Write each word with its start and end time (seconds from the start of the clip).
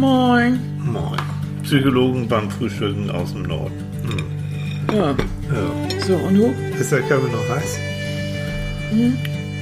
Moin. 0.00 0.58
Moin. 0.78 1.20
Psychologen 1.62 2.26
beim 2.26 2.50
Frühstücken 2.50 3.10
aus 3.10 3.34
dem 3.34 3.42
Norden. 3.42 3.74
Hm. 4.02 4.96
Ja. 4.96 5.10
Ja. 5.10 6.00
So, 6.06 6.14
und 6.16 6.36
du? 6.36 6.54
Ist 6.80 6.90
der 6.90 7.02
Kaffee 7.02 7.30
noch 7.30 7.46
heiß? 7.50 7.78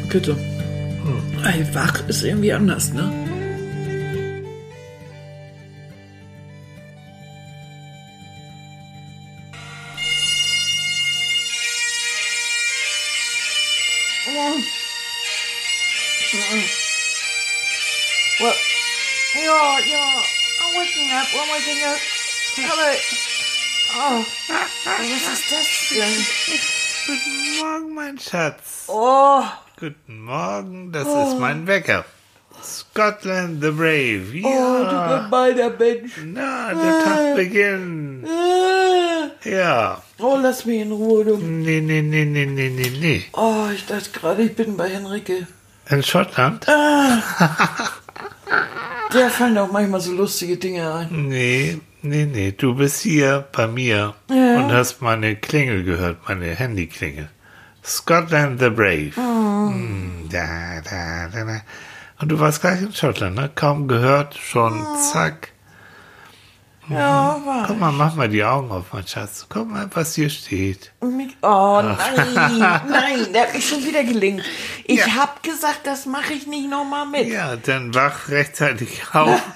Bitte. 0.09 0.37
Ey, 1.45 1.66
wach 1.74 2.06
ist 2.06 2.22
irgendwie 2.22 2.53
anders, 2.53 2.93
ne? 2.93 3.11
Up. 21.85 22.00
Aber, 22.72 22.90
oh, 23.99 24.25
was 24.85 25.07
ist 25.32 25.53
das 25.53 25.68
denn? 25.91 26.17
Guten 27.07 27.36
Morgen, 27.61 27.94
mein 27.94 28.18
Schatz. 28.18 28.85
Oh, 28.89 29.43
Guten 29.79 30.25
Morgen, 30.25 30.91
das 30.93 31.07
ist 31.07 31.39
mein 31.39 31.67
Wecker. 31.67 32.05
Scotland 32.62 33.62
the 33.62 33.70
Brave. 33.70 34.25
oh, 34.42 34.48
du 34.84 34.94
Ja. 34.97 35.22
gemeiner 35.25 35.70
Mensch. 35.70 36.12
Na, 36.25 36.75
der 36.75 37.05
Tag 37.05 37.36
beginnt. 37.36 38.27
Äh, 38.27 39.50
Ja. 39.56 40.03
Oh, 40.19 40.36
lass 40.42 40.64
mich 40.64 40.80
in 40.80 40.91
Ruhe, 40.91 41.25
du. 41.25 41.36
Nee, 41.36 41.80
nee, 41.80 42.03
nee, 42.03 42.25
nee, 42.25 42.44
nee, 42.47 42.69
nee, 42.70 42.91
nee. 42.98 43.25
Oh, 43.34 43.69
ich 43.72 43.86
dachte 43.86 44.11
gerade, 44.11 44.42
ich 44.42 44.56
bin 44.56 44.77
bei 44.77 44.89
Henrike. 44.91 45.47
In 45.91 46.03
Schottland? 46.03 46.66
Der 49.12 49.30
fallen 49.30 49.56
auch 49.56 49.72
manchmal 49.72 50.00
so 50.00 50.12
lustige 50.12 50.56
Dinge 50.56 50.92
ein. 50.92 51.28
Nee, 51.28 51.78
nee, 52.03 52.27
nee. 52.27 52.53
Du 52.53 52.75
bist 52.75 53.00
hier 53.00 53.46
bei 53.52 53.66
mir 53.66 54.14
und 54.28 54.70
hast 54.70 55.00
meine 55.00 55.36
Klingel 55.36 55.83
gehört, 55.84 56.28
meine 56.28 56.46
Handyklingel. 56.55 57.28
Scotland 57.84 58.60
the 58.60 58.68
Brave. 58.68 59.12
Hm, 59.14 60.28
da, 60.30 60.80
da, 60.83 61.28
da, 61.33 61.44
da. 61.44 61.60
Und 62.20 62.28
du 62.28 62.38
warst 62.38 62.60
gleich 62.60 62.83
in 62.83 62.92
Schottland, 62.92 63.36
ne? 63.36 63.50
Kaum 63.55 63.88
gehört, 63.88 64.36
schon 64.36 64.84
zack. 65.12 65.52
Ja, 66.89 67.41
war. 67.44 67.64
Guck 67.67 67.78
mal, 67.81 67.92
mach 67.92 68.14
mal 68.14 68.28
die 68.28 68.42
Augen 68.44 68.70
auf, 68.70 68.86
mein 68.92 69.06
Schatz. 69.06 69.47
Guck 69.48 69.70
mal, 69.70 69.89
was 69.92 70.14
hier 70.14 70.31
steht. 70.31 70.92
Mich- 71.03 71.36
Oh 71.42 71.80
nein, 71.83 72.34
nein, 72.89 73.33
der 73.33 73.42
hat 73.42 73.55
mich 73.55 73.69
schon 73.69 73.84
wieder 73.84 74.03
gelingt. 74.05 74.42
Ich 74.84 74.98
Ja. 74.98 75.14
hab 75.17 75.42
gesagt, 75.42 75.80
das 75.84 76.06
mache 76.06 76.33
ich 76.33 76.47
nicht 76.47 76.69
nochmal 76.70 77.06
mit. 77.06 77.28
Ja, 77.28 77.56
dann 77.56 77.95
wach 77.95 78.28
rechtzeitig 78.28 79.03
auf. 79.12 79.41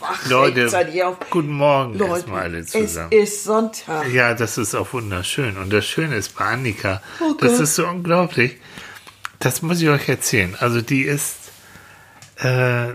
Wach 0.00 0.26
Leute, 0.28 0.62
rechtzeitig 0.62 1.02
auf. 1.04 1.16
guten 1.30 1.50
Morgen 1.52 1.98
Leute, 1.98 2.12
erstmal 2.14 2.42
alle 2.44 2.58
es 2.60 2.70
zusammen. 2.70 3.12
ist 3.12 3.44
Sonntag. 3.44 4.08
Ja, 4.10 4.32
das 4.32 4.56
ist 4.56 4.74
auch 4.74 4.92
wunderschön. 4.94 5.58
Und 5.58 5.70
das 5.70 5.84
Schöne 5.84 6.16
ist 6.16 6.34
bei 6.36 6.46
Annika, 6.46 7.02
Oh 7.20 7.34
das 7.38 7.60
ist 7.60 7.74
so 7.74 7.86
unglaublich. 7.86 8.56
Das 9.38 9.60
muss 9.60 9.82
ich 9.82 9.88
euch 9.90 10.08
erzählen. 10.08 10.56
Also 10.58 10.80
die 10.80 11.02
ist, 11.02 11.36
äh, 12.38 12.94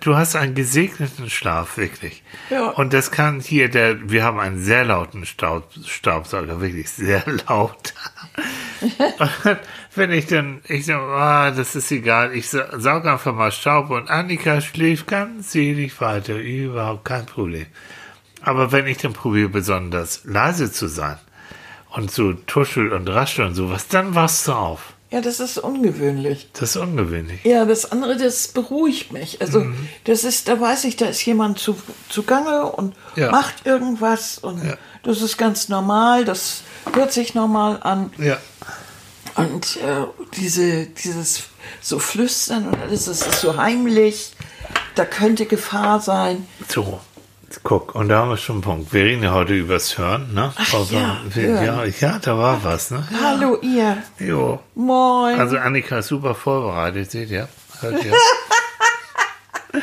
du 0.00 0.16
hast 0.16 0.36
einen 0.36 0.54
gesegneten 0.54 1.28
Schlaf, 1.28 1.76
wirklich. 1.76 2.22
Ja. 2.50 2.70
Und 2.70 2.92
das 2.92 3.10
kann 3.10 3.40
hier 3.40 3.68
der, 3.68 4.10
wir 4.10 4.24
haben 4.24 4.38
einen 4.40 4.58
sehr 4.62 4.84
lauten 4.84 5.26
Staub, 5.26 5.68
Staubsauger, 5.86 6.60
wirklich 6.60 6.90
sehr 6.90 7.22
laut. 7.48 7.92
Und 8.80 9.58
wenn 9.94 10.10
ich 10.12 10.26
dann, 10.26 10.60
ich 10.66 10.86
so, 10.86 10.94
ah, 10.94 11.50
das 11.50 11.76
ist 11.76 11.90
egal, 11.92 12.34
ich 12.34 12.48
sa- 12.48 12.78
saug 12.78 13.04
einfach 13.06 13.34
mal 13.34 13.52
Staub 13.52 13.90
und 13.90 14.10
Annika 14.10 14.60
schläft 14.60 15.06
ganz 15.06 15.52
selig 15.52 16.00
weiter, 16.00 16.36
überhaupt 16.36 17.04
kein 17.04 17.26
Problem. 17.26 17.66
Aber 18.40 18.72
wenn 18.72 18.86
ich 18.86 18.98
dann 18.98 19.12
probiere, 19.12 19.48
besonders 19.50 20.22
leise 20.24 20.72
zu 20.72 20.86
sein 20.88 21.18
und 21.90 22.10
so 22.10 22.32
tuschel 22.32 22.92
und 22.92 23.08
raschel 23.08 23.46
und 23.46 23.54
sowas, 23.54 23.88
dann 23.88 24.14
wachst 24.14 24.48
du 24.48 24.52
auf. 24.52 24.93
Ja, 25.14 25.20
das 25.20 25.38
ist 25.38 25.58
ungewöhnlich. 25.58 26.48
Das 26.54 26.70
ist 26.70 26.76
ungewöhnlich. 26.76 27.44
Ja, 27.44 27.64
das 27.66 27.92
andere, 27.92 28.16
das 28.16 28.48
beruhigt 28.48 29.12
mich. 29.12 29.40
Also, 29.40 29.60
Mhm. 29.60 29.88
das 30.02 30.24
ist, 30.24 30.48
da 30.48 30.60
weiß 30.60 30.82
ich, 30.84 30.96
da 30.96 31.06
ist 31.06 31.24
jemand 31.24 31.60
zu, 31.60 31.76
zugange 32.08 32.64
und 32.72 32.96
Ja. 33.14 33.30
macht 33.30 33.64
irgendwas 33.64 34.38
und 34.38 34.64
Ja. 34.64 34.76
das 35.04 35.22
ist 35.22 35.38
ganz 35.38 35.68
normal, 35.68 36.24
das 36.24 36.62
hört 36.94 37.12
sich 37.12 37.32
normal 37.32 37.78
an. 37.82 38.12
Ja. 38.18 38.38
Und 39.36 39.76
äh, 39.76 40.04
diese, 40.36 40.86
dieses 40.86 41.44
so 41.80 42.00
Flüstern 42.00 42.66
und 42.66 42.76
alles, 42.82 43.04
das 43.04 43.24
ist 43.24 43.40
so 43.40 43.56
heimlich, 43.56 44.32
da 44.96 45.04
könnte 45.04 45.46
Gefahr 45.46 46.00
sein. 46.00 46.44
So, 46.68 46.98
guck, 47.62 47.94
und 47.94 48.08
da 48.08 48.18
haben 48.20 48.30
wir 48.30 48.36
schon 48.36 48.56
einen 48.56 48.62
Punkt. 48.62 48.92
Wir 48.92 49.04
reden 49.04 49.22
ja 49.22 49.32
heute 49.32 49.54
übers 49.54 49.96
Hören, 49.98 50.32
ne? 50.34 50.52
Ach 50.56 50.74
Also, 50.74 50.96
ja, 50.96 51.20
wir, 51.28 51.62
ja, 51.62 51.84
ja, 51.84 52.18
da 52.18 52.38
war 52.38 52.64
was, 52.64 52.90
ne? 52.90 53.06
Hallo 53.22 53.58
ihr, 53.62 53.98
Jo. 54.18 54.60
moin. 54.74 55.38
Also 55.38 55.58
Annika 55.58 55.98
ist 55.98 56.08
super 56.08 56.34
vorbereitet, 56.34 57.10
seht 57.10 57.30
ihr? 57.30 57.48
Hört 57.80 58.04
ihr? 58.04 58.12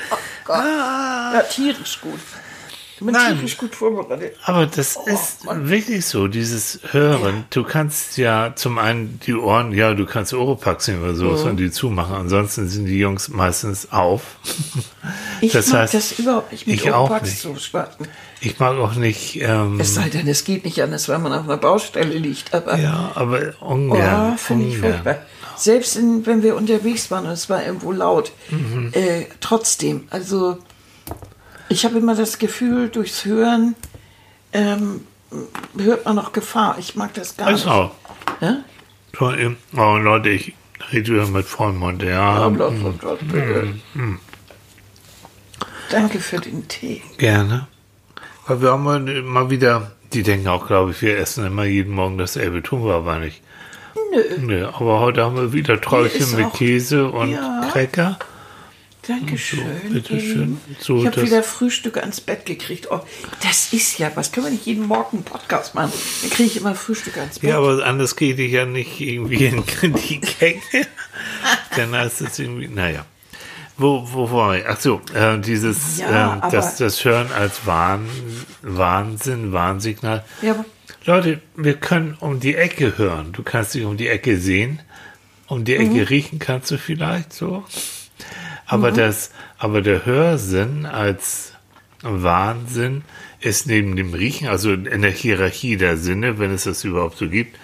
ja, 0.50 1.42
tierisch 1.50 2.00
gut. 2.02 2.20
Ich 3.02 3.06
bin 3.08 3.16
Nein. 3.16 3.34
tierisch 3.36 3.58
gut 3.58 3.74
vorbereitet. 3.74 4.36
Aber 4.44 4.68
das 4.68 4.96
Oh, 4.96 5.08
ist 5.10 5.40
wirklich 5.48 6.06
so, 6.06 6.28
dieses 6.28 6.80
Hören. 6.92 7.46
Du 7.50 7.64
kannst 7.64 8.20
ja 8.20 8.54
zum 8.56 8.78
einen 8.78 9.20
die 9.26 9.34
Ohren, 9.34 9.72
ja, 9.74 9.96
du 9.96 10.06
kannst 10.06 10.36
Oropax 10.36 10.88
nehmen 10.88 11.02
oder 11.04 11.16
sowas 11.16 11.42
und 11.42 11.58
die 11.58 11.72
zumachen. 11.72 12.16
Ansonsten 12.16 12.70
sind 12.70 12.86
die 12.86 13.00
Jungs 13.00 13.28
meistens 13.30 13.92
auf. 13.92 14.22
Ich 15.42 15.52
das 15.54 15.70
mag 15.70 15.82
heißt, 15.82 15.94
das 15.96 16.20
überhaupt 16.20 16.52
nicht 16.52 16.68
mit 16.68 16.76
ich 16.76 16.92
auch 16.92 17.20
nicht. 17.20 17.40
zu 17.40 17.56
starten. 17.56 18.08
ich 18.42 18.60
mag 18.60 18.78
auch 18.78 18.94
nicht, 18.94 19.42
ähm, 19.42 19.80
Es 19.80 19.96
sei 19.96 20.08
denn, 20.10 20.28
es 20.28 20.44
geht 20.44 20.64
nicht 20.66 20.80
anders, 20.84 21.10
weil 21.10 21.18
man 21.18 21.34
auf 21.34 21.46
einer 21.46 21.58
Baustelle 21.58 22.16
liegt. 22.16 22.54
Aber 22.54 22.78
ja, 22.78 23.12
aber 23.16 23.54
oh, 23.62 23.66
ungern. 23.74 24.38
finde 24.38 24.68
ich 24.68 24.78
furchtbar. 24.78 25.18
Selbst 25.58 25.96
in, 25.96 26.24
wenn 26.28 26.44
wir 26.44 26.56
unterwegs 26.56 27.10
waren 27.10 27.26
und 27.26 27.32
es 27.32 27.50
war 27.50 27.66
irgendwo 27.66 27.92
laut, 27.92 28.32
Mhm. 28.52 28.90
äh, 28.94 29.26
trotzdem. 29.40 30.04
Also 30.12 30.60
ich 31.72 31.86
habe 31.86 31.98
immer 31.98 32.16
das 32.16 32.38
Gefühl, 32.38 32.90
durchs 32.90 33.26
Hören 33.26 33.76
ähm, 34.54 35.02
hört 35.78 36.06
man 36.06 36.16
noch 36.16 36.34
Gefahr. 36.34 36.76
Ich 36.80 36.96
mag 36.96 37.14
das 37.14 37.38
gar 37.38 37.52
nicht. 37.52 37.66
auch. 37.68 37.92
Ja? 38.42 38.58
So, 39.18 39.34
eben. 39.34 39.58
Oh, 39.76 39.98
Leute, 39.98 40.30
ich 40.30 40.54
rede 40.92 41.14
wieder 41.14 41.28
mit 41.28 41.46
Vollmond, 41.46 42.04
ja. 42.04 42.50
Bla, 42.50 42.70
bla, 42.70 42.90
bla. 43.16 43.64
Mhm. 43.94 44.20
Danke 45.90 46.20
für 46.20 46.40
den 46.40 46.68
Tee. 46.68 47.02
Gerne. 47.18 47.68
Weil 48.48 48.62
wir 48.62 48.72
haben 48.72 48.84
mal, 48.84 49.00
mal 49.24 49.50
wieder, 49.50 49.92
die 50.14 50.24
denken 50.24 50.48
auch, 50.48 50.68
glaube 50.68 50.92
ich, 50.92 51.02
wir 51.02 51.18
essen 51.18 51.46
immer 51.46 51.66
jeden 51.66 51.94
Morgen 51.94 52.18
dasselbe, 52.18 52.64
tun 52.64 52.86
wir 52.86 52.96
aber 52.96 53.20
nicht. 53.20 53.42
Nö, 54.14 54.22
Nee, 54.40 54.64
aber 54.64 55.00
heute 55.00 55.24
haben 55.24 55.36
wir 55.36 55.54
wieder 55.54 55.76
ist 56.06 56.38
mit 56.38 56.54
Käse 56.54 57.10
und 57.10 57.32
Ja. 57.32 57.70
Cracker. 57.72 58.18
Dankeschön. 59.20 59.66
bitteschön. 59.90 60.58
Ey. 60.70 60.76
So, 60.80 61.00
ich 61.02 61.08
habe 61.08 61.22
wieder 61.24 61.44
Frühstück 61.44 61.98
ans 61.98 62.22
Bett 62.22 62.46
gekriegt. 62.46 62.88
Oh, 62.92 63.00
das 63.44 63.74
ist 63.74 63.98
ja, 64.00 64.12
was 64.16 64.32
können 64.32 64.48
wir 64.48 64.52
nicht 64.52 64.66
jeden 64.66 64.86
Morgen 64.88 65.18
einen 65.18 65.24
Podcast 65.26 65.76
machen? 65.76 65.92
Dann 66.22 66.30
kriege 66.32 66.48
ich 66.50 66.58
immer 66.58 66.76
Frühstück 66.76 67.18
ans 67.18 67.40
Bett. 67.40 67.50
Ja, 67.50 67.58
aber 67.58 67.86
anders 67.86 68.16
geht 68.16 68.40
ich 68.40 68.52
ja 68.52 68.66
nicht 68.66 69.00
irgendwie 69.00 69.46
in 69.46 69.64
die 70.08 70.22
Gänge. 70.22 70.62
Dann 71.76 71.92
heißt 71.96 72.22
es 72.22 72.40
irgendwie, 72.40 72.68
naja. 72.68 73.06
Wo, 73.78 74.08
wo 74.12 74.30
war 74.32 74.58
ich? 74.58 74.66
Ach 74.68 74.80
so, 74.80 75.02
äh, 75.16 75.40
dieses, 75.40 75.98
Ja, 75.98 76.38
äh, 76.48 76.52
das, 76.52 76.78
das 76.78 77.04
Hören 77.04 77.32
als 77.32 77.66
Wahn, 77.66 78.08
Wahnsinn, 78.62 79.54
Warnsignal. 79.54 80.24
Ja, 80.42 80.64
Leute, 81.06 81.42
wir 81.56 81.74
können 81.76 82.16
um 82.20 82.40
die 82.40 82.54
Ecke 82.56 82.98
hören. 82.98 83.32
Du 83.32 83.42
kannst 83.42 83.74
dich 83.74 83.84
um 83.86 83.98
die 83.98 84.08
Ecke 84.08 84.38
sehen. 84.38 84.82
Um 85.48 85.64
die 85.66 85.78
Mhm. 85.80 85.96
Ecke 85.98 86.10
riechen 86.12 86.38
kannst 86.40 86.70
du 86.72 86.78
vielleicht 86.78 87.34
so. 87.34 87.66
Aber 88.72 88.92
das, 88.92 89.32
aber 89.58 89.82
der 89.82 90.06
Hörsinn 90.06 90.86
als 90.86 91.54
Wahnsinn 92.02 93.04
ist 93.42 93.68
neben 93.68 93.96
dem 93.96 94.14
Riechen, 94.14 94.48
also 94.48 94.72
in 94.72 95.02
der 95.02 95.12
Hierarchie 95.12 95.76
der 95.76 95.98
Sinne, 95.98 96.40
wenn 96.40 96.52
es 96.52 96.64
das 96.64 96.84
überhaupt 96.84 97.18
so 97.18 97.28
gibt. 97.28 97.58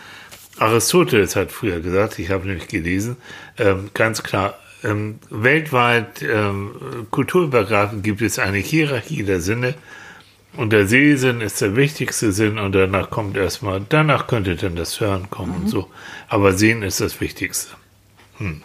Aristoteles 0.59 1.35
hat 1.35 1.51
früher 1.51 1.79
gesagt, 1.79 2.19
ich 2.19 2.29
habe 2.29 2.47
nämlich 2.47 2.67
gelesen, 2.67 3.15
ähm, 3.57 3.89
ganz 3.93 4.21
klar, 4.21 4.57
ähm, 4.83 5.19
weltweit 5.29 6.21
ähm, 6.23 6.71
kulturübergreifend 7.09 8.03
gibt 8.03 8.21
es 8.21 8.37
eine 8.37 8.57
Hierarchie 8.57 9.23
der 9.23 9.39
Sinne. 9.39 9.75
Und 10.57 10.73
der 10.73 10.87
Sehsinn 10.87 11.39
ist 11.39 11.61
der 11.61 11.75
wichtigste 11.75 12.31
Sinn 12.31 12.57
und 12.57 12.73
danach 12.73 13.09
kommt 13.11 13.37
erstmal, 13.37 13.81
danach 13.87 14.27
könnte 14.27 14.55
dann 14.55 14.75
das 14.75 14.99
Hören 14.99 15.29
kommen 15.29 15.55
und 15.55 15.69
so. 15.69 15.89
Aber 16.27 16.53
Sehen 16.53 16.81
ist 16.81 16.99
das 16.99 17.21
Wichtigste. 17.21 17.75
Hm. 18.39 18.63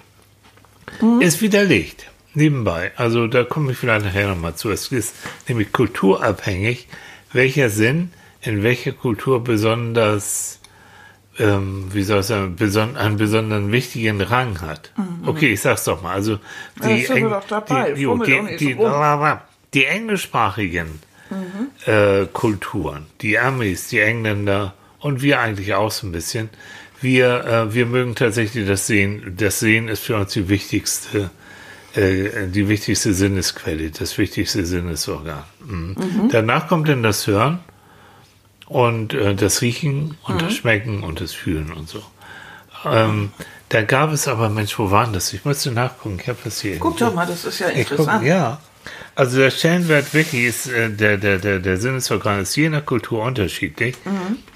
Ist 1.20 1.40
widerlegt. 1.40 2.11
Nebenbei. 2.34 2.92
Also 2.96 3.26
da 3.26 3.44
komme 3.44 3.72
ich 3.72 3.78
vielleicht 3.78 4.04
nachher 4.06 4.28
nochmal 4.28 4.54
zu. 4.54 4.70
Es 4.70 4.90
ist 4.90 5.14
nämlich 5.48 5.72
kulturabhängig, 5.72 6.88
welcher 7.32 7.68
Sinn 7.70 8.10
in 8.40 8.62
welcher 8.62 8.92
Kultur 8.92 9.44
besonders, 9.44 10.60
ähm, 11.38 11.88
wie 11.92 12.02
soll 12.02 12.20
ich 12.20 12.26
sagen, 12.26 12.56
beson 12.56 12.96
einen 12.96 13.16
besonderen 13.16 13.70
wichtigen 13.70 14.20
Rang 14.20 14.60
hat. 14.60 14.92
Okay, 15.24 15.52
ich 15.52 15.60
sag's 15.60 15.84
doch 15.84 16.02
mal. 16.02 16.12
Also 16.12 16.38
Ja, 16.80 16.88
die, 16.96 17.06
doch 17.22 17.46
dabei. 17.46 17.92
die, 17.92 18.00
die, 18.00 18.40
nicht 18.40 18.60
die, 18.60 18.74
die 19.74 19.84
englischsprachigen 19.84 21.00
äh, 21.86 22.26
Kulturen, 22.32 23.06
die 23.20 23.38
Amis, 23.38 23.88
die 23.88 24.00
Engländer 24.00 24.74
und 24.98 25.22
wir 25.22 25.40
eigentlich 25.40 25.74
auch 25.74 25.90
so 25.90 26.06
ein 26.06 26.12
bisschen, 26.12 26.50
wir, 27.00 27.44
äh, 27.44 27.74
wir 27.74 27.86
mögen 27.86 28.14
tatsächlich 28.14 28.66
das 28.66 28.86
Sehen. 28.86 29.34
Das 29.36 29.60
Sehen 29.60 29.88
ist 29.88 30.04
für 30.04 30.16
uns 30.16 30.32
die 30.32 30.48
wichtigste, 30.48 31.30
äh, 31.94 32.46
die 32.48 32.68
wichtigste 32.68 33.12
Sinnesquelle, 33.14 33.90
das 33.90 34.18
wichtigste 34.18 34.64
Sinnesorgan. 34.64 35.44
Mhm. 35.64 36.28
Danach 36.30 36.68
kommt 36.68 36.88
dann 36.88 37.02
das 37.02 37.26
Hören 37.26 37.60
und 38.66 39.14
äh, 39.14 39.34
das 39.34 39.60
Riechen 39.62 40.16
und 40.24 40.42
das 40.42 40.54
Schmecken 40.54 41.02
und 41.02 41.20
das 41.20 41.32
Fühlen 41.32 41.72
und 41.72 41.88
so. 41.88 42.02
Ähm, 42.84 43.32
da 43.68 43.82
gab 43.82 44.12
es 44.12 44.28
aber, 44.28 44.48
Mensch, 44.48 44.78
wo 44.78 44.90
waren 44.90 45.12
das? 45.12 45.32
Ich 45.32 45.44
musste 45.44 45.70
nachgucken. 45.70 46.18
Ich 46.20 46.28
habe 46.28 46.38
das 46.44 46.60
hier. 46.60 46.78
Guck 46.78 46.98
doch 46.98 47.14
mal, 47.14 47.26
das 47.26 47.44
ist 47.44 47.58
ja 47.58 47.68
Ich 47.68 47.88
guck, 47.88 47.98
interessant. 48.00 48.24
ja. 48.26 48.60
Also 49.14 49.38
der 49.38 49.50
Stellenwert 49.50 50.12
wirklich 50.14 50.44
ist, 50.44 50.66
äh, 50.68 50.90
der, 50.90 51.16
der, 51.18 51.38
der, 51.38 51.58
der 51.60 51.76
Sinnesorgan 51.76 52.40
ist 52.40 52.56
je 52.56 52.68
nach 52.70 52.84
Kultur 52.84 53.22
unterschiedlich. 53.22 53.94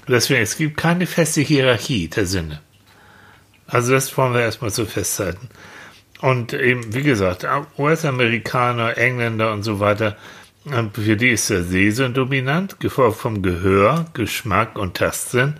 Deswegen, 0.07 0.41
es 0.41 0.57
gibt 0.57 0.77
keine 0.77 1.05
feste 1.05 1.41
Hierarchie 1.41 2.07
der 2.09 2.25
Sinne. 2.25 2.61
Also 3.67 3.93
das 3.93 4.15
wollen 4.17 4.33
wir 4.33 4.41
erstmal 4.41 4.71
so 4.71 4.85
festhalten. 4.85 5.49
Und 6.21 6.53
eben, 6.53 6.93
wie 6.93 7.03
gesagt, 7.03 7.45
US-Amerikaner, 7.77 8.97
Engländer 8.97 9.53
und 9.53 9.63
so 9.63 9.79
weiter, 9.79 10.17
für 10.93 11.15
die 11.15 11.29
ist 11.29 11.49
der 11.49 11.63
Sehsinn 11.63 12.13
dominant, 12.13 12.79
gefolgt 12.79 13.17
vom 13.17 13.41
Gehör, 13.41 14.05
Geschmack 14.13 14.77
und 14.77 14.97
Tastsinn. 14.97 15.55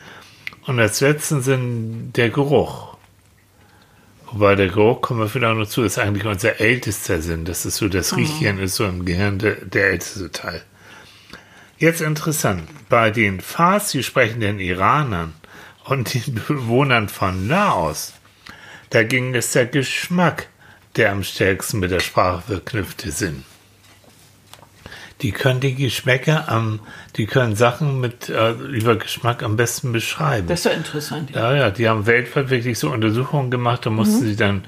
Und 0.65 0.79
als 0.79 0.99
letzten 0.99 1.41
Sinn 1.41 2.11
der 2.13 2.29
Geruch. 2.29 2.97
Wobei 4.25 4.55
der 4.55 4.67
Geruch, 4.67 5.01
kommen 5.01 5.21
wir 5.21 5.29
vielleicht 5.29 5.57
noch 5.57 5.67
zu, 5.67 5.83
ist 5.83 5.97
eigentlich 5.97 6.25
unser 6.25 6.59
ältester 6.59 7.21
Sinn. 7.21 7.45
Das 7.45 7.65
ist 7.65 7.77
so, 7.77 7.87
das 7.87 8.17
Riechchen 8.17 8.59
ist 8.59 8.75
so 8.75 8.85
im 8.85 9.05
Gehirn 9.05 9.39
der, 9.39 9.55
der 9.55 9.91
älteste 9.91 10.31
Teil. 10.31 10.61
Jetzt 11.77 12.01
interessant, 12.01 12.63
bei 12.89 13.11
den 13.11 13.39
Farsi 13.39 14.03
sprechenden 14.03 14.59
Iranern 14.59 15.33
und 15.85 16.13
den 16.13 16.35
Bewohnern 16.47 17.07
von 17.07 17.47
Laos, 17.47 18.13
da 18.89 19.03
ging 19.03 19.35
es 19.35 19.51
der 19.51 19.65
Geschmack, 19.65 20.47
der 20.95 21.11
am 21.11 21.23
stärksten 21.23 21.79
mit 21.79 21.91
der 21.91 21.99
Sprache 21.99 22.41
verknüpfte 22.47 23.11
Sinn. 23.11 23.43
Die 25.21 25.31
können 25.31 25.59
die 25.59 25.73
Geschmäcker 25.73 26.47
am, 26.47 26.79
die 27.15 27.25
können 27.25 27.55
Sachen 27.55 27.99
mit 27.99 28.29
äh, 28.29 28.51
über 28.51 28.97
Geschmack 28.97 29.41
am 29.41 29.55
besten 29.55 29.91
beschreiben. 29.91 30.47
Das 30.47 30.59
ist 30.59 30.65
ja 30.65 30.71
interessant. 30.71 31.31
Ja. 31.31 31.55
Ja, 31.55 31.69
die 31.71 31.89
haben 31.89 32.05
weltweit 32.05 32.51
wirklich 32.51 32.77
so 32.77 32.91
Untersuchungen 32.91 33.49
gemacht, 33.49 33.85
da 33.85 33.89
mussten 33.89 34.21
sie 34.21 34.35
dann 34.35 34.63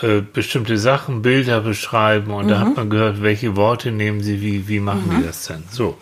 äh, 0.00 0.22
bestimmte 0.22 0.78
Sachen, 0.78 1.20
Bilder 1.20 1.60
beschreiben 1.60 2.32
und 2.32 2.48
da 2.48 2.60
hat 2.60 2.76
man 2.76 2.88
gehört, 2.88 3.22
welche 3.22 3.56
Worte 3.56 3.92
nehmen 3.92 4.22
sie, 4.22 4.40
wie, 4.40 4.68
wie 4.68 4.80
machen 4.80 5.14
die 5.14 5.26
das 5.26 5.46
denn? 5.46 5.64
So. 5.70 5.98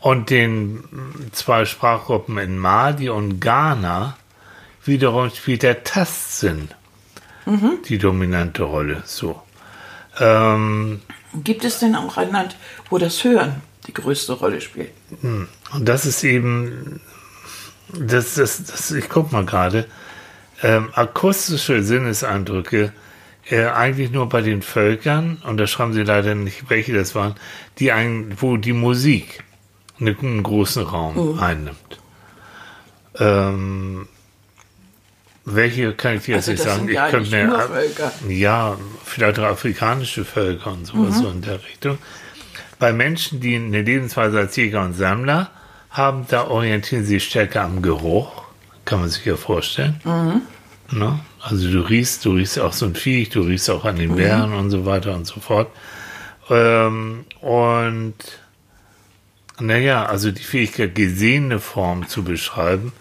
Und 0.00 0.30
den 0.30 0.84
zwei 1.32 1.66
Sprachgruppen 1.66 2.38
in 2.38 2.56
Mali 2.56 3.10
und 3.10 3.40
Ghana 3.40 4.16
wiederum 4.84 5.30
spielt 5.30 5.62
der 5.62 5.84
Tastsinn 5.84 6.68
die 7.88 7.98
dominante 7.98 8.62
Rolle. 8.62 9.02
So. 9.04 9.40
Ähm, 10.18 11.02
Gibt 11.34 11.64
es 11.64 11.78
denn 11.78 11.94
auch 11.94 12.16
ein 12.16 12.32
Land, 12.32 12.56
wo 12.88 12.98
das 12.98 13.22
Hören 13.24 13.62
die 13.86 13.92
größte 13.92 14.34
Rolle 14.34 14.60
spielt? 14.60 14.90
Und 15.22 15.48
das 15.80 16.06
ist 16.06 16.24
eben, 16.24 17.00
das, 17.92 18.34
das, 18.34 18.64
das, 18.64 18.90
ich 18.92 19.08
guck 19.08 19.32
mal 19.32 19.44
gerade, 19.44 19.86
ähm, 20.62 20.88
akustische 20.94 21.82
Sinneseindrücke 21.82 22.92
äh, 23.50 23.66
eigentlich 23.66 24.10
nur 24.10 24.28
bei 24.28 24.40
den 24.40 24.62
Völkern, 24.62 25.42
und 25.46 25.58
da 25.58 25.66
schreiben 25.66 25.92
sie 25.92 26.02
leider 26.02 26.34
nicht, 26.34 26.70
welche 26.70 26.94
das 26.94 27.14
waren, 27.14 27.34
die 27.78 27.92
ein, 27.92 28.36
wo 28.40 28.56
die 28.56 28.72
Musik 28.72 29.44
einen, 30.00 30.42
großen 30.42 30.82
Raum 30.82 31.38
einnimmt. 31.38 31.98
Ähm, 33.18 34.08
welche 35.44 35.92
kann 35.92 36.16
ich 36.16 36.22
dir 36.24 36.36
jetzt 36.36 36.48
Also 36.48 36.52
nicht 36.52 36.62
sagen? 36.62 36.86
sind 36.86 36.94
ja 36.94 37.08
könnte 37.10 37.30
mir- 37.46 37.58
Völker. 37.60 38.12
ja, 38.28 38.76
vielleicht 39.04 39.38
auch 39.38 39.44
afrikanische 39.44 40.24
Völker 40.24 40.72
und 40.72 40.86
sowas 40.86 41.18
so 41.18 41.28
in 41.28 41.42
der 41.42 41.62
Richtung. 41.64 41.98
Bei 42.78 42.92
Menschen, 42.92 43.40
die 43.40 43.54
eine 43.56 43.82
Lebensweise 43.82 44.38
als 44.38 44.56
Jäger 44.56 44.82
und 44.82 44.94
Sammler 44.94 45.50
haben, 45.90 46.26
da 46.28 46.48
orientieren 46.48 47.04
sie 47.04 47.20
stärker 47.20 47.62
am 47.62 47.82
Geruch. 47.82 48.42
Kann 48.84 49.00
man 49.00 49.08
sich 49.08 49.24
ja 49.24 49.36
vorstellen. 49.36 50.00
Ne? 50.90 51.20
Also 51.40 51.70
du 51.70 51.80
riechst, 51.80 52.24
du 52.24 52.32
riechst 52.32 52.58
auch 52.58 52.72
so 52.72 52.86
ein 52.86 52.94
Viech, 52.94 53.30
du 53.30 53.40
riechst 53.42 53.70
auch 53.70 53.84
an 53.84 53.96
den 53.96 54.16
Bären 54.16 54.52
und 54.52 54.70
so 54.70 54.84
weiter 54.86 55.14
und 55.14 55.26
so 55.26 55.40
fort. 55.40 55.68
Ähm, 56.50 57.24
und 57.40 58.14
naja, 59.60 60.04
also 60.06 60.30
die 60.30 60.42
Fähigkeit, 60.42 60.94
gesehene 60.94 61.58
Form 61.60 62.08
zu 62.08 62.22
beschreiben, 62.24 62.92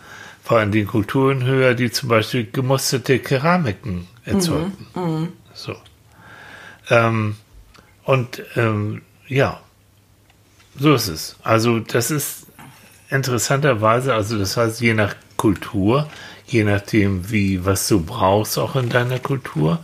war 0.46 0.62
in 0.62 0.72
den 0.72 0.88
Kulturen 0.88 1.46
höher, 1.46 1.74
die 1.74 1.92
zum 1.92 2.10
Beispiel 2.10 2.48
gemusterte 2.52 3.20
Keramiken 3.20 4.08
erzeugten. 4.26 4.88
So. 5.54 5.76
Ähm, 6.90 7.36
und 8.04 8.44
ähm, 8.56 9.02
ja, 9.28 9.62
so 10.78 10.94
ist 10.94 11.08
es. 11.08 11.36
Also 11.44 11.80
das 11.80 12.12
ist 12.12 12.48
interessanterweise, 13.10 14.14
also 14.14 14.38
das 14.38 14.58
heißt, 14.58 14.82
je 14.82 14.94
nach 14.94 15.16
Kultur, 15.38 16.10
je 16.48 16.64
nachdem, 16.64 17.32
wie, 17.32 17.64
was 17.66 17.88
du 17.88 18.02
brauchst 18.02 18.58
auch 18.58 18.76
in 18.76 18.90
deiner 18.90 19.20
Kultur, 19.20 19.80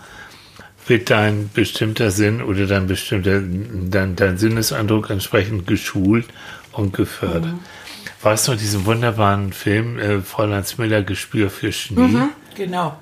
wird 0.87 1.09
dein 1.09 1.49
bestimmter 1.53 2.11
Sinn 2.11 2.41
oder 2.41 2.65
dein 2.65 2.87
bestimmter, 2.87 3.41
dein, 3.41 4.15
dein 4.15 4.37
Sinneseindruck 4.37 5.09
entsprechend 5.09 5.67
geschult 5.67 6.25
und 6.71 6.93
gefördert. 6.93 7.53
Weißt 8.21 8.47
du 8.49 8.55
diesen 8.55 8.85
wunderbaren 8.85 9.53
Film, 9.53 9.97
äh, 9.97 10.19
Fräulein 10.21 10.63
Miller, 10.77 11.03
Gespür 11.03 11.49
für 11.49 11.71
Schnee? 11.71 12.09
Genau. 12.55 12.97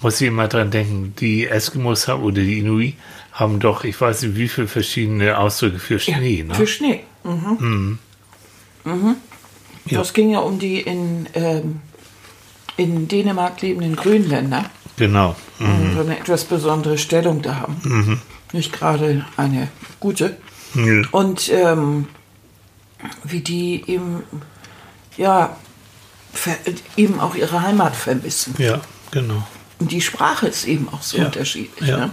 Muss 0.00 0.20
ich 0.20 0.28
immer 0.28 0.48
dran 0.48 0.70
denken, 0.70 1.14
die 1.18 1.46
Eskimos 1.46 2.08
haben, 2.08 2.22
oder 2.22 2.40
die 2.40 2.58
Inuit 2.58 2.94
haben 3.32 3.60
doch, 3.60 3.84
ich 3.84 4.00
weiß 4.00 4.22
nicht, 4.22 4.36
wie 4.36 4.48
viele 4.48 4.66
verschiedene 4.66 5.38
Ausdrücke 5.38 5.78
für 5.78 5.98
Schnee. 6.00 6.42
ne? 6.42 6.54
Für 6.54 6.66
Schnee. 6.66 7.04
Mhm. 7.24 7.98
Mhm. 8.84 9.16
Ja. 9.86 9.98
Das 9.98 10.12
ging 10.12 10.30
ja 10.30 10.40
um 10.40 10.58
die 10.58 10.80
in, 10.80 11.26
ähm, 11.34 11.80
in 12.76 13.06
Dänemark 13.08 13.60
lebenden 13.62 13.96
Grönländer, 13.96 14.64
Genau. 14.96 15.36
Mhm. 15.60 15.66
die 15.90 15.94
so 15.94 16.00
eine 16.00 16.18
etwas 16.18 16.44
besondere 16.44 16.98
Stellung 16.98 17.42
da 17.42 17.56
haben. 17.60 18.20
Nicht 18.52 18.72
gerade 18.72 19.24
eine 19.36 19.68
gute. 20.00 20.36
Ja. 20.74 21.02
Und 21.12 21.48
ähm, 21.52 22.06
wie 23.24 23.40
die 23.40 23.84
eben, 23.86 24.22
ja, 25.16 25.56
eben 26.96 27.20
auch 27.20 27.34
ihre 27.34 27.62
Heimat 27.62 27.96
vermissen. 27.96 28.54
Ja, 28.58 28.80
genau. 29.10 29.46
Und 29.78 29.92
die 29.92 30.00
Sprache 30.00 30.48
ist 30.48 30.66
eben 30.66 30.88
auch 30.90 31.02
so 31.02 31.18
Ja. 31.18 31.26
unterschiedlich. 31.26 31.88
Ja. 31.88 31.96
Ne? 31.96 32.10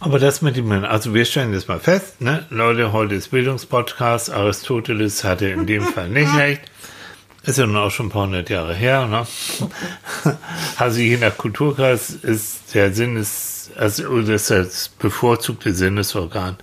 Aber 0.00 0.18
das 0.18 0.42
mit 0.42 0.56
dem, 0.56 0.70
also 0.72 1.14
wir 1.14 1.24
stellen 1.24 1.52
das 1.52 1.68
mal 1.68 1.80
fest, 1.80 2.20
ne? 2.20 2.46
Leute, 2.50 2.92
heute 2.92 3.14
ist 3.14 3.30
Bildungspodcast. 3.30 4.30
Aristoteles 4.30 5.24
hatte 5.24 5.46
in 5.48 5.66
dem 5.66 5.82
Fall 5.82 6.08
nicht 6.10 6.34
recht. 6.36 6.62
Ist 7.42 7.58
ja 7.58 7.66
nun 7.66 7.76
auch 7.76 7.90
schon 7.90 8.06
ein 8.06 8.10
paar 8.10 8.22
hundert 8.26 8.48
Jahre 8.50 8.74
her, 8.74 9.06
ne? 9.06 9.26
Also 10.78 11.00
je 11.00 11.16
nach 11.18 11.36
Kulturkreis 11.36 12.10
ist 12.10 12.74
der 12.74 12.92
Sinnes, 12.94 13.70
also 13.76 14.16
ist 14.18 14.50
das 14.50 14.88
bevorzugte 14.88 15.74
Sinnesorgan 15.74 16.56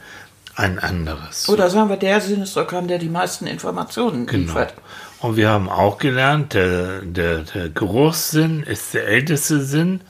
ein 0.55 0.79
anderes. 0.79 1.47
Oder 1.49 1.69
sagen 1.69 1.89
wir, 1.89 1.97
der 1.97 2.19
Sinnesorgan, 2.21 2.87
der 2.87 2.97
die 2.99 3.09
meisten 3.09 3.47
Informationen 3.47 4.25
Genau. 4.25 4.47
liefert. 4.47 4.73
Und 5.19 5.35
wir 5.37 5.49
haben 5.49 5.69
auch 5.69 5.97
gelernt, 5.97 6.53
der, 6.53 7.01
der, 7.01 7.39
der 7.39 7.69
Geruchssinn 7.69 8.63
ist 8.63 8.93
der 8.93 9.07
älteste 9.07 9.61
Sinn, 9.61 10.01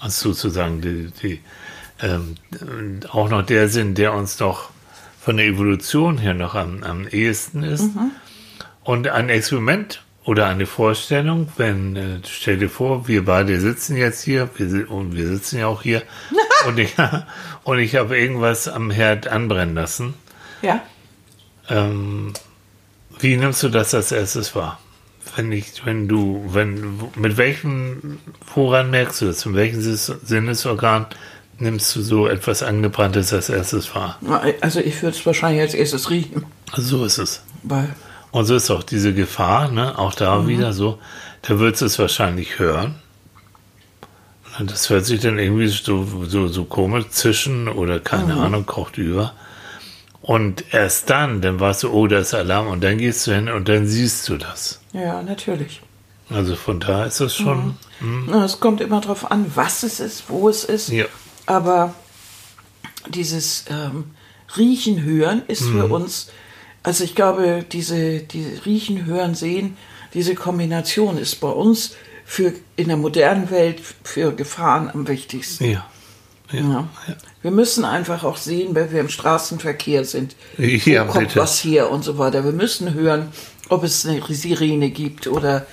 also 0.00 0.32
sozusagen 0.32 0.80
die, 0.80 1.10
die, 1.22 1.40
ähm, 2.02 2.36
auch 3.10 3.28
noch 3.28 3.42
der 3.44 3.68
Sinn, 3.68 3.94
der 3.94 4.14
uns 4.14 4.38
noch 4.38 4.70
von 5.20 5.36
der 5.36 5.46
Evolution 5.46 6.18
her 6.18 6.34
noch 6.34 6.54
am, 6.54 6.82
am 6.82 7.06
ehesten 7.08 7.62
ist. 7.62 7.90
Und 8.84 9.08
ein 9.08 9.28
Experiment 9.28 10.02
oder 10.24 10.46
eine 10.46 10.66
Vorstellung, 10.66 11.48
wenn, 11.56 11.96
äh, 11.96 12.20
stell 12.26 12.58
dir 12.58 12.70
vor, 12.70 13.06
wir 13.08 13.24
beide 13.24 13.60
sitzen 13.60 13.96
jetzt 13.96 14.22
hier, 14.22 14.48
wir, 14.56 14.90
und 14.90 15.14
wir 15.16 15.26
sitzen 15.26 15.58
ja 15.58 15.66
auch 15.66 15.82
hier, 15.82 16.02
und 16.66 16.78
ich, 16.78 16.94
und 17.64 17.78
ich 17.78 17.96
habe 17.96 18.18
irgendwas 18.18 18.68
am 18.68 18.90
Herd 18.90 19.28
anbrennen 19.28 19.74
lassen. 19.74 20.14
Ja. 20.62 20.80
Ähm, 21.68 22.32
wie 23.18 23.36
nimmst 23.36 23.62
du 23.62 23.68
das 23.68 23.94
als 23.94 24.12
erstes 24.12 24.54
wahr? 24.54 24.78
Wenn 25.36 25.52
ich, 25.52 25.84
wenn 25.84 26.08
du, 26.08 26.44
wenn, 26.48 26.98
mit 27.16 27.36
welchem, 27.36 28.18
woran 28.54 28.90
merkst 28.90 29.20
du 29.20 29.26
das? 29.26 29.44
Mit 29.46 29.54
welchem 29.56 29.80
Sinnesorgan 29.80 31.06
nimmst 31.58 31.94
du 31.94 32.02
so 32.02 32.26
etwas 32.26 32.62
Angebranntes 32.62 33.32
als 33.32 33.48
erstes 33.48 33.94
wahr? 33.94 34.18
Also 34.60 34.80
ich 34.80 35.02
würde 35.02 35.16
es 35.16 35.24
wahrscheinlich 35.24 35.60
als 35.60 35.74
erstes 35.74 36.10
riechen. 36.10 36.46
So 36.74 37.04
ist 37.04 37.18
es. 37.18 37.42
Weil, 37.62 37.94
Und 38.30 38.46
so 38.46 38.56
ist 38.56 38.70
auch 38.70 38.82
diese 38.82 39.14
Gefahr, 39.14 39.70
ne? 39.70 39.98
auch 39.98 40.14
da 40.14 40.46
wieder 40.46 40.72
so, 40.72 40.98
da 41.42 41.58
würdest 41.58 41.82
du 41.82 41.86
es 41.86 41.98
wahrscheinlich 41.98 42.58
hören. 42.58 42.96
Und 44.60 44.70
das 44.70 44.90
hört 44.90 45.06
sich 45.06 45.20
dann 45.20 45.38
irgendwie 45.38 45.68
so, 45.68 46.06
so, 46.26 46.46
so 46.48 46.64
komisch 46.64 47.08
zischen 47.08 47.66
oder 47.66 47.98
keine 47.98 48.34
Ahnung, 48.34 48.66
kocht 48.66 48.98
über. 48.98 49.32
Und 50.20 50.64
erst 50.74 51.08
dann, 51.08 51.40
dann 51.40 51.60
warst 51.60 51.82
du, 51.82 51.90
oh, 51.90 52.06
da 52.06 52.18
ist 52.18 52.34
Alarm 52.34 52.66
und 52.66 52.84
dann 52.84 52.98
gehst 52.98 53.26
du 53.26 53.34
hin 53.34 53.48
und 53.48 53.70
dann 53.70 53.86
siehst 53.86 54.28
du 54.28 54.36
das. 54.36 54.80
Ja, 54.92 55.22
natürlich. 55.22 55.80
Also 56.28 56.56
von 56.56 56.78
da 56.78 57.06
ist 57.06 57.20
es 57.20 57.34
schon. 57.34 57.76
Na, 58.00 58.44
Es 58.44 58.60
kommt 58.60 58.82
immer 58.82 59.00
darauf 59.00 59.30
an, 59.30 59.50
was 59.54 59.82
es 59.82 59.98
ist, 59.98 60.24
wo 60.28 60.50
es 60.50 60.64
ist. 60.64 60.90
Ja. 60.90 61.06
Aber 61.46 61.94
dieses 63.08 63.64
ähm, 63.70 64.10
Riechen, 64.58 65.02
Hören 65.02 65.42
ist 65.48 65.62
für 65.62 65.86
uns, 65.86 66.30
also 66.82 67.02
ich 67.02 67.14
glaube, 67.14 67.64
diese, 67.72 68.18
diese 68.20 68.66
Riechen, 68.66 69.06
Hören, 69.06 69.34
Sehen, 69.34 69.78
diese 70.12 70.34
Kombination 70.34 71.16
ist 71.16 71.36
bei 71.40 71.48
uns 71.48 71.94
für 72.30 72.52
in 72.76 72.86
der 72.86 72.96
modernen 72.96 73.50
Welt 73.50 73.80
für 74.04 74.30
Gefahren 74.32 74.88
am 74.88 75.08
wichtigsten. 75.08 75.64
Ja. 75.64 75.84
Ja. 76.52 76.60
Ja. 76.60 76.88
Wir 77.42 77.50
müssen 77.50 77.84
einfach 77.84 78.22
auch 78.22 78.36
sehen, 78.36 78.72
wenn 78.76 78.92
wir 78.92 79.00
im 79.00 79.08
Straßenverkehr 79.08 80.04
sind, 80.04 80.36
Ja, 80.56 81.08
wo 81.08 81.12
kommt 81.12 81.28
bitte. 81.30 81.40
was 81.40 81.64
her 81.64 81.90
und 81.90 82.04
so 82.04 82.18
weiter. 82.18 82.44
Wir 82.44 82.52
müssen 82.52 82.94
hören, 82.94 83.32
ob 83.68 83.82
es 83.82 84.06
eine 84.06 84.22
Sirene 84.28 84.90
gibt 84.90 85.26
oder 85.26 85.66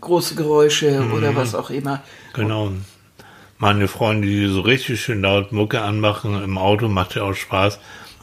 große 0.00 0.34
Geräusche 0.34 0.98
Mhm. 1.02 1.12
oder 1.12 1.36
was 1.36 1.54
auch 1.54 1.68
immer. 1.68 2.02
Genau. 2.32 2.72
Meine 3.58 3.86
Freunde, 3.86 4.28
die 4.28 4.46
so 4.48 4.62
richtig 4.62 5.02
schön 5.02 5.20
laut 5.20 5.52
Mucke 5.52 5.82
anmachen 5.82 6.42
im 6.42 6.56
Auto, 6.56 6.88
macht 6.88 7.16
ja 7.16 7.22
auch 7.22 7.34
Spaß. 7.34 7.78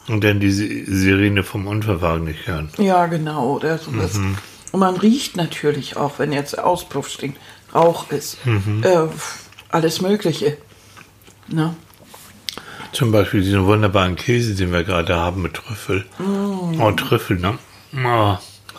Und 0.07 0.23
dann 0.23 0.39
die 0.39 0.51
Sirene 0.51 1.43
vom 1.43 1.67
Unfallwagen 1.67 2.25
nicht 2.25 2.47
hören. 2.47 2.69
Ja, 2.79 3.05
genau, 3.05 3.53
oder 3.57 3.77
sowas. 3.77 4.15
Mhm. 4.15 4.37
Und 4.73 4.79
man 4.79 4.97
riecht 4.97 5.37
natürlich 5.37 5.97
auch, 5.97 6.17
wenn 6.17 6.33
jetzt 6.33 6.57
Auspuff 6.57 7.07
stinkt, 7.07 7.39
Rauch 7.75 8.09
ist, 8.11 8.43
Mhm. 8.45 8.83
äh, 8.83 9.07
alles 9.69 10.01
Mögliche. 10.01 10.57
Ne? 11.47 11.75
Zum 12.91 13.11
Beispiel 13.11 13.41
diesen 13.43 13.65
wunderbaren 13.67 14.15
Käse, 14.15 14.55
den 14.55 14.73
wir 14.73 14.83
gerade 14.83 15.15
haben 15.15 15.43
mit 15.43 15.53
Trüffel. 15.53 16.05
Mm. 16.17 16.81
Oh, 16.81 16.91
Trüffel, 16.91 17.37
ne? 17.39 17.57
Oh, 17.95 18.37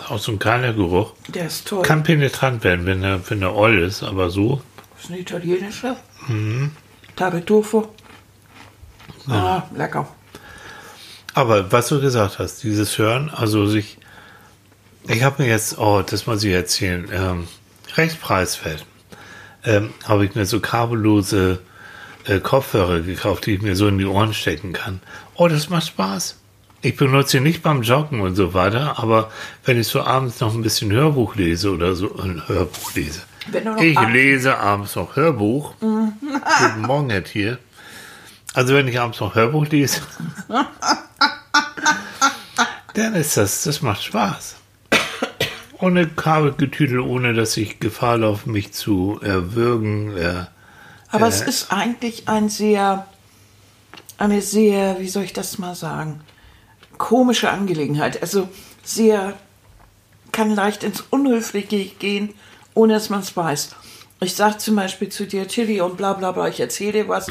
auch 0.09 0.19
so 0.19 0.33
ein 0.33 0.39
geiler 0.41 0.73
Geruch. 0.73 1.13
Der 1.29 1.47
ist 1.47 1.67
toll. 1.69 1.83
Kann 1.83 2.03
penetrant 2.03 2.63
werden, 2.65 2.87
wenn 2.87 3.03
er, 3.05 3.29
wenn 3.31 3.41
er 3.43 3.55
oll 3.55 3.79
ist, 3.79 4.03
aber 4.03 4.31
so. 4.31 4.61
ist 5.01 5.11
ein 5.11 5.19
italienischer. 5.19 5.97
Mhm. 6.29 6.73
Tartufo. 7.17 7.89
Ah, 9.29 9.63
lecker. 9.77 10.09
Aber 11.35 11.71
was 11.73 11.89
du 11.89 12.01
gesagt 12.01 12.39
hast, 12.41 12.63
dieses 12.65 12.99
Hören, 12.99 13.31
also 13.31 13.67
sich. 13.67 13.99
Ich 15.09 15.23
habe 15.23 15.43
mir 15.43 15.49
jetzt, 15.49 15.79
oh, 15.79 16.03
das 16.03 16.27
muss 16.27 16.43
ich 16.45 16.53
erzählen, 16.53 17.09
ähm, 17.13 17.47
recht 17.97 18.21
preiswert. 18.21 18.85
Ähm, 19.65 19.93
habe 20.07 20.25
ich 20.27 20.35
mir 20.35 20.47
so 20.47 20.61
kabellose 20.61 21.61
äh, 22.27 22.39
Kopfhörer 22.41 23.01
gekauft, 23.01 23.47
die 23.47 23.55
ich 23.55 23.63
mir 23.63 23.77
so 23.77 23.87
in 23.89 23.99
die 23.99 24.05
Ohren 24.07 24.35
stecken 24.35 24.73
kann. 24.73 25.01
Oh, 25.35 25.49
das 25.49 25.69
macht 25.71 25.87
Spaß. 25.89 26.37
Ich 26.83 26.97
benutze 26.97 27.33
sie 27.39 27.41
nicht 27.41 27.63
beim 27.63 27.83
Joggen 27.83 28.21
und 28.21 28.35
so 28.35 28.53
weiter, 28.53 28.99
aber 28.99 29.31
wenn 29.65 29.81
ich 29.81 29.87
so 29.89 30.03
abends 30.03 30.41
noch 30.41 30.55
ein 30.55 30.61
bisschen 30.63 30.93
Hörbuch 30.93 31.35
lese 31.35 31.71
oder 31.73 31.95
so, 31.95 32.15
ein 32.19 32.43
Hörbuch 32.47 32.95
lese. 32.95 33.23
Ich 33.81 33.97
abends- 33.97 34.13
lese 34.13 34.59
abends 34.59 34.95
noch 34.97 35.17
Hörbuch. 35.17 35.75
Guten 35.81 36.81
Morgen, 36.83 37.09
Herr 37.11 37.25
Tier. 37.25 37.59
Also 38.53 38.75
wenn 38.75 38.87
ich 38.87 39.01
abends 39.01 39.21
noch 39.21 39.35
Hörbuch 39.35 39.67
lese, 39.69 40.03
dann 42.95 43.15
ist 43.15 43.37
das, 43.39 43.63
das 43.65 43.81
macht 43.83 44.03
Spaß. 44.05 44.57
Ohne 45.79 46.07
Kabelgetüdel, 46.07 47.01
ohne 47.01 47.35
dass 47.35 47.57
ich 47.57 47.81
Gefahr 47.81 48.19
laufe, 48.19 48.49
mich 48.49 48.73
zu 48.73 49.19
erwürgen. 49.23 50.17
Äh, 50.17 50.47
Aber 51.11 51.27
äh, 51.27 51.29
es 51.29 51.41
ist 51.41 51.73
eigentlich 51.73 52.29
ein 52.29 52.49
sehr, 52.49 53.07
eine 54.19 54.41
sehr, 54.41 55.01
wie 55.01 55.09
soll 55.09 55.25
ich 55.25 55.33
das 55.33 55.59
mal 55.59 55.75
sagen, 55.75 56.21
komische 56.99 57.51
Angelegenheit. 57.51 58.23
Also 58.23 58.49
sehr, 58.83 59.35
kann 60.33 60.51
leicht 60.51 60.85
ins 60.85 61.01
Unhöfliche 61.11 61.85
gehen, 61.85 62.35
ohne 62.75 62.95
dass 62.95 63.11
man 63.11 63.21
es 63.21 63.37
weiß. 63.37 63.75
Ich 64.25 64.35
sage 64.35 64.59
zum 64.59 64.77
Beispiel 64.77 65.09
zu 65.11 65.27
dir, 65.27 65.47
Tilly 65.47 65.81
und 65.81 65.97
bla 65.97 66.15
bla 66.15 66.33
bla, 66.33 66.49
ich 66.49 66.59
erzähle 66.59 66.93
dir 67.05 67.09
was. 67.09 67.27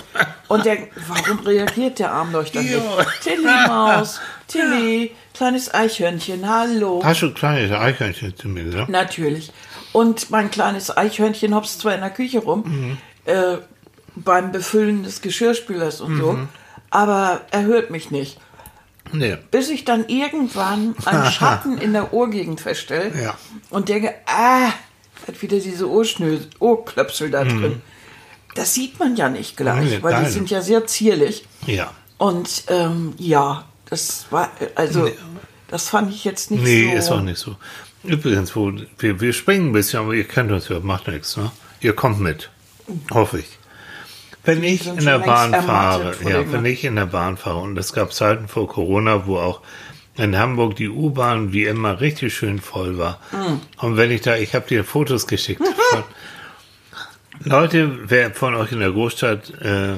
Und 0.48 0.66
der, 0.66 0.78
warum 1.08 1.40
reagiert 1.40 2.00
der 2.00 2.12
Armleuchter 2.12 2.62
nicht? 2.62 2.78
Tilly 3.24 3.68
Maus, 3.68 4.20
Tilly, 4.48 5.12
kleines 5.34 5.74
Eichhörnchen, 5.74 6.48
hallo. 6.48 7.02
hast 7.04 7.22
du 7.24 7.34
kleine 7.34 7.80
Eichhörnchen 7.80 8.36
zu 8.38 8.48
mir 8.48 8.64
gesagt? 8.66 8.90
Natürlich. 8.90 9.52
Und 9.92 10.30
mein 10.30 10.52
kleines 10.52 10.96
Eichhörnchen 10.96 11.54
hopst 11.56 11.80
zwar 11.82 11.96
in 11.96 12.02
der 12.02 12.10
Küche 12.10 12.40
rum, 12.40 12.98
äh, 13.26 13.58
beim 14.16 14.52
Befüllen 14.52 15.04
des 15.04 15.22
Geschirrspülers 15.22 16.00
und 16.02 16.18
so, 16.18 16.38
aber 16.92 17.42
er 17.52 17.64
hört 17.64 17.90
mich 17.90 18.12
nicht. 18.12 18.40
Nee. 19.12 19.38
Bis 19.52 19.70
ich 19.70 19.86
dann 19.86 20.08
irgendwann 20.08 20.96
einen 21.06 21.26
Schatten 21.32 21.78
in 21.78 21.94
der 21.94 22.14
Ohrgegend 22.14 22.62
feststelle 22.62 23.12
Ja. 23.22 23.36
und 23.70 23.90
denke, 23.90 24.14
ah, 24.28 24.70
hat 25.28 25.42
wieder 25.42 25.60
diese 25.60 25.90
Ohrschnö 25.90 26.40
Ohrklöpsel 26.60 27.32
da 27.32 27.44
drin. 27.44 27.82
Das 28.56 28.74
sieht 28.74 29.00
man 29.00 29.16
ja 29.16 29.30
nicht 29.30 29.58
gleich, 29.58 29.90
Nee, 29.90 29.98
weil 30.02 30.24
die 30.24 30.30
sind 30.30 30.50
ja 30.50 30.62
sehr 30.62 30.86
zierlich. 30.86 31.46
Ja. 31.66 31.92
Und 32.18 32.66
ähm, 32.68 33.14
ja, 33.18 33.66
das 33.90 34.28
war, 34.30 34.52
also, 34.76 35.10
das 35.68 35.90
fand 35.90 36.14
ich 36.14 36.24
jetzt 36.24 36.52
nicht 36.52 36.64
Nee, 36.64 36.92
so. 36.92 36.98
ist 36.98 37.12
auch 37.12 37.22
nicht 37.22 37.40
so. 37.40 37.56
Übrigens, 38.04 38.56
wo, 38.56 38.72
wir, 39.00 39.22
wir 39.22 39.34
springen 39.34 39.70
ein 39.70 39.74
bisschen, 39.74 40.02
aber 40.02 40.14
ihr 40.14 40.28
kennt 40.28 40.52
uns 40.52 40.68
ja, 40.68 40.80
macht 40.82 41.08
nichts, 41.08 41.38
ne? 41.38 41.52
Ihr 41.80 41.94
kommt 41.94 42.20
mit. 42.20 42.50
Hoffe 43.12 43.40
ich. 43.40 43.58
Wenn 44.44 44.64
ich 44.64 44.84
sind 44.84 45.00
in 45.00 45.06
der 45.06 45.20
Bahn 45.20 45.54
fahre, 45.54 46.16
ja, 46.28 46.52
wenn 46.52 46.66
ich 46.66 46.84
in 46.84 46.98
der 46.98 47.06
Bahn 47.06 47.38
fahre, 47.38 47.60
und 47.60 47.78
es 47.78 47.94
gab 47.94 48.14
Zeiten 48.14 48.50
vor 48.50 48.68
Corona, 48.68 49.26
wo 49.26 49.38
auch 49.38 49.62
in 50.16 50.38
Hamburg 50.38 50.76
die 50.76 50.90
U-Bahn 50.90 51.54
wie 51.54 51.66
immer 51.66 52.00
richtig 52.00 52.36
schön 52.36 52.60
voll 52.60 52.98
war. 52.98 53.20
Hm. 53.32 53.62
Und 53.78 53.98
wenn 53.98 54.12
ich 54.12 54.22
da, 54.22 54.36
ich 54.36 54.54
habe 54.54 54.68
dir 54.68 54.84
Fotos 54.84 55.28
geschickt 55.28 55.62
von 55.90 56.04
Leute, 57.44 58.10
wer 58.10 58.32
von 58.32 58.56
euch 58.56 58.72
in 58.72 58.80
der 58.80 58.92
Großstadt 58.92 59.62
äh, 59.62 59.96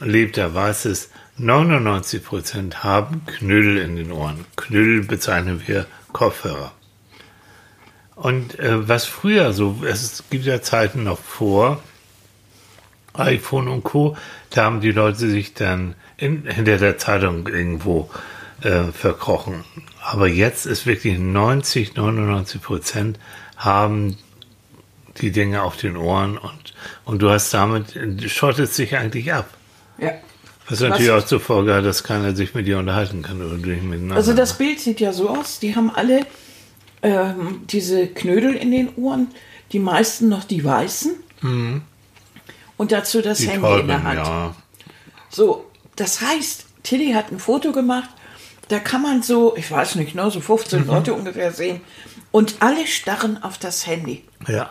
lebt, 0.00 0.36
der 0.36 0.54
weiß 0.54 0.86
es, 0.86 1.10
99 1.38 2.24
Prozent 2.24 2.84
haben 2.84 3.22
Knödel 3.26 3.78
in 3.78 3.96
den 3.96 4.12
Ohren. 4.12 4.46
Knödel 4.56 5.02
bezeichnen 5.04 5.62
wir 5.66 5.86
Kopfhörer. 6.12 6.72
Und 8.14 8.58
äh, 8.58 8.88
was 8.88 9.04
früher 9.04 9.52
so, 9.52 9.82
es 9.86 10.24
gibt 10.30 10.46
ja 10.46 10.62
Zeiten 10.62 11.04
noch 11.04 11.18
vor 11.18 11.82
iPhone 13.12 13.68
und 13.68 13.82
Co., 13.82 14.16
da 14.50 14.64
haben 14.64 14.80
die 14.80 14.92
Leute 14.92 15.28
sich 15.28 15.52
dann 15.52 15.94
in, 16.16 16.46
hinter 16.46 16.78
der 16.78 16.96
Zeitung 16.96 17.46
irgendwo 17.46 18.08
äh, 18.14 18.35
verkrochen. 18.92 19.64
Aber 20.02 20.28
jetzt 20.28 20.66
ist 20.66 20.86
wirklich 20.86 21.18
90, 21.18 21.94
99 21.94 22.62
Prozent 22.62 23.18
haben 23.56 24.16
die 25.18 25.30
Dinge 25.30 25.62
auf 25.62 25.76
den 25.76 25.96
Ohren 25.96 26.36
und, 26.38 26.74
und 27.04 27.22
du 27.22 27.30
hast 27.30 27.52
damit, 27.54 27.94
du 27.94 28.28
schottest 28.28 28.76
dich 28.78 28.96
eigentlich 28.96 29.32
ab. 29.32 29.48
Ja. 29.98 30.12
Was 30.68 30.80
natürlich 30.80 31.10
auch 31.10 31.24
zur 31.24 31.40
Folge 31.40 31.74
hat, 31.74 31.84
dass 31.84 32.02
keiner 32.02 32.34
sich 32.34 32.54
mit 32.54 32.66
dir 32.66 32.78
unterhalten 32.78 33.22
kann 33.22 33.40
oder 33.40 33.56
du 33.56 33.68
miteinander. 33.68 34.16
Also 34.16 34.34
das 34.34 34.58
Bild 34.58 34.80
sieht 34.80 35.00
ja 35.00 35.12
so 35.12 35.28
aus, 35.30 35.60
die 35.60 35.76
haben 35.76 35.90
alle 35.94 36.26
ähm, 37.02 37.60
diese 37.68 38.08
Knödel 38.08 38.54
in 38.54 38.72
den 38.72 38.94
Ohren, 38.96 39.28
die 39.72 39.78
meisten 39.78 40.28
noch 40.28 40.44
die 40.44 40.64
weißen 40.64 41.12
und 42.76 42.92
dazu 42.92 43.22
das 43.22 43.40
Mhm. 43.40 43.44
die 43.44 43.50
Handy 43.50 43.80
in 43.80 43.86
der 43.86 44.02
Hand. 44.02 44.18
ja. 44.18 44.56
So, 45.28 45.66
das 45.96 46.20
heißt, 46.20 46.66
Tilly 46.82 47.12
hat 47.12 47.30
ein 47.30 47.38
Foto 47.38 47.72
gemacht, 47.72 48.08
da 48.68 48.78
kann 48.78 49.02
man 49.02 49.22
so, 49.22 49.56
ich 49.56 49.70
weiß 49.70 49.94
nicht, 49.96 50.14
ne, 50.14 50.30
so 50.30 50.40
15 50.40 50.82
Mhm. 50.82 50.86
Leute 50.86 51.14
ungefähr 51.14 51.52
sehen 51.52 51.80
und 52.32 52.56
alle 52.60 52.86
starren 52.86 53.42
auf 53.42 53.58
das 53.58 53.86
Handy. 53.86 54.24
Ja. 54.48 54.70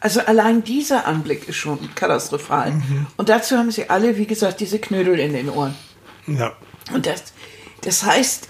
Also 0.00 0.20
allein 0.20 0.62
dieser 0.64 1.06
Anblick 1.06 1.48
ist 1.48 1.56
schon 1.56 1.94
katastrophal. 1.94 2.72
Mhm. 2.72 3.06
Und 3.16 3.30
dazu 3.30 3.56
haben 3.56 3.70
sie 3.70 3.88
alle, 3.88 4.18
wie 4.18 4.26
gesagt, 4.26 4.60
diese 4.60 4.78
Knödel 4.78 5.18
in 5.18 5.32
den 5.32 5.48
Ohren. 5.48 5.74
Ja. 6.26 6.52
Und 6.92 7.06
das, 7.06 7.32
das 7.80 8.02
heißt, 8.02 8.48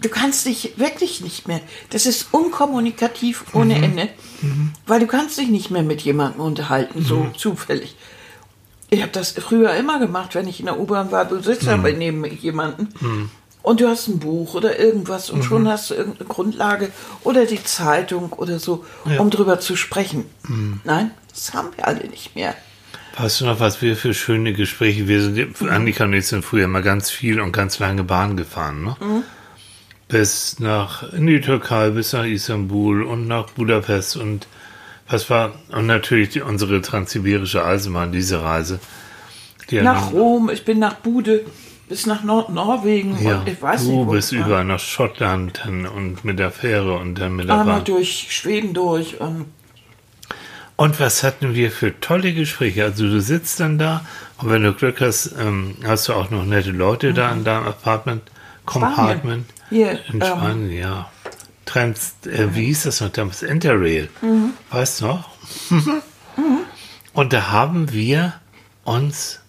du 0.00 0.08
kannst 0.08 0.46
dich 0.46 0.74
wirklich 0.78 1.20
nicht 1.20 1.48
mehr, 1.48 1.60
das 1.90 2.06
ist 2.06 2.28
unkommunikativ 2.32 3.44
ohne 3.54 3.74
Ende, 3.82 4.08
weil 4.86 5.00
du 5.00 5.06
kannst 5.06 5.36
dich 5.38 5.48
nicht 5.48 5.70
mehr 5.70 5.82
mit 5.82 6.02
jemandem 6.02 6.40
unterhalten, 6.42 7.02
so 7.04 7.28
zufällig. 7.36 7.96
Ich 8.90 9.02
habe 9.02 9.10
das 9.10 9.32
früher 9.32 9.74
immer 9.74 9.98
gemacht, 9.98 10.36
wenn 10.36 10.46
ich 10.46 10.60
in 10.60 10.66
der 10.66 10.78
U-Bahn 10.78 11.10
war, 11.10 11.24
du 11.24 11.42
sitzt 11.42 11.66
aber 11.66 11.90
neben 11.92 12.24
jemanden 12.24 13.30
und 13.64 13.80
du 13.80 13.88
hast 13.88 14.08
ein 14.08 14.18
Buch 14.18 14.54
oder 14.54 14.78
irgendwas 14.78 15.30
und 15.30 15.42
schon 15.42 15.66
hast 15.66 15.90
du 15.90 15.94
irgendeine 15.94 16.28
Grundlage 16.28 16.90
oder 17.24 17.46
die 17.46 17.64
Zeitung 17.64 18.32
oder 18.34 18.58
so, 18.58 18.84
um 19.18 19.30
drüber 19.30 19.58
zu 19.58 19.74
sprechen. 19.74 20.26
Nein, 20.84 21.10
das 21.30 21.54
haben 21.54 21.70
wir 21.74 21.88
alle 21.88 22.06
nicht 22.06 22.36
mehr. 22.36 22.54
Weißt 23.16 23.40
du 23.40 23.46
noch, 23.46 23.60
was 23.60 23.80
wir 23.80 23.96
für 23.96 24.12
schöne 24.12 24.52
Gespräche, 24.52 25.08
wir 25.08 25.22
sind, 25.22 25.62
Annika 25.62 26.04
und 26.04 26.12
ich 26.12 26.26
sind 26.26 26.44
früher 26.44 26.68
mal 26.68 26.82
ganz 26.82 27.10
viel 27.10 27.40
und 27.40 27.52
ganz 27.52 27.78
lange 27.78 28.04
Bahn 28.04 28.36
gefahren, 28.36 28.84
ne? 28.84 29.22
Bis 30.08 30.60
nach, 30.60 31.14
in 31.14 31.26
die 31.26 31.40
Türkei, 31.40 31.88
bis 31.90 32.12
nach 32.12 32.26
Istanbul 32.26 33.02
und 33.02 33.26
nach 33.26 33.46
Budapest 33.50 34.18
und 34.18 34.46
was 35.08 35.30
war, 35.30 35.54
und 35.72 35.86
natürlich 35.86 36.28
die, 36.30 36.42
unsere 36.42 36.82
transsibirische 36.82 37.64
Eisenbahn, 37.64 38.12
diese 38.12 38.42
Reise. 38.42 38.78
Die 39.70 39.76
ja 39.76 39.82
Nach 39.82 40.12
Rom, 40.12 40.50
ich 40.50 40.66
bin 40.66 40.78
nach 40.78 40.96
Bude. 40.96 41.46
Bis 41.88 42.06
nach 42.06 42.22
Nord 42.24 42.48
Norwegen 42.50 43.16
Ja, 43.22 43.38
und 43.40 43.48
ich 43.48 43.60
weiß 43.60 43.84
du 43.84 43.90
nicht 43.90 44.06
wo. 44.06 44.12
bist 44.12 44.32
Ja. 44.32 44.46
überall 44.46 44.64
nach 44.64 44.80
Schottland 44.80 45.64
und 45.66 46.24
mit 46.24 46.38
der 46.38 46.50
Fähre 46.50 46.96
und 46.96 47.16
dann 47.16 47.36
mit 47.36 47.48
der 47.48 47.60
Einmal 47.60 47.76
Bahn. 47.76 47.84
durch 47.84 48.28
Schweden 48.30 48.72
durch 48.74 49.20
und 49.20 49.46
Und 50.76 50.98
was 50.98 51.22
hatten 51.22 51.54
wir 51.54 51.70
für 51.70 52.00
tolle 52.00 52.32
Gespräche? 52.34 52.84
Also 52.84 53.04
du 53.04 53.20
sitzt 53.20 53.60
dann 53.60 53.78
da 53.78 54.04
und 54.38 54.50
wenn 54.50 54.62
du 54.64 54.72
Glück 54.72 55.00
hast, 55.00 55.32
ähm, 55.38 55.76
hast 55.86 56.08
du 56.08 56.14
auch 56.14 56.30
noch 56.30 56.44
nette 56.44 56.72
Leute 56.72 57.12
da 57.14 57.30
in 57.30 57.44
deinem 57.44 57.66
Apartment, 57.68 58.22
Compartment. 58.66 59.46
Hier, 59.70 59.92
in 60.08 60.16
ähm, 60.20 60.22
Spanien, 60.22 60.72
ja. 60.72 61.10
Trans, 61.64 62.14
äh, 62.26 62.48
wie 62.54 62.64
hieß 62.66 62.82
das 62.84 63.00
noch 63.00 63.10
damals? 63.10 63.42
Interrail. 63.44 64.08
Mhm. 64.20 64.50
Weißt 64.70 65.00
du 65.00 65.06
noch? 65.06 65.28
Und 67.12 67.32
da 67.32 67.50
haben 67.52 67.92
wir 67.92 68.34
uns 68.82 69.40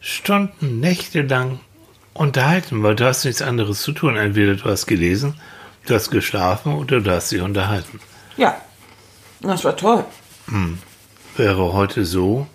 Stunden, 0.00 0.80
Nächte 0.80 1.20
lang 1.22 1.60
unterhalten, 2.14 2.82
weil 2.82 2.94
du 2.96 3.04
hast 3.06 3.24
nichts 3.24 3.42
anderes 3.42 3.82
zu 3.82 3.92
tun. 3.92 4.16
Entweder 4.16 4.54
du 4.54 4.64
hast 4.64 4.86
gelesen, 4.86 5.34
du 5.86 5.94
hast 5.94 6.10
geschlafen 6.10 6.74
oder 6.74 7.00
du 7.00 7.10
hast 7.10 7.30
dich 7.32 7.40
unterhalten. 7.40 8.00
ja, 8.36 8.56
das 9.40 9.64
war 9.64 9.76
toll. 9.76 10.04
Wäre 11.36 11.72
heute 11.72 12.04
so 12.04 12.46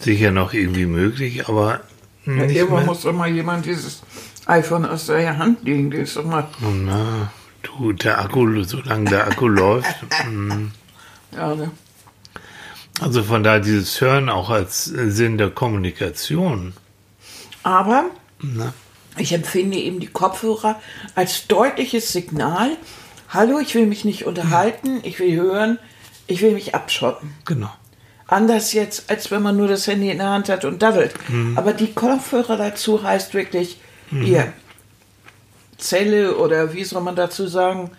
sicher 0.00 0.30
noch 0.30 0.52
irgendwie 0.52 0.86
möglich, 0.86 1.48
aber 1.48 1.80
Ja, 2.26 2.32
nicht 2.32 2.56
irgendwann 2.56 2.80
mehr. 2.80 2.86
muss 2.86 3.02
doch 3.02 3.12
mal 3.12 3.28
jemand 3.28 3.64
dieses 3.66 4.02
iPhone 4.46 4.84
aus 4.84 5.06
der 5.06 5.38
Hand 5.38 5.64
legen. 5.64 5.90
Das 5.90 6.00
ist 6.00 6.16
doch 6.16 6.24
mal, 6.24 6.46
Oh, 6.62 6.68
na, 6.70 7.32
du, 7.62 7.92
der 7.92 8.20
Akku, 8.20 8.62
solange 8.64 9.08
der 9.10 9.26
Akku 9.26 9.48
läuft. 9.48 9.96
mm. 10.30 10.66
ja, 11.34 11.54
ne? 11.54 11.70
Also 13.00 13.22
von 13.22 13.42
daher 13.42 13.60
dieses 13.60 14.00
Hören 14.00 14.28
auch 14.28 14.48
als 14.50 14.84
Sinn 14.84 15.36
der 15.38 15.50
Kommunikation. 15.50 16.72
Aber 17.62 18.04
Na, 18.40 18.72
ich 19.18 19.32
empfinde 19.32 19.78
eben 19.78 20.00
die 20.00 20.08
Kopfhörer 20.08 20.80
als 21.14 21.46
deutliches 21.46 22.12
Signal. 22.12 22.70
Hallo, 23.28 23.58
ich 23.58 23.74
will 23.74 23.86
mich 23.86 24.04
nicht 24.04 24.26
unterhalten, 24.26 25.00
ich 25.02 25.18
will 25.18 25.34
hören, 25.34 25.78
ich 26.26 26.42
will 26.42 26.52
mich 26.52 26.74
abschotten. 26.74 27.34
genau. 27.44 27.70
Anders 28.28 28.72
jetzt, 28.72 29.08
als 29.08 29.30
wenn 29.30 29.40
man 29.40 29.56
nur 29.56 29.68
das 29.68 29.86
Handy 29.86 30.10
in 30.10 30.18
der 30.18 30.30
Hand 30.30 30.48
hat 30.48 30.64
und 30.64 30.82
daddelt. 30.82 31.14
Mhm. 31.28 31.56
Aber 31.56 31.72
die 31.72 31.92
Kopfhörer 31.92 32.56
dazu 32.56 33.00
heißt 33.04 33.34
wirklich, 33.34 33.78
ihr 34.10 34.52
Zelle 35.78 36.36
oder 36.36 36.72
wie 36.72 36.82
soll 36.82 37.02
man 37.02 37.14
dazu 37.14 37.46
sagen, 37.46 37.92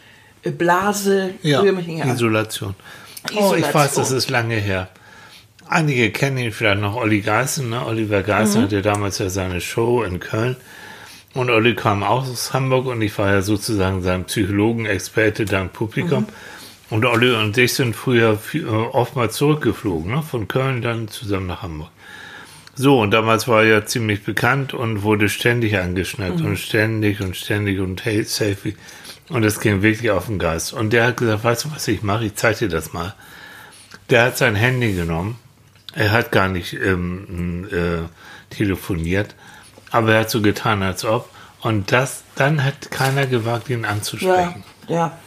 Blase, 0.43 1.33
nicht 1.41 2.03
an. 2.03 2.09
Isolation. 2.13 2.75
Oh, 3.23 3.29
ich 3.29 3.37
Isolation. 3.39 3.73
weiß, 3.73 3.93
das 3.95 4.11
ist 4.11 4.29
lange 4.29 4.55
her. 4.55 4.89
Einige 5.69 6.11
kennen 6.11 6.37
ihn 6.37 6.51
vielleicht 6.51 6.81
noch, 6.81 6.95
Olli 6.95 7.21
Geißen. 7.21 7.69
Ne? 7.69 7.85
Oliver 7.85 8.19
Mhm. 8.19 8.25
Geißen 8.25 8.61
hatte 8.63 8.81
damals 8.81 9.17
ja 9.17 9.29
seine 9.29 9.61
Show 9.61 10.03
in 10.03 10.19
Köln. 10.19 10.55
Und 11.33 11.49
Olli 11.49 11.75
kam 11.75 12.03
auch 12.03 12.27
aus 12.27 12.53
Hamburg 12.53 12.87
und 12.87 13.01
ich 13.01 13.17
war 13.17 13.31
ja 13.31 13.41
sozusagen 13.41 14.01
sein 14.01 14.25
Psychologenexperte 14.25 15.45
dank 15.45 15.73
Publikum. 15.73 16.21
Mhm. 16.21 16.27
Und 16.89 17.05
Olli 17.05 17.35
und 17.35 17.57
ich 17.57 17.73
sind 17.73 17.95
früher 17.95 18.39
äh, 18.53 18.63
oftmals 18.65 19.35
zurückgeflogen, 19.35 20.13
ne? 20.13 20.23
von 20.23 20.47
Köln 20.47 20.81
dann 20.81 21.09
zusammen 21.09 21.47
nach 21.47 21.61
Hamburg. 21.61 21.89
So, 22.75 23.01
und 23.01 23.11
damals 23.11 23.47
war 23.47 23.63
er 23.63 23.69
ja 23.69 23.85
ziemlich 23.85 24.23
bekannt 24.23 24.73
und 24.73 25.01
wurde 25.01 25.29
ständig 25.29 25.77
angeschnappt 25.77 26.41
und 26.41 26.57
ständig 26.57 27.21
und 27.21 27.35
ständig 27.35 27.79
und 27.79 28.05
hey, 28.05 28.23
Selfie. 28.23 28.75
Und 29.29 29.41
das 29.41 29.59
ging 29.59 29.81
wirklich 29.81 30.11
auf 30.11 30.27
den 30.27 30.37
Geist. 30.37 30.73
Und 30.73 30.93
der 30.93 31.07
hat 31.07 31.17
gesagt, 31.17 31.43
weißt 31.43 31.65
du, 31.65 31.71
was 31.71 31.87
ich 31.87 32.03
mache? 32.03 32.25
Ich 32.25 32.35
zeige 32.35 32.59
dir 32.59 32.69
das 32.69 32.93
mal. 32.93 33.15
Der 34.11 34.23
hat 34.23 34.37
sein 34.37 34.55
Handy 34.55 34.93
genommen. 34.93 35.37
Er 35.97 36.11
hat 36.11 36.31
gar 36.31 36.47
nicht 36.47 36.73
ähm, 36.73 37.67
äh, 37.71 38.53
telefoniert, 38.55 39.33
aber 39.91 40.13
er 40.13 40.19
hat 40.21 40.29
so 40.29 40.41
getan, 40.41 40.83
als 40.83 41.03
ob. 41.05 41.29
Und 41.61 41.91
das, 41.91 42.23
dann 42.35 42.63
hat 42.63 42.91
keiner 42.91 43.25
gewagt, 43.25 43.69
ihn 43.69 43.81
Ja, 43.83 43.89
anzusprechen. 43.89 44.63
ja. 44.87 45.17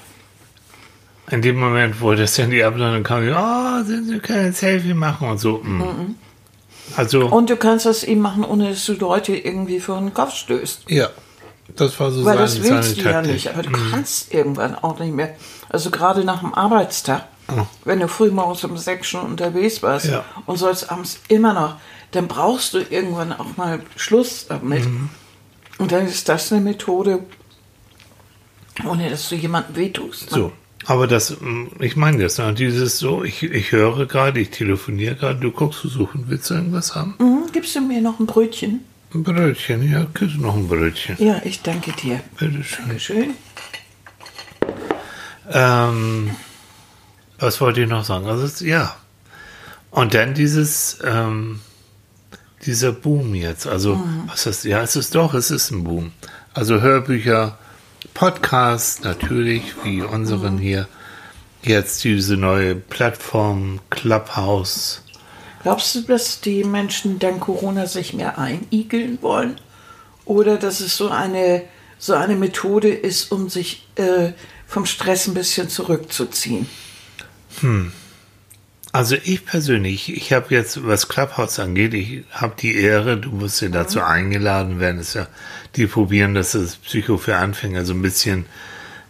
In 1.31 1.43
dem 1.43 1.59
Moment, 1.61 2.01
wo 2.01 2.13
das 2.15 2.37
Handy 2.39 2.63
abläuft, 2.63 2.95
dann 2.95 3.03
kam 3.05 3.29
ich, 3.29 3.35
oh, 3.35 3.83
Sie 3.85 4.19
können 4.19 4.47
ein 4.47 4.53
Selfie 4.53 4.95
machen 4.95 5.29
und 5.29 5.39
so. 5.39 5.59
mm. 5.59 6.17
Also, 6.97 7.27
Und 7.27 7.51
du 7.51 7.57
kannst 7.57 7.87
das 7.87 8.03
eben 8.03 8.21
machen, 8.21 8.45
ohne 8.45 8.71
dass 8.71 8.85
du 8.87 8.95
Leute 8.95 9.37
irgendwie 9.37 9.79
vor 9.79 9.99
den 10.01 10.13
Kopf 10.13 10.35
stößt. 10.35 10.91
ja, 10.91 11.09
das 11.77 11.99
war 12.01 12.11
so 12.11 12.25
Weil 12.25 12.35
seine, 12.35 12.41
das 12.47 12.63
willst 12.63 12.91
seine 12.97 13.03
du 13.03 13.11
ja 13.11 13.23
nicht. 13.23 13.49
Aber 13.49 13.63
du 13.63 13.71
kannst 13.91 14.35
irgendwann 14.35 14.75
auch 14.75 14.99
nicht 14.99 15.15
mehr. 15.15 15.37
Also 15.69 15.91
gerade 15.91 16.25
nach 16.25 16.41
dem 16.41 16.53
Arbeitstag, 16.53 17.27
Oh. 17.59 17.67
wenn 17.85 18.01
du 18.01 18.09
früh 18.09 18.31
morgens 18.31 18.65
um 18.65 18.77
sechs 18.77 19.09
schon 19.09 19.23
unterwegs 19.27 19.83
warst 19.83 20.07
Ja. 20.07 20.25
und 20.47 20.57
sollst 20.59 20.91
abends 20.91 21.21
immer 21.29 21.53
noch, 21.53 21.77
dann 22.13 22.27
brauchst 22.29 22.75
du 22.75 22.79
irgendwann 22.79 23.33
auch 23.33 23.57
mal 23.57 23.81
Schluss 23.97 24.47
damit. 24.49 24.85
Mhm. 24.85 25.09
Und 25.79 25.93
dann 25.93 26.07
ist 26.07 26.29
das 26.29 26.53
eine 26.53 26.61
Methode, 26.61 27.21
ohne 28.87 29.09
dass 29.11 29.29
du 29.29 29.37
jemandem 29.37 29.77
wehtust. 29.77 30.31
ne? 30.31 30.37
So, 30.37 30.53
aber 30.87 31.07
das, 31.07 31.41
mm, 31.41 31.67
ich 31.81 31.97
meine 31.97 32.23
das, 32.23 32.39
ne? 32.39 32.53
dieses 32.55 32.99
so, 32.99 33.23
ich, 33.25 33.43
ich 33.43 33.73
höre 33.73 34.07
gerade, 34.07 34.41
ich 34.41 34.51
telefoniere 34.51 35.15
gerade, 35.15 35.39
du 35.41 35.51
guckst, 35.51 35.83
du 35.85 35.89
suchen, 35.89 36.25
willst 36.29 36.51
du 36.51 36.55
irgendwas 36.55 36.95
haben? 36.95 37.15
Mhm, 37.19 37.53
gibst 37.53 37.75
du 37.77 37.81
mir 37.81 38.01
noch 38.01 38.19
ein 38.21 38.27
Brötchen? 38.27 38.81
Ein 39.15 39.23
Brötchen, 39.25 39.91
ja, 39.91 40.07
kriegst 40.15 40.37
noch 40.39 40.55
ein 40.57 40.69
Brötchen. 40.69 41.17
Ja, 41.19 41.41
ich 41.45 41.63
danke 41.63 41.93
dir. 41.93 42.21
Bitteschön. 42.39 42.85
Dankeschön. 42.87 43.35
Ähm, 45.53 46.31
was 47.41 47.61
wollte 47.61 47.83
ich 47.83 47.89
noch 47.89 48.05
sagen? 48.05 48.27
Also, 48.27 48.65
ja. 48.65 48.95
Und 49.91 50.15
dann 50.15 50.35
dieses, 50.35 50.99
ähm, 51.03 51.61
dieser 52.67 52.93
Boom 52.93 53.35
jetzt. 53.35 53.67
Also, 53.67 54.01
was 54.27 54.47
ist, 54.47 54.65
ja, 54.65 54.83
es 54.83 54.97
ist 54.97 55.15
doch, 55.15 55.35
es 55.35 55.51
ist 55.51 55.71
ein 55.71 55.85
Boom. 55.85 56.13
Also 56.53 56.81
Hörbücher, 56.81 57.59
Podcasts 58.15 59.03
natürlich, 59.03 59.63
wie 59.85 60.03
unseren 60.03 60.59
hier. 60.59 60.89
Jetzt 61.63 62.05
diese 62.05 62.37
neue 62.37 62.75
Plattform, 62.75 63.81
Clubhouse. 63.91 65.03
Glaubst 65.63 65.95
du, 65.95 66.03
dass 66.03 66.41
die 66.41 66.65
Menschen 66.65 67.19
dank 67.19 67.41
Corona 67.41 67.87
sich 67.87 68.15
mehr 68.15 68.39
einigeln 68.39 69.19
wollen? 69.21 69.61
Oder 70.25 70.57
dass 70.57 70.81
es 70.81 70.97
so 70.97 71.09
eine, 71.09 71.63
so 71.99 72.15
eine 72.15 72.37
Methode 72.37 72.89
ist, 72.89 73.31
um 73.31 73.51
sich 73.51 73.87
äh, 73.97 74.33
vom 74.67 74.87
Stress 74.87 75.27
ein 75.27 75.35
bisschen 75.35 75.69
zurückzuziehen? 75.69 76.67
Also 78.93 79.17
ich 79.23 79.45
persönlich, 79.45 80.13
ich 80.15 80.33
habe 80.33 80.53
jetzt, 80.53 80.85
was 80.85 81.09
Clubhouse 81.09 81.61
angeht, 81.61 81.95
ich 81.95 82.25
habe 82.33 82.55
die 82.59 82.77
Ehre, 82.77 83.17
du 83.17 83.31
musst 83.31 83.61
ja 83.61 83.69
dazu 83.69 84.01
eingeladen 84.01 84.81
werden, 84.81 85.01
ist 85.01 85.15
ja, 85.15 85.29
die 85.77 85.87
probieren, 85.87 86.35
das 86.35 86.57
ist 86.57 86.83
Psycho 86.83 87.17
für 87.17 87.37
Anfänger 87.37 87.85
so 87.85 87.95
ein 87.95 88.03
bisschen 88.03 88.47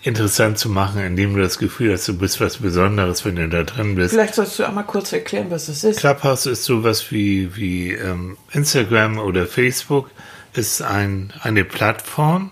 interessant 0.03 0.59
zu 0.59 0.69
machen, 0.69 1.01
indem 1.03 1.35
du 1.35 1.43
das 1.43 1.59
Gefühl 1.59 1.93
hast, 1.93 2.09
du 2.09 2.17
bist 2.17 2.41
was 2.41 2.59
Besonderes, 2.59 3.25
wenn 3.25 3.37
du 3.37 3.49
da 3.49 3.63
drin 3.63 3.95
bist. 3.95 4.15
Vielleicht 4.15 4.35
sollst 4.35 4.59
du 4.59 4.65
einmal 4.65 4.85
kurz 4.85 5.13
erklären, 5.13 5.51
was 5.51 5.69
es 5.69 5.85
ist. 5.85 6.01
Clubhouse 6.01 6.47
ist 6.47 6.65
sowas 6.65 7.11
wie, 7.11 7.55
wie 7.57 7.93
ähm, 7.93 8.37
Instagram 8.53 9.19
oder 9.19 9.47
Facebook, 9.47 10.11
ist 10.53 10.83
ein, 10.83 11.33
eine 11.41 11.65
Plattform, 11.65 12.51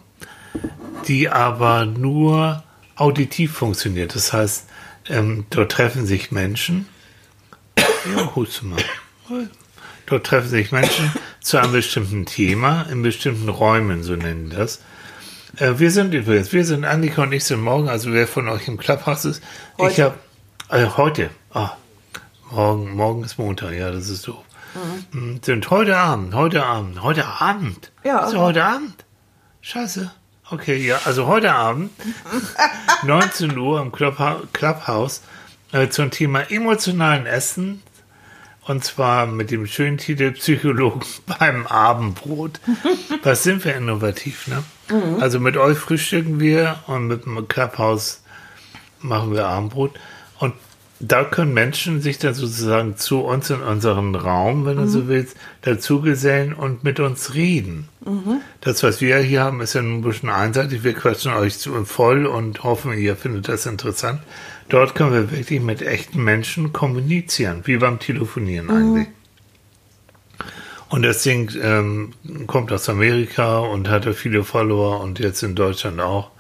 die 1.09 1.29
aber 1.29 1.85
nur 1.87 2.63
auditiv 2.97 3.53
funktioniert. 3.53 4.15
Das 4.15 4.33
heißt, 4.33 4.68
ähm, 5.09 5.47
dort 5.51 5.73
treffen 5.73 6.07
sich 6.07 6.31
Menschen, 6.31 6.89
ja, 7.77 8.35
huste 8.35 8.67
mal. 8.67 8.83
Dort 10.07 10.27
treffen 10.27 10.49
sich 10.49 10.73
Menschen 10.73 11.13
zu 11.41 11.59
einem 11.59 11.73
bestimmten 11.73 12.27
Thema 12.27 12.87
in 12.91 13.03
bestimmten 13.03 13.49
Räumen, 13.49 14.03
so 14.03 14.17
nennen 14.17 14.51
das. 14.51 14.81
Äh, 15.57 15.79
wir 15.79 15.91
sind 15.91 16.15
übrigens, 16.15 16.53
wir 16.53 16.65
sind 16.65 16.85
Annika 16.85 17.23
und 17.23 17.33
ich 17.33 17.45
sind 17.45 17.61
morgen, 17.61 17.89
also 17.89 18.13
wer 18.13 18.27
von 18.27 18.49
euch 18.49 18.69
im 18.69 18.79
Clubhouse 18.79 19.25
ist. 19.25 19.43
Ich 19.77 19.85
Heute. 19.85 20.05
habe 20.05 20.19
äh, 20.71 20.87
heute, 20.97 21.31
ah, 21.53 21.73
morgen, 22.51 22.95
morgen 22.95 23.25
ist 23.25 23.39
Montag, 23.39 23.73
ja, 23.73 23.91
das 23.91 24.09
ist 24.09 24.27
doof. 24.27 24.45
Mhm. 25.13 25.41
Sind 25.43 25.71
heute 25.71 25.97
Abend, 25.97 26.35
heute 26.35 26.65
Abend, 26.65 27.03
heute 27.03 27.25
Abend. 27.27 27.91
Ja. 28.05 28.27
Ist 28.27 28.37
heute 28.37 28.65
Abend. 28.65 29.05
Scheiße. 29.61 30.11
Okay, 30.51 30.77
ja, 30.79 30.99
also 31.05 31.27
heute 31.27 31.53
Abend, 31.53 31.91
19 33.03 33.59
Uhr 33.59 33.83
im 33.83 33.93
Clubhouse, 33.93 35.21
äh, 35.73 35.89
zum 35.91 36.11
Thema 36.11 36.51
emotionalen 36.51 37.27
Essen. 37.27 37.83
Und 38.67 38.83
zwar 38.83 39.27
mit 39.27 39.51
dem 39.51 39.67
schönen 39.67 39.99
Titel 39.99 40.33
Psychologen 40.33 41.03
beim 41.39 41.67
Abendbrot. 41.67 42.61
Was 43.23 43.43
sind 43.43 43.63
wir 43.65 43.77
innovativ, 43.77 44.47
ne? 44.47 44.63
Also 45.21 45.39
mit 45.39 45.59
euch 45.59 45.77
frühstücken 45.77 46.41
wir 46.41 46.79
und 46.87 47.09
mit 47.09 47.27
dem 47.27 47.47
Clubhouse 47.47 48.23
machen 49.01 49.35
wir 49.35 49.47
Abendbrot. 49.47 49.99
Und 51.01 51.13
da 51.13 51.25
können 51.25 51.55
Menschen 51.55 52.01
sich 52.01 52.19
dann 52.19 52.35
sozusagen 52.35 52.97
zu 52.97 53.21
uns 53.21 53.51
in 53.51 53.61
unseren 53.61 54.15
Raum, 54.15 54.67
wenn 54.67 54.79
du 54.79 54.89
so 54.89 55.07
willst, 55.07 55.37
dazugesellen 55.63 56.53
und 56.53 56.83
mit 56.83 56.99
uns 56.99 57.35
reden. 57.35 57.89
Das, 58.61 58.83
was 58.83 59.01
wir 59.01 59.19
hier 59.19 59.43
haben, 59.43 59.61
ist 59.61 59.75
ja 59.75 59.81
ein 59.81 60.03
bisschen 60.03 60.29
einseitig. 60.29 60.83
Wir 60.83 60.95
quatschen 60.95 61.33
euch 61.35 61.59
zu 61.59 61.85
voll 61.85 62.27
und 62.27 62.65
hoffen, 62.65 62.93
ihr 62.95 63.17
findet 63.17 63.49
das 63.49 63.67
interessant. 63.67 64.21
Dort 64.69 64.95
können 64.95 65.13
wir 65.13 65.31
wirklich 65.31 65.61
mit 65.61 65.83
echten 65.83 66.23
Menschen 66.23 66.73
kommunizieren, 66.73 67.63
wie 67.65 67.77
beim 67.77 67.99
Telefonieren 67.99 68.71
eigentlich. 68.71 69.07
Und 70.91 71.03
das 71.03 71.23
Ding 71.23 71.53
ähm, 71.63 72.15
kommt 72.47 72.73
aus 72.73 72.89
Amerika 72.89 73.59
und 73.59 73.89
hatte 73.89 74.15
viele 74.15 74.43
Follower 74.43 75.01
und 75.01 75.19
jetzt 75.19 75.43
in 75.43 75.55
Deutschland 75.55 76.01
auch. 76.01 76.31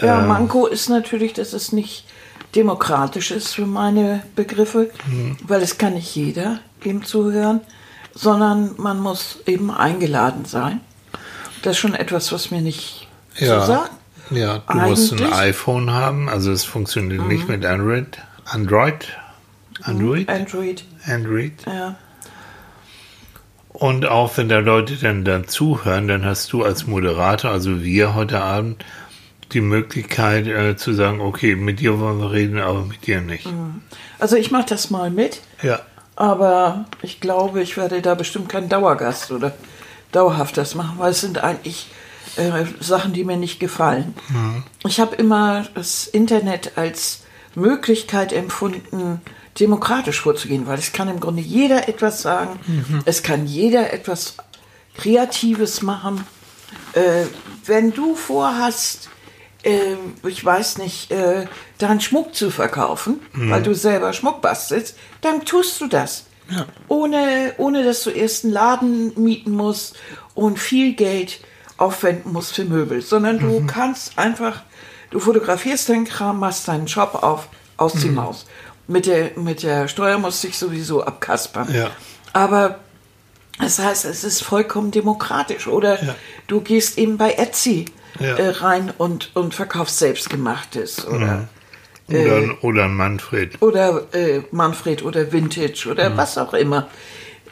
Ja, 0.00 0.20
Manko 0.20 0.66
ist 0.66 0.88
natürlich, 0.88 1.32
dass 1.32 1.52
es 1.52 1.72
nicht 1.72 2.04
demokratisch 2.54 3.30
ist 3.30 3.54
für 3.54 3.66
meine 3.66 4.22
Begriffe, 4.36 4.90
weil 5.46 5.62
es 5.62 5.78
kann 5.78 5.94
nicht 5.94 6.14
jeder 6.14 6.60
ihm 6.84 7.04
zuhören, 7.04 7.60
sondern 8.14 8.74
man 8.78 9.00
muss 9.00 9.38
eben 9.46 9.70
eingeladen 9.70 10.44
sein. 10.44 10.80
Das 11.62 11.72
ist 11.72 11.78
schon 11.78 11.94
etwas, 11.94 12.32
was 12.32 12.50
mir 12.50 12.60
nicht 12.60 13.08
Ja. 13.36 13.60
so 13.60 13.66
sagt. 13.66 13.90
Ja, 14.30 14.58
du 14.70 14.76
musst 14.78 15.12
ein 15.12 15.18
Eigentlich- 15.20 15.34
iPhone 15.34 15.90
haben, 15.90 16.28
also 16.28 16.52
es 16.52 16.64
funktioniert 16.64 17.26
nicht 17.26 17.48
mit 17.48 17.64
Android. 17.64 18.18
Android? 18.44 19.06
Android? 19.82 20.28
Android, 20.28 20.84
Android. 21.06 21.52
ja. 21.66 21.96
Und 23.68 24.06
auch 24.06 24.36
wenn 24.36 24.48
da 24.48 24.58
Leute 24.58 24.96
dann, 24.96 25.24
dann 25.24 25.46
zuhören, 25.46 26.08
dann 26.08 26.24
hast 26.24 26.52
du 26.52 26.64
als 26.64 26.86
Moderator, 26.86 27.50
also 27.52 27.82
wir 27.82 28.14
heute 28.14 28.40
Abend, 28.40 28.84
die 29.52 29.60
Möglichkeit 29.60 30.46
äh, 30.46 30.76
zu 30.76 30.92
sagen, 30.92 31.20
okay, 31.20 31.56
mit 31.56 31.80
dir 31.80 31.98
wollen 32.00 32.18
wir 32.20 32.30
reden, 32.32 32.58
aber 32.60 32.82
mit 32.82 33.06
dir 33.06 33.20
nicht. 33.20 33.46
Also 34.18 34.36
ich 34.36 34.50
mache 34.50 34.66
das 34.68 34.90
mal 34.90 35.10
mit, 35.10 35.40
Ja. 35.62 35.80
aber 36.16 36.84
ich 37.02 37.20
glaube, 37.20 37.62
ich 37.62 37.76
werde 37.76 38.02
da 38.02 38.14
bestimmt 38.14 38.48
kein 38.48 38.68
Dauergast 38.68 39.30
oder 39.32 39.52
dauerhaft 40.12 40.56
das 40.56 40.74
machen, 40.74 40.94
weil 40.98 41.12
es 41.12 41.20
sind 41.20 41.38
eigentlich 41.42 41.88
äh, 42.36 42.64
Sachen, 42.80 43.12
die 43.12 43.24
mir 43.24 43.36
nicht 43.36 43.58
gefallen. 43.60 44.14
Ich 44.86 45.00
habe 45.00 45.16
immer 45.16 45.66
das 45.74 46.06
Internet 46.06 46.72
als 46.76 47.20
Möglichkeit 47.54 48.32
empfunden, 48.32 49.20
demokratisch 49.58 50.20
vorzugehen, 50.20 50.66
weil 50.66 50.78
es 50.78 50.92
kann 50.92 51.08
im 51.08 51.20
Grunde 51.20 51.42
jeder 51.42 51.88
etwas 51.88 52.22
sagen, 52.22 52.60
es 53.06 53.22
kann 53.22 53.46
jeder 53.46 53.92
etwas 53.92 54.34
Kreatives 54.96 55.82
machen. 55.82 56.24
Äh, 56.92 57.24
wenn 57.66 57.92
du 57.92 58.14
vorhast, 58.14 59.08
äh, 59.62 59.96
ich 60.26 60.44
weiß 60.44 60.78
nicht, 60.78 61.10
äh, 61.10 61.46
deinen 61.78 62.00
Schmuck 62.00 62.34
zu 62.34 62.50
verkaufen, 62.50 63.20
weil 63.32 63.62
du 63.62 63.74
selber 63.74 64.12
Schmuck 64.12 64.40
bastelst, 64.40 64.96
dann 65.20 65.44
tust 65.44 65.80
du 65.80 65.86
das. 65.86 66.24
Ohne, 66.88 67.52
ohne 67.58 67.84
dass 67.84 68.04
du 68.04 68.10
erst 68.10 68.44
einen 68.44 68.54
Laden 68.54 69.22
mieten 69.22 69.50
musst 69.52 69.96
und 70.34 70.58
viel 70.58 70.94
Geld 70.94 71.40
aufwenden 71.76 72.32
musst 72.32 72.54
für 72.54 72.64
Möbel, 72.64 73.02
sondern 73.02 73.38
du 73.38 73.66
kannst 73.66 74.18
einfach, 74.18 74.62
du 75.10 75.20
fotografierst 75.20 75.90
deinen 75.90 76.06
Kram, 76.06 76.38
machst 76.40 76.66
deinen 76.66 76.88
Shop 76.88 77.22
auf, 77.22 77.48
aus 77.76 77.92
die 77.92 78.08
Maus. 78.08 78.46
Mit 78.86 79.04
der, 79.04 79.32
mit 79.36 79.62
der 79.62 79.88
Steuer 79.88 80.16
musst 80.18 80.42
du 80.42 80.46
dich 80.48 80.56
sowieso 80.58 81.04
abkaspern. 81.04 81.68
Ja. 81.74 81.90
Aber 82.32 82.78
das 83.58 83.78
heißt, 83.78 84.06
es 84.06 84.24
ist 84.24 84.42
vollkommen 84.42 84.90
demokratisch. 84.90 85.66
Oder 85.66 86.02
Ja. 86.02 86.14
du 86.46 86.62
gehst 86.62 86.96
eben 86.96 87.18
bei 87.18 87.32
Etsy 87.32 87.84
Ja. 88.20 88.36
äh, 88.36 88.48
rein 88.50 88.92
und, 88.96 89.30
und 89.34 89.54
verkaufst 89.54 89.98
selbstgemachtes. 89.98 91.06
Oder, 91.06 91.48
Oder, 92.08 92.64
oder 92.64 92.84
ein 92.84 92.94
Manfred. 92.94 93.60
oder 93.60 94.06
äh, 94.14 94.40
Manfred 94.50 95.02
oder 95.04 95.30
Vintage 95.32 95.88
oder 95.90 96.16
was 96.16 96.38
auch 96.38 96.54
immer. 96.54 96.88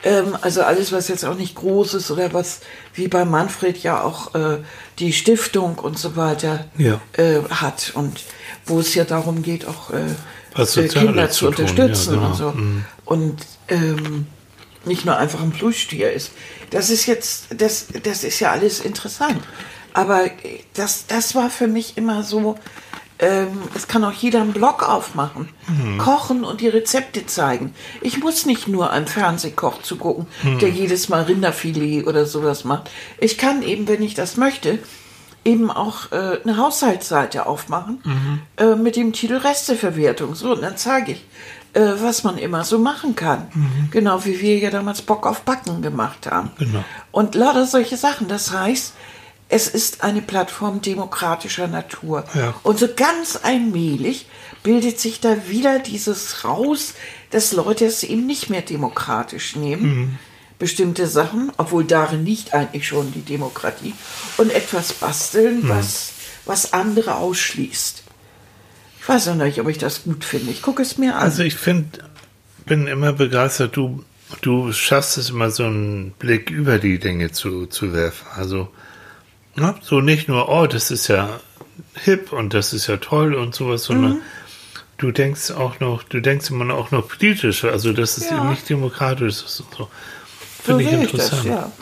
Ähm, 0.03 0.37
also 0.41 0.63
alles, 0.63 0.93
was 0.93 1.09
jetzt 1.09 1.25
auch 1.25 1.37
nicht 1.37 1.55
groß 1.57 1.95
ist 1.95 2.11
oder 2.11 2.33
was 2.33 2.61
wie 2.95 3.09
bei 3.09 3.25
Manfred 3.25 3.83
ja 3.83 4.03
auch 4.03 4.35
äh, 4.35 4.59
die 4.99 5.13
Stiftung 5.13 5.79
und 5.79 5.99
so 5.99 6.17
weiter 6.17 6.67
Ja. 6.79 7.01
äh, 7.17 7.41
hat. 7.51 7.93
Und 7.95 8.23
wo 8.65 8.81
es 8.81 8.95
ja 8.95 9.05
darum 9.05 9.43
geht, 9.43 9.67
auch 9.67 9.91
äh, 9.91 10.01
äh, 10.61 10.89
Kinder 10.89 11.31
zu 11.31 11.39
zu 11.41 11.47
unterstützen 11.49 12.15
ja, 12.15 12.21
genau. 12.21 12.29
und 12.31 12.37
so. 12.37 12.55
Und 13.05 13.37
ähm, 13.69 14.27
nicht 14.85 15.05
nur 15.05 15.17
einfach 15.17 15.41
ein 15.43 15.51
Plüschtier 15.51 16.13
ist. 16.13 16.31
Das 16.71 16.91
ist 16.91 17.07
jetzt, 17.07 17.49
das, 17.57 17.87
das 18.03 18.25
ist 18.25 18.41
ja 18.41 18.53
alles 18.53 18.81
interessant. 18.81 19.43
Aber 19.97 20.31
das, 20.75 21.07
das 21.07 21.35
war 21.35 21.49
für 21.49 21.69
mich 21.69 21.97
immer 21.97 22.23
so, 22.23 22.57
ähm, 23.19 23.63
es 23.75 23.89
kann 23.89 24.05
auch 24.05 24.13
jeder 24.13 24.43
einen 24.43 24.53
Blog 24.53 24.87
aufmachen, 24.87 25.49
kochen 25.97 26.45
und 26.45 26.61
die 26.61 26.69
Rezepte 26.69 27.25
zeigen. 27.25 27.75
Ich 28.03 28.19
muss 28.23 28.45
nicht 28.45 28.69
nur 28.69 28.91
einen 28.91 29.07
Fernsehkoch 29.07 29.81
zugucken, 29.81 30.27
der 30.61 30.69
jedes 30.69 31.09
Mal 31.09 31.23
Rinderfilet 31.23 32.07
oder 32.07 32.27
sowas 32.27 32.65
macht. 32.65 32.91
Ich 33.19 33.39
kann 33.39 33.63
eben, 33.63 33.89
wenn 33.89 34.03
ich 34.03 34.13
das 34.13 34.37
möchte, 34.37 34.79
eben 35.47 35.71
auch 35.71 36.13
äh, 36.13 36.41
eine 36.45 36.59
Haushaltsseite 36.59 37.47
aufmachen 37.47 38.43
äh, 38.59 38.75
mit 38.75 38.97
dem 38.97 39.15
Titel 39.15 39.37
Resteverwertung. 39.37 40.35
So, 40.35 40.53
und 40.53 40.61
dann 40.61 40.77
zeige 40.77 41.13
ich, 41.13 41.25
äh, 41.73 41.93
was 42.01 42.23
man 42.23 42.37
immer 42.37 42.65
so 42.65 42.79
machen 42.79 43.17
kann. 43.17 43.47
Genau 43.93 44.27
wie 44.27 44.41
wir 44.41 44.59
ja 44.59 44.69
damals 44.69 45.01
Bock 45.01 45.27
auf 45.27 45.41
Backen 45.43 45.81
gemacht 45.81 46.27
haben. 46.31 46.51
Genau. 46.59 46.85
Und 47.13 47.35
lauter 47.35 47.65
solche 47.65 47.97
Sachen. 47.97 48.29
Das 48.29 48.51
heißt, 48.51 48.93
es 49.49 49.69
ist 49.69 50.03
eine 50.03 50.23
Plattform 50.23 50.83
demokratischer 50.83 51.69
Natur. 51.69 52.25
Ja. 52.35 52.55
Und 52.63 52.79
so 52.79 52.89
ganz 52.95 53.39
allmählich 53.43 54.27
bildet 54.63 54.99
sich 54.99 55.21
da 55.21 55.49
wieder 55.49 55.79
dieses 55.79 56.45
raus, 56.45 56.95
dass 57.31 57.53
Leute 57.53 57.87
es 57.87 58.03
eben 58.03 58.27
nicht 58.27 58.51
mehr 58.51 58.63
demokratisch 58.63 59.55
nehmen. 59.55 60.19
Bestimmte 60.59 61.07
Sachen, 61.07 61.53
obwohl 61.59 61.85
darin 61.85 62.25
liegt 62.25 62.55
eigentlich 62.55 62.89
schon 62.89 63.13
die 63.13 63.21
Demokratie. 63.21 63.95
Und 64.37 64.51
etwas 64.51 64.95
basteln, 64.95 65.69
was, 65.69 66.13
was 66.45 66.73
andere 66.73 67.17
ausschließt. 67.17 68.03
Ich 68.99 69.09
weiß 69.09 69.27
noch 69.27 69.37
nicht, 69.37 69.61
ob 69.61 69.69
ich 69.69 69.79
das 69.79 70.03
gut 70.05 70.25
finde. 70.25 70.51
Ich 70.51 70.63
gucke 70.63 70.83
es 70.83 70.99
mir 70.99 71.15
an. 71.15 71.23
Also 71.23 71.45
ich 71.45 71.55
finde, 71.55 72.01
bin 72.65 72.89
immer 72.89 73.13
begeistert, 73.13 73.77
du, 73.77 74.03
du 74.41 74.73
schaffst 74.73 75.19
es 75.19 75.31
immer 75.31 75.51
so 75.51 75.65
einen 75.65 76.13
Blick 76.13 76.51
über 76.51 76.79
die 76.79 76.99
Dinge 76.99 77.31
zu, 77.31 77.67
zu 77.67 77.93
werfen. 77.93 78.27
Also 78.35 78.69
ne, 79.57 79.75
so 79.83 80.01
nicht 80.01 80.29
nur, 80.29 80.49
oh, 80.49 80.67
das 80.67 80.91
ist 80.91 81.09
ja 81.09 81.41
hip 81.95 82.33
und 82.33 82.55
das 82.55 82.73
ist 82.73 82.87
ja 82.87 82.97
toll 82.99 83.35
und 83.35 83.55
sowas, 83.55 83.85
sondern 83.85 84.13
Mhm. 84.13 84.21
du 84.99 85.11
denkst 85.13 85.51
auch 85.53 85.81
noch, 85.81 86.03
du 86.05 86.21
denkst 86.21 86.51
immer 86.51 86.75
auch 86.75 86.91
noch 86.91 87.09
politischer, 87.09 87.71
also 87.73 87.93
dass 87.93 88.17
es 88.19 88.31
Ja. 88.31 88.37
eben 88.39 88.49
nicht 88.51 88.69
demokratisch 88.69 89.43
ist 89.45 89.61
und 89.61 89.71
so. 89.77 89.77
so 89.79 89.89
Finde 90.63 90.85
ich 90.85 90.91
sehe 90.91 91.05
ich 91.05 91.13
das, 91.13 91.21
interessant. 91.33 91.49
ja. 91.49 91.73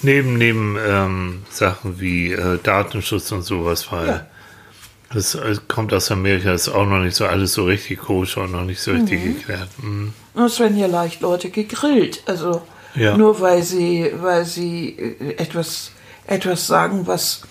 Neben, 0.00 0.38
neben 0.38 0.76
ähm, 0.80 1.42
Sachen 1.50 1.98
wie 2.00 2.30
äh, 2.32 2.58
Datenschutz 2.62 3.32
und 3.32 3.42
sowas, 3.42 3.90
weil 3.90 4.06
Ja. 4.08 4.26
das 5.12 5.34
äh, 5.34 5.56
kommt 5.66 5.92
aus 5.92 6.10
Amerika, 6.12 6.52
ist 6.52 6.68
auch 6.68 6.86
noch 6.86 7.00
nicht 7.00 7.16
so 7.16 7.26
alles 7.26 7.52
so 7.54 7.64
richtig 7.64 7.98
koscher 8.00 8.42
und 8.42 8.52
noch 8.52 8.64
nicht 8.64 8.80
so 8.80 8.92
richtig 8.92 9.24
Mhm. 9.24 9.34
geklärt. 9.38 9.68
Mhm. 9.82 10.12
Es 10.36 10.60
werden 10.60 10.78
ja 10.78 10.86
leicht 10.86 11.20
Leute 11.20 11.50
gegrillt. 11.50 12.22
Also 12.26 12.62
nur 12.94 13.40
weil 13.40 13.62
sie, 13.64 14.12
weil 14.20 14.44
sie 14.44 14.90
äh, 15.20 15.34
etwas, 15.36 15.90
etwas 16.28 16.66
sagen, 16.66 17.06
was, 17.06 17.42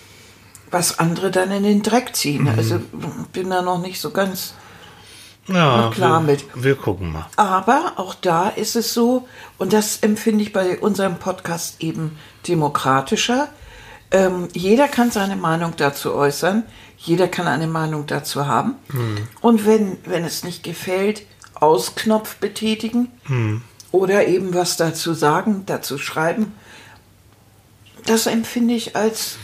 was 0.70 0.98
andere 0.98 1.30
dann 1.30 1.50
in 1.50 1.64
den 1.64 1.82
Dreck 1.82 2.16
ziehen. 2.16 2.44
Mhm. 2.44 2.54
Also 2.56 2.80
bin 3.32 3.50
da 3.50 3.60
noch 3.60 3.78
nicht 3.78 4.00
so 4.00 4.10
ganz. 4.10 4.54
Ja, 5.46 5.90
klar 5.94 6.20
wir, 6.20 6.32
mit. 6.32 6.44
wir 6.54 6.74
gucken 6.74 7.12
mal. 7.12 7.26
Aber 7.36 7.94
auch 7.96 8.14
da 8.14 8.48
ist 8.50 8.76
es 8.76 8.92
so, 8.92 9.26
und 9.56 9.72
das 9.72 9.98
empfinde 9.98 10.44
ich 10.44 10.52
bei 10.52 10.78
unserem 10.78 11.16
Podcast 11.16 11.82
eben 11.82 12.18
demokratischer. 12.46 13.48
Ähm, 14.10 14.48
jeder 14.52 14.88
kann 14.88 15.10
seine 15.10 15.36
Meinung 15.36 15.72
dazu 15.76 16.14
äußern, 16.14 16.64
jeder 16.98 17.28
kann 17.28 17.46
eine 17.46 17.66
Meinung 17.66 18.06
dazu 18.06 18.46
haben. 18.46 18.74
Und 19.40 19.64
wenn, 19.64 19.98
wenn 20.04 20.24
es 20.24 20.44
nicht 20.44 20.62
gefällt, 20.62 21.22
Ausknopf 21.54 22.36
betätigen 22.36 23.08
oder 23.92 24.26
eben 24.26 24.54
was 24.54 24.76
dazu 24.76 25.14
sagen, 25.14 25.62
dazu 25.66 25.98
schreiben. 25.98 26.52
Das 28.08 28.26
empfinde 28.26 28.74
ich 28.74 28.96
als, 28.96 29.36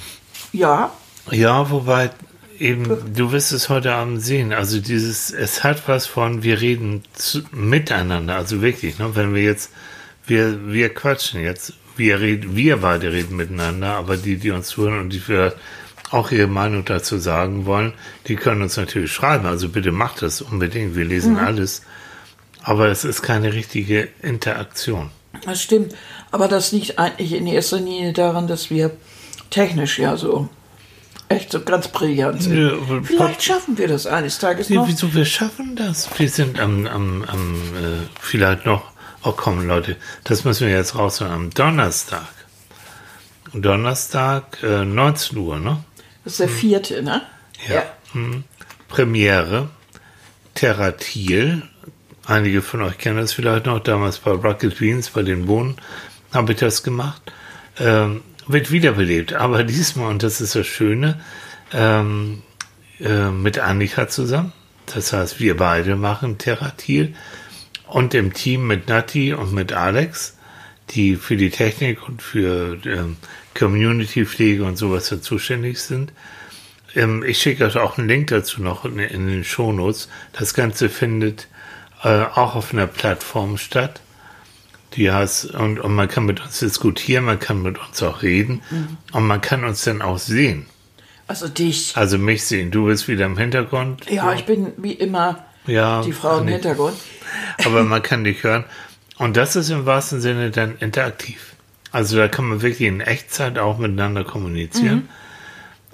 ja, 0.52 0.92
Ja, 1.30 1.70
wobei 1.70 2.10
eben, 2.58 3.14
du 3.14 3.32
wirst 3.32 3.52
es 3.52 3.68
heute 3.68 3.94
Abend 3.94 4.22
sehen. 4.22 4.52
Also 4.52 4.80
dieses, 4.80 5.30
es 5.30 5.64
hat 5.64 5.88
was 5.88 6.06
von, 6.06 6.42
wir 6.42 6.60
reden 6.60 7.02
zu, 7.14 7.42
miteinander. 7.52 8.36
Also 8.36 8.62
wirklich, 8.62 8.98
ne? 8.98 9.14
wenn 9.14 9.34
wir 9.34 9.42
jetzt, 9.42 9.70
wir, 10.26 10.72
wir 10.72 10.92
quatschen 10.92 11.40
jetzt, 11.40 11.74
wir 11.96 12.20
reden, 12.20 12.56
wir 12.56 12.78
beide 12.78 13.12
reden 13.12 13.36
miteinander, 13.36 13.94
aber 13.94 14.16
die, 14.16 14.36
die 14.36 14.50
uns 14.50 14.68
zuhören 14.68 15.00
und 15.00 15.12
die 15.12 15.20
vielleicht 15.20 15.56
auch 16.10 16.30
ihre 16.30 16.46
Meinung 16.46 16.84
dazu 16.84 17.18
sagen 17.18 17.66
wollen, 17.66 17.92
die 18.28 18.36
können 18.36 18.62
uns 18.62 18.76
natürlich 18.76 19.12
schreiben. 19.12 19.46
Also 19.46 19.68
bitte 19.68 19.92
macht 19.92 20.22
das 20.22 20.42
unbedingt. 20.42 20.96
Wir 20.96 21.04
lesen 21.04 21.36
alles. 21.38 21.82
Aber 22.62 22.88
es 22.88 23.04
ist 23.04 23.22
keine 23.22 23.52
richtige 23.52 24.08
Interaktion. 24.22 25.10
Das 25.44 25.62
stimmt. 25.62 25.94
Aber 26.30 26.48
das 26.48 26.72
liegt 26.72 26.98
eigentlich 26.98 27.32
in 27.32 27.46
erster 27.46 27.78
Linie 27.78 28.12
daran, 28.12 28.46
dass 28.46 28.70
wir 28.70 28.90
technisch 29.50 29.98
ja 29.98 30.16
so 30.16 30.48
echt 31.28 31.52
so 31.52 31.60
ganz 31.60 31.88
brillant 31.88 32.42
sind. 32.42 32.56
Ja, 32.56 32.72
Vielleicht 33.02 33.42
schaffen 33.42 33.78
wir 33.78 33.88
das 33.88 34.06
eines 34.06 34.38
Tages 34.38 34.68
Ja, 34.68 34.76
noch. 34.80 34.88
wieso 34.88 35.12
wir 35.14 35.24
schaffen 35.24 35.76
das? 35.76 36.08
Wir 36.18 36.28
sind 36.28 36.60
am, 36.60 36.86
am, 36.86 37.24
am 37.24 37.54
äh, 37.76 38.06
vielleicht 38.20 38.66
noch, 38.66 38.82
oh 39.22 39.32
komm 39.36 39.66
Leute, 39.66 39.96
das 40.24 40.44
müssen 40.44 40.66
wir 40.66 40.74
jetzt 40.74 40.96
rausholen, 40.96 41.32
am 41.32 41.50
Donnerstag. 41.50 42.28
Donnerstag, 43.52 44.58
äh, 44.62 44.84
19 44.84 45.38
Uhr, 45.38 45.58
ne? 45.58 45.84
Das 46.24 46.34
ist 46.34 46.40
der 46.40 46.48
vierte, 46.48 47.02
ne? 47.02 47.22
Mhm. 48.12 48.44
Premiere, 48.88 49.68
Terratil. 50.54 51.62
Einige 52.26 52.62
von 52.62 52.82
euch 52.82 52.98
kennen 52.98 53.18
das 53.18 53.34
vielleicht 53.34 53.66
noch, 53.66 53.80
damals 53.80 54.18
bei 54.18 54.30
Rocket 54.30 54.78
Beans, 54.78 55.10
bei 55.10 55.22
den 55.22 55.46
Bohnen, 55.46 55.76
habe 56.32 56.52
ich 56.52 56.58
das 56.58 56.82
gemacht. 56.82 57.20
Ähm, 57.78 58.22
wird 58.46 58.70
wiederbelebt. 58.70 59.34
Aber 59.34 59.64
diesmal, 59.64 60.10
und 60.10 60.22
das 60.22 60.40
ist 60.40 60.54
das 60.54 60.66
Schöne, 60.66 61.20
ähm, 61.72 62.42
äh, 63.00 63.30
mit 63.30 63.58
Annika 63.58 64.08
zusammen. 64.08 64.52
Das 64.86 65.12
heißt, 65.12 65.40
wir 65.40 65.56
beide 65.56 65.96
machen 65.96 66.38
Terratil 66.38 67.14
und 67.86 68.14
im 68.14 68.32
Team 68.32 68.66
mit 68.66 68.88
Nati 68.88 69.32
und 69.32 69.52
mit 69.52 69.72
Alex, 69.72 70.36
die 70.90 71.16
für 71.16 71.36
die 71.36 71.50
Technik 71.50 72.06
und 72.06 72.22
für 72.22 72.78
ähm, 72.84 73.16
Community-Pflege 73.54 74.64
und 74.64 74.76
sowas 74.76 75.08
da 75.08 75.20
zuständig 75.20 75.80
sind. 75.80 76.12
Ähm, 76.94 77.22
ich 77.26 77.38
schicke 77.38 77.64
euch 77.64 77.76
auch 77.76 77.98
einen 77.98 78.08
Link 78.08 78.28
dazu 78.28 78.62
noch 78.62 78.84
in, 78.84 78.98
in 78.98 79.26
den 79.26 79.44
Shownotes. 79.44 80.08
Das 80.32 80.54
Ganze 80.54 80.88
findet 80.88 81.48
äh, 82.04 82.22
auch 82.34 82.54
auf 82.54 82.72
einer 82.72 82.86
Plattform 82.86 83.58
statt. 83.58 84.00
Die 84.94 85.10
heißt, 85.10 85.46
und, 85.54 85.80
und 85.80 85.94
man 85.94 86.06
kann 86.06 86.24
mit 86.24 86.40
uns 86.40 86.60
diskutieren, 86.60 87.24
man 87.24 87.40
kann 87.40 87.62
mit 87.62 87.78
uns 87.78 88.00
auch 88.02 88.22
reden 88.22 88.62
Mhm. 88.70 88.96
und 89.12 89.26
man 89.26 89.40
kann 89.40 89.64
uns 89.64 89.82
dann 89.82 90.02
auch 90.02 90.18
sehen. 90.18 90.66
Also 91.26 91.48
dich. 91.48 91.96
Also 91.96 92.18
mich 92.18 92.44
sehen. 92.44 92.70
Du 92.70 92.84
bist 92.86 93.08
wieder 93.08 93.24
im 93.26 93.36
Hintergrund. 93.38 94.08
Ja, 94.10 94.32
ich 94.34 94.44
bin 94.44 94.72
wie 94.76 94.92
immer 94.92 95.44
Ja, 95.66 96.02
die 96.02 96.12
Frau 96.12 96.38
im. 96.38 96.46
Hintergrund. 96.48 96.94
aber 97.64 97.82
man 97.84 98.02
kann 98.02 98.22
dich 98.24 98.44
hören. 98.44 98.64
Und 99.16 99.36
das 99.36 99.56
ist 99.56 99.70
im 99.70 99.86
wahrsten 99.86 100.20
Sinne 100.20 100.50
dann 100.50 100.76
interaktiv. 100.78 101.54
Also 101.90 102.16
da 102.16 102.28
kann 102.28 102.44
man 102.46 102.60
wirklich 102.62 102.86
in 102.86 103.00
Echtzeit 103.00 103.58
auch 103.58 103.78
miteinander 103.78 104.24
kommunizieren. 104.24 105.08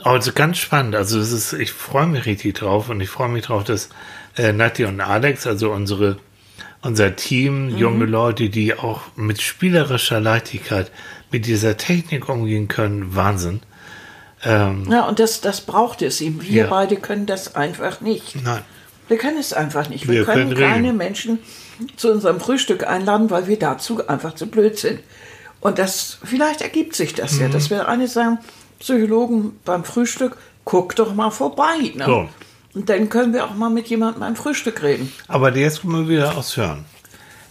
Also 0.02 0.32
ganz 0.32 0.56
spannend. 0.58 0.94
Also 0.96 1.20
es 1.20 1.30
ist, 1.30 1.52
ich 1.52 1.72
freue 1.72 2.06
mich 2.06 2.24
richtig 2.26 2.54
drauf 2.56 2.88
und 2.88 3.00
ich 3.02 3.10
freue 3.10 3.28
mich 3.28 3.44
drauf, 3.44 3.64
dass 3.64 3.90
äh, 4.40 4.52
Nati 4.52 4.84
und 4.84 5.00
Alex, 5.00 5.46
also 5.46 5.70
unsere 5.72 6.16
unser 6.82 7.14
Team, 7.14 7.76
junge 7.76 8.06
Leute, 8.06 8.48
die 8.48 8.74
auch 8.74 9.02
mit 9.14 9.42
spielerischer 9.42 10.18
Leichtigkeit 10.18 10.90
mit 11.30 11.44
dieser 11.44 11.76
Technik 11.76 12.28
umgehen 12.28 12.68
können, 12.68 13.14
Wahnsinn. 13.14 13.60
Ähm, 14.42 14.86
Ja, 14.90 15.06
und 15.06 15.18
das, 15.18 15.42
das 15.42 15.60
braucht 15.60 16.00
es 16.00 16.20
ihm. 16.22 16.40
Wir 16.42 16.62
Ja. 16.64 16.66
beide 16.68 16.96
können 16.96 17.26
das 17.26 17.54
einfach 17.54 18.00
nicht. 18.00 18.42
nein, 18.42 18.62
Wir 19.08 19.18
können 19.18 19.36
es 19.38 19.52
einfach 19.52 19.90
nicht. 19.90 20.08
Wir, 20.08 20.14
Wir 20.20 20.24
können, 20.24 20.54
können 20.54 20.70
keine. 20.72 20.92
Menschen 20.94 21.38
zu 21.96 22.10
unserem 22.10 22.40
Frühstück 22.40 22.86
einladen, 22.86 23.28
weil 23.30 23.46
wir 23.46 23.58
dazu 23.58 24.06
einfach 24.08 24.34
zu 24.34 24.46
blöd 24.46 24.78
sind. 24.78 25.00
Und 25.60 25.78
das, 25.78 26.18
vielleicht 26.24 26.62
ergibt 26.62 26.94
sich 26.96 27.12
das 27.14 27.38
ja, 27.38 27.48
Mhm. 27.48 27.52
dass 27.52 27.68
wir 27.68 27.88
eine 27.88 28.08
sagen, 28.08 28.38
Psychologen 28.78 29.58
beim 29.66 29.84
Frühstück, 29.84 30.38
guck 30.64 30.96
doch 30.96 31.14
mal 31.14 31.30
vorbei. 31.30 31.92
Ne? 31.94 32.04
So. 32.06 32.28
Und 32.74 32.88
dann 32.88 33.08
können 33.08 33.32
wir 33.32 33.44
auch 33.44 33.54
mal 33.54 33.70
mit 33.70 33.88
jemandem 33.88 34.22
ein 34.22 34.36
Frühstück 34.36 34.82
reden. 34.82 35.12
Aber 35.28 35.54
jetzt 35.56 35.82
kommen 35.82 36.06
wir 36.08 36.14
wieder 36.16 36.36
aufs 36.36 36.56
Hören. 36.56 36.84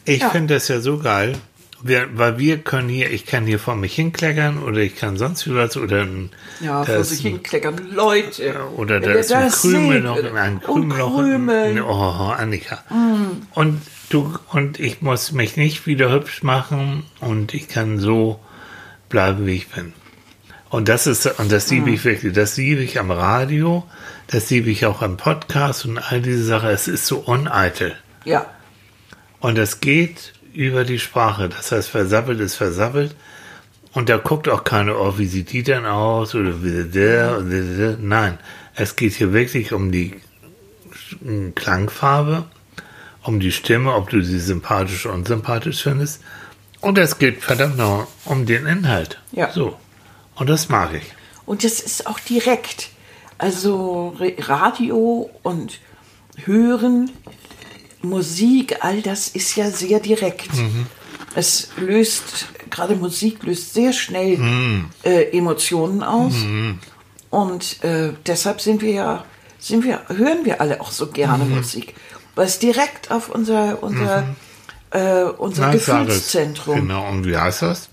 Ich 0.06 0.22
Ja. 0.22 0.30
finde 0.30 0.54
das 0.56 0.68
ja 0.70 0.80
so 0.80 0.98
geil, 0.98 1.36
wir, 1.82 2.08
weil 2.18 2.38
wir 2.38 2.58
können 2.60 2.90
hier, 2.90 3.10
ich 3.12 3.26
kann 3.26 3.46
hier 3.46 3.60
vor 3.60 3.76
mich 3.76 3.96
hinkleckern 3.96 4.62
oder 4.64 4.78
ich 4.80 4.96
kann 4.98 5.18
sonst 5.18 5.46
wie 5.48 5.56
was 5.56 5.78
oder 5.78 6.02
ein, 6.02 6.30
Ja, 6.62 6.84
vor 6.84 7.04
sich 7.04 7.22
hinkleckern. 7.22 7.92
Leute. 7.94 8.56
oder 8.76 9.00
da 9.00 9.12
ist 9.12 9.32
ein 9.32 9.46
das 9.46 9.62
Krümel 9.62 9.94
seht, 9.98 10.04
noch, 10.04 10.34
ein 10.36 10.58
und 10.58 10.90
Krümel 10.90 10.98
noch. 10.98 11.16
Krümel. 11.16 11.82
Oh, 11.82 12.34
Annika. 12.38 12.84
Und 13.56 13.82
du, 14.10 14.34
und 14.52 14.80
ich 14.80 15.02
muss 15.02 15.32
mich 15.32 15.56
nicht 15.58 15.86
wieder 15.88 16.12
hübsch 16.12 16.44
machen 16.44 17.04
und 17.22 17.54
ich 17.54 17.68
kann 17.70 18.00
so 18.00 18.40
bleiben, 19.10 19.46
wie 19.46 19.56
ich 19.56 19.68
bin. 19.70 19.94
Und 20.70 20.88
das 20.90 21.08
ist, 21.08 21.26
und 21.40 21.52
das 21.52 21.70
liebe 21.72 21.90
ich 21.92 22.04
wirklich, 22.06 22.34
das 22.34 22.58
liebe 22.58 22.82
ich 22.84 23.00
am 23.00 23.10
Radio, 23.10 23.86
das 24.32 24.50
liebe 24.52 24.70
ich 24.70 24.86
auch 24.86 25.02
am 25.02 25.18
Podcast 25.18 25.86
und 25.86 25.98
all 25.98 26.22
diese 26.22 26.44
Sachen. 26.44 26.70
Es 26.70 26.88
ist 26.88 27.08
so 27.08 27.18
uneitel. 27.20 27.96
Ja. 28.26 28.46
Und 29.40 29.58
es 29.58 29.80
geht 29.80 30.34
über 30.54 30.84
die 30.84 31.00
Sprache. 31.00 31.50
Das 31.50 31.72
heißt, 31.72 31.90
versabbelt 31.90 32.40
ist 32.40 32.56
versabbelt. 32.56 33.16
Und 33.94 34.08
da 34.08 34.18
guckt 34.18 34.48
auch 34.48 34.64
keiner, 34.64 35.00
oh, 35.00 35.18
wie 35.18 35.26
sieht 35.26 35.52
die 35.52 35.64
denn 35.64 35.88
aus? 35.88 36.36
Oder 36.36 36.64
wie 36.64 36.84
der, 36.88 37.38
und 37.38 37.50
der. 37.50 37.98
Nein, 38.00 38.38
es 38.76 38.96
geht 38.96 39.14
hier 39.14 39.34
wirklich 39.34 39.74
um 39.74 39.92
die 39.92 40.16
Klangfarbe, 41.56 42.46
um 43.24 43.40
die 43.40 43.52
Stimme, 43.52 43.96
ob 43.96 44.12
du 44.12 44.22
sie 44.22 44.40
sympathisch 44.40 45.08
oder 45.08 45.16
unsympathisch 45.16 45.82
findest. 45.82 46.22
Und 46.82 47.00
es 47.00 47.18
geht 47.18 47.42
verdammt 47.42 47.78
noch 47.78 48.08
um 48.26 48.46
den 48.46 48.68
Inhalt. 48.68 49.20
Ja. 49.32 49.52
So. 49.52 49.76
Und 50.36 50.50
das 50.52 50.70
mag 50.70 50.94
ich. 50.94 51.16
Und 51.48 51.64
das 51.64 51.80
ist 51.80 52.06
auch 52.06 52.20
direkt. 52.20 52.92
Also 53.40 54.16
Radio 54.40 55.30
und 55.44 55.80
Hören, 56.46 57.10
Musik, 58.02 58.78
all 58.82 59.02
das 59.02 59.30
ist 59.30 59.56
ja 59.56 59.72
sehr 59.72 60.00
direkt. 60.00 60.50
Es 61.36 61.70
löst, 61.78 62.48
gerade 62.70 62.96
Musik 62.96 63.44
löst 63.44 63.74
sehr 63.74 63.94
schnell 63.94 64.40
äh, 65.04 65.36
Emotionen 65.38 66.04
aus. 66.04 66.34
Und 67.30 67.84
äh, 67.84 68.14
deshalb 68.26 68.60
sind 68.62 68.82
wir 68.82 68.92
ja, 68.92 69.26
sind 69.58 69.84
wir, 69.84 70.02
hören 70.10 70.44
wir 70.44 70.60
alle 70.62 70.82
auch 70.82 70.92
so 70.92 71.08
gerne 71.08 71.46
Musik. 71.46 71.96
Weil 72.36 72.46
es 72.48 72.60
direkt 72.60 73.10
auf 73.12 73.30
unser, 73.30 73.82
unser, 73.84 74.36
äh, 74.92 75.24
unser 75.24 75.68
Na. 75.68 75.72
Gefühlszentrum. 75.72 76.76
Genau. 76.76 77.08
Und 77.10 77.26
wie 77.26 77.38
heißt 77.38 77.62
das? 77.64 77.90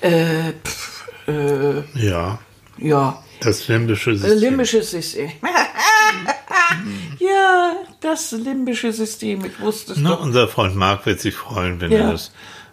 Äh, 0.00 0.52
pff, 0.64 1.08
äh, 1.28 1.80
Ja. 1.94 2.38
ja, 2.78 3.22
Das 3.40 3.68
limbische 3.68 4.16
System. 4.16 4.38
Limbisches 4.38 4.90
System. 4.90 5.30
ja, 7.18 7.72
das 8.00 8.32
limbische 8.32 8.92
System, 8.92 9.44
ich 9.44 9.60
wusste 9.60 9.92
es 9.92 9.98
Na, 9.98 10.10
doch. 10.10 10.22
unser 10.22 10.48
Freund 10.48 10.76
Marc 10.76 11.06
wird 11.06 11.20
sich 11.20 11.34
freuen, 11.34 11.80
wenn 11.80 11.92
Ja. 11.92 11.98
er 12.00 12.12
das. 12.12 12.32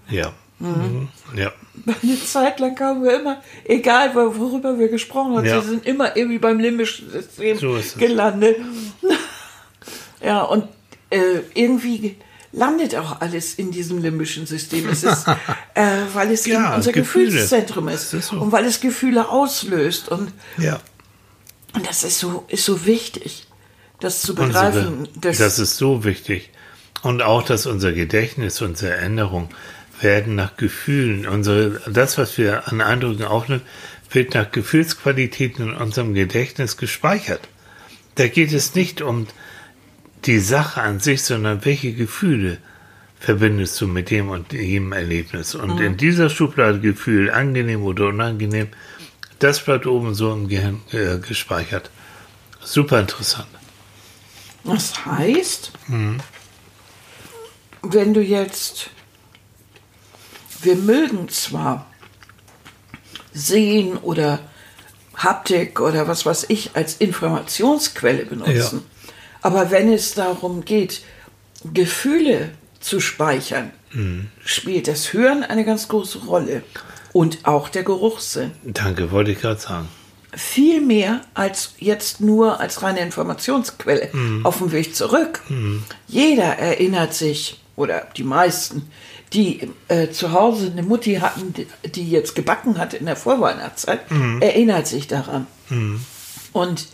Ja. 0.09 0.33
Mhm. 0.59 1.09
Ja. 1.35 1.51
Eine 2.01 2.23
Zeit 2.23 2.59
lang 2.59 2.75
kamen 2.75 3.03
wir 3.03 3.19
immer, 3.19 3.41
egal 3.65 4.15
wo- 4.15 4.37
worüber 4.37 4.79
wir 4.79 4.87
gesprochen 4.87 5.35
haben, 5.35 5.45
Ja. 5.45 5.61
sie 5.61 5.69
sind 5.69 5.85
immer 5.85 6.15
irgendwie 6.15 6.39
beim 6.39 6.59
limbischen 6.59 7.11
System 7.11 7.57
So 7.57 7.77
gelandet. 7.97 8.57
ja, 10.23 10.41
und 10.43 10.65
äh, 11.09 11.39
irgendwie 11.53 12.15
landet 12.55 12.95
auch 12.95 13.21
alles 13.21 13.55
in 13.55 13.71
diesem 13.71 14.01
limbischen 14.01 14.45
System. 14.45 14.87
Es 14.89 15.03
ist, 15.03 15.27
äh, 15.73 15.85
weil 16.13 16.31
es 16.31 16.45
Ja, 16.45 16.67
eben 16.67 16.75
unser 16.75 16.91
Gefühle. 16.91 17.25
Gefühlszentrum 17.27 17.87
ist. 17.89 18.13
Ist 18.13 18.27
so. 18.29 18.37
Und 18.39 18.51
weil 18.51 18.65
es 18.65 18.79
Gefühle 18.79 19.29
auslöst. 19.29 20.09
Und, 20.09 20.31
Ja. 20.57 20.79
und 21.73 21.87
das 21.87 22.03
ist 22.03 22.19
so, 22.19 22.45
ist 22.47 22.65
so 22.65 22.85
wichtig, 22.85 23.47
das 23.99 24.21
zu 24.21 24.31
Unsere, 24.33 24.47
begreifen. 24.71 25.07
das, 25.15 25.39
ist 25.59 25.77
so 25.77 26.03
wichtig. 26.03 26.51
Und 27.01 27.21
auch, 27.21 27.43
dass 27.43 27.65
unser 27.65 27.91
Gedächtnis, 27.91 28.61
unsere 28.61 28.93
Erinnerung 28.95 29.49
werden 30.01 30.35
nach 30.35 30.57
Gefühlen, 30.57 31.27
unsere, 31.27 31.81
das, 31.89 32.17
was 32.17 32.37
wir 32.37 32.67
an 32.67 32.81
Eindrücken 32.81 33.25
aufnehmen, 33.25 33.61
wird 34.11 34.33
nach 34.33 34.51
Gefühlsqualitäten 34.51 35.69
in 35.69 35.75
unserem 35.75 36.13
Gedächtnis 36.13 36.77
gespeichert. 36.77 37.41
Da 38.15 38.27
geht 38.27 38.53
es 38.53 38.75
nicht 38.75 39.01
um 39.01 39.27
die 40.25 40.39
Sache 40.39 40.81
an 40.81 40.99
sich, 40.99 41.23
sondern 41.23 41.65
welche 41.65 41.93
Gefühle 41.93 42.57
verbindest 43.19 43.79
du 43.81 43.87
mit 43.87 44.11
dem 44.11 44.29
und 44.29 44.53
jedem 44.53 44.91
Erlebnis. 44.91 45.55
Und 45.55 45.79
in 45.79 45.97
dieser 45.97 46.29
Schublade 46.29 46.79
Gefühl, 46.79 47.31
angenehm 47.31 47.83
oder 47.83 48.07
unangenehm, 48.07 48.67
das 49.39 49.63
bleibt 49.63 49.87
oben 49.87 50.13
so 50.13 50.31
im 50.31 50.47
Gehirn 50.47 50.81
äh, 50.91 51.17
gespeichert. 51.17 51.89
Super 52.61 52.99
interessant. 52.99 53.47
Das 54.63 55.05
heißt, 55.05 55.71
wenn 57.83 58.13
du 58.13 58.21
jetzt, 58.21 58.89
wir 60.61 60.75
mögen 60.75 61.29
zwar 61.29 61.87
sehen 63.33 63.97
oder 63.97 64.39
Haptik 65.15 65.79
oder 65.79 66.07
was 66.07 66.25
weiß 66.25 66.45
ich 66.49 66.75
als 66.75 66.95
Informationsquelle 66.95 68.25
benutzen, 68.25 68.83
aber 69.45 69.69
wenn 69.69 69.93
es 69.93 70.15
darum 70.15 70.65
geht, 70.65 71.03
Gefühle 71.71 72.49
zu 72.79 72.99
speichern, 72.99 73.69
spielt 74.43 74.87
das 74.87 75.13
Hören 75.13 75.43
eine 75.43 75.63
ganz 75.63 75.87
große 75.87 76.17
Rolle 76.25 76.63
und 77.13 77.45
auch 77.45 77.69
der 77.69 77.83
Geruchssinn 77.83 78.51
Danke, 78.63 79.11
wollte 79.11 79.31
ich 79.31 79.39
gerade 79.41 79.59
sagen. 79.59 79.87
viel 80.33 80.81
mehr 80.81 81.21
als 81.35 81.75
jetzt 81.77 82.21
nur 82.21 82.59
als 82.59 82.81
reine 82.81 83.01
Informationsquelle 83.01 84.09
auf 84.43 84.57
dem 84.57 84.71
Weg 84.71 84.95
zurück. 84.95 85.41
Jeder 86.07 86.57
erinnert 86.57 87.13
sich, 87.13 87.61
oder 87.75 88.07
die 88.17 88.23
meisten, 88.23 88.89
die 89.33 89.69
äh, 89.89 90.09
zu 90.09 90.31
Hause 90.31 90.71
eine 90.71 90.81
Mutti 90.83 91.15
hatten, 91.15 91.53
die, 91.53 91.67
die 91.89 92.09
jetzt 92.09 92.33
gebacken 92.35 92.79
hat 92.79 92.95
in 92.95 93.05
der 93.05 93.15
Vorweihnachtszeit, 93.15 94.01
erinnert 94.39 94.87
sich 94.87 95.07
daran. 95.07 95.45
Und 96.51 96.87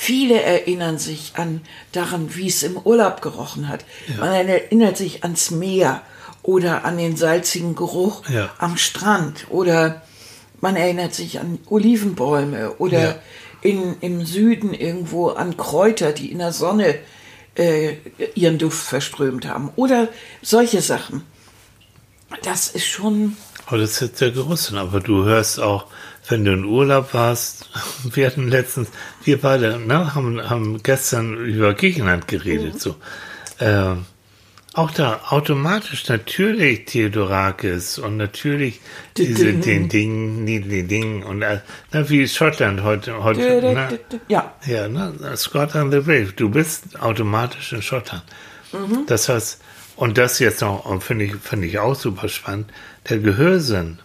viele 0.00 0.40
erinnern 0.40 0.96
sich 0.98 1.32
an 1.34 1.60
daran, 1.90 2.36
wie 2.36 2.46
es 2.46 2.62
im 2.62 2.76
Urlaub 2.76 3.20
gerochen 3.20 3.68
hat. 3.68 3.84
Man 4.16 4.30
erinnert 4.32 4.96
sich 4.96 5.24
ans 5.24 5.50
Meer 5.50 6.02
oder 6.44 6.84
an 6.84 6.96
den 6.98 7.16
salzigen 7.16 7.74
Geruch 7.74 8.22
Ja. 8.28 8.48
am 8.58 8.76
Strand 8.76 9.46
oder 9.50 10.02
man 10.60 10.76
erinnert 10.76 11.14
sich 11.14 11.40
an 11.40 11.58
Olivenbäume 11.68 12.74
oder 12.78 13.00
Ja. 13.02 13.14
in, 13.60 13.96
im 14.00 14.24
Süden 14.24 14.72
irgendwo 14.72 15.30
an 15.30 15.56
Kräuter, 15.56 16.12
die 16.12 16.30
in 16.30 16.38
der 16.38 16.52
Sonne 16.52 16.94
äh, 17.56 17.94
ihren 18.36 18.58
Duft 18.58 18.78
verströmt 18.86 19.46
haben 19.48 19.72
oder 19.74 20.06
solche 20.42 20.80
Sachen. 20.80 21.22
Das 22.44 22.68
ist 22.68 22.86
schon 22.86 23.36
Aber 23.66 23.78
das 23.78 23.90
ist 23.94 24.00
jetzt 24.00 24.20
der 24.20 24.30
Geruchssinn. 24.30 24.78
Aber 24.78 25.00
du 25.00 25.24
hörst 25.24 25.58
auch, 25.58 25.86
wenn 26.28 26.44
du 26.44 26.52
in 26.52 26.64
Urlaub 26.64 27.14
warst, 27.14 27.68
wir 28.04 28.26
hatten 28.26 28.48
letztens, 28.48 28.88
wir 29.24 29.40
beide, 29.40 29.78
ne, 29.78 30.14
haben, 30.14 30.48
haben 30.48 30.82
gestern 30.82 31.36
über 31.36 31.74
Griechenland 31.74 32.28
geredet, 32.28 32.80
so. 32.80 32.96
Ähm, 33.60 34.06
auch 34.74 34.92
da 34.92 35.22
automatisch 35.30 36.08
natürlich 36.08 36.84
Theodorakis 36.84 37.98
und 37.98 38.16
natürlich 38.16 38.80
Die 39.16 39.26
diese 39.26 39.54
den 39.54 39.88
Ding, 39.88 40.46
die, 40.46 40.84
Ding 40.84 41.24
und 41.24 41.42
äh, 41.42 41.60
na, 41.90 42.08
wie 42.08 42.28
Schottland 42.28 42.84
heute, 42.84 43.24
heute 43.24 43.40
ne? 43.40 43.98
Ja, 44.28 44.54
Ja, 44.66 44.86
ne? 44.86 45.14
Scotland 45.36 45.92
the 45.92 45.98
Brave. 45.98 46.32
Du 46.36 46.48
bist 46.50 47.00
automatisch 47.00 47.72
in 47.72 47.82
Schottland. 47.82 48.22
Das 49.06 49.28
heißt, 49.28 49.60
und 49.96 50.16
das 50.16 50.38
jetzt 50.38 50.60
noch, 50.60 50.84
und 50.84 51.02
finde 51.02 51.24
ich, 51.24 51.34
finde 51.36 51.66
ich 51.66 51.80
auch 51.80 51.96
super 51.96 52.28
spannend, 52.28 52.70
der 53.08 53.18
Gehörsinn 53.18 53.98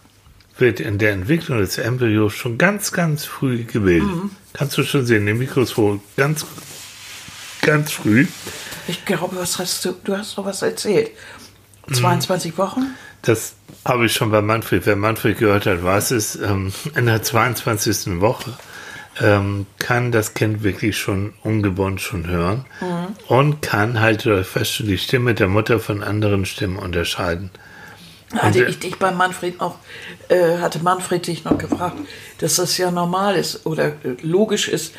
wird 0.56 0.80
in 0.80 0.98
der 0.98 1.12
Entwicklung 1.12 1.58
des 1.58 1.78
Embryos 1.78 2.34
schon 2.34 2.58
ganz, 2.58 2.92
ganz 2.92 3.24
früh 3.24 3.64
gebildet. 3.64 4.08
Kannst 4.52 4.78
du 4.78 4.84
schon 4.84 5.04
sehen, 5.04 5.26
im 5.26 5.38
Mikroskop 5.38 6.00
ganz, 6.16 6.46
ganz 7.60 7.92
früh. 7.92 8.26
ich 8.86 9.04
glaube, 9.04 9.36
was 9.36 9.58
hast 9.58 9.84
du, 9.84 9.92
du 10.04 10.16
hast 10.16 10.38
doch 10.38 10.44
was 10.44 10.62
erzählt. 10.62 11.10
22 11.92 12.56
Wochen? 12.56 12.94
Das 13.22 13.54
habe 13.84 14.06
ich 14.06 14.12
schon 14.12 14.30
bei 14.30 14.40
Manfred. 14.42 14.86
Wer 14.86 14.96
Manfred 14.96 15.38
gehört 15.38 15.66
hat, 15.66 15.82
weiß 15.82 16.12
es. 16.12 16.36
Ähm, 16.36 16.72
in 16.94 17.06
der 17.06 17.22
22. 17.22 18.20
Woche 18.20 18.54
ähm, 19.20 19.66
kann 19.78 20.12
das 20.12 20.34
Kind 20.34 20.62
wirklich 20.62 20.98
schon 20.98 21.34
ungeboren 21.42 21.98
schon 21.98 22.26
hören 22.26 22.64
und 23.28 23.62
kann 23.62 24.00
halt 24.00 24.26
euch 24.26 24.46
fest 24.46 24.80
die 24.80 24.98
Stimme 24.98 25.34
der 25.34 25.48
Mutter 25.48 25.78
von 25.78 26.02
anderen 26.02 26.44
Stimmen 26.44 26.76
unterscheiden. 26.76 27.50
Hatte 28.36 28.64
ich 28.64 28.78
dich 28.78 28.98
bei 28.98 29.10
Manfred 29.12 29.60
auch, 29.60 29.76
äh, 30.28 30.58
hatte 30.58 30.80
Manfred 30.80 31.26
dich 31.26 31.44
noch 31.44 31.58
gefragt, 31.58 31.96
dass 32.38 32.56
das 32.56 32.76
ja 32.78 32.90
normal 32.90 33.36
ist 33.36 33.64
oder 33.66 33.86
äh, 33.88 34.16
logisch 34.22 34.68
ist, 34.68 34.94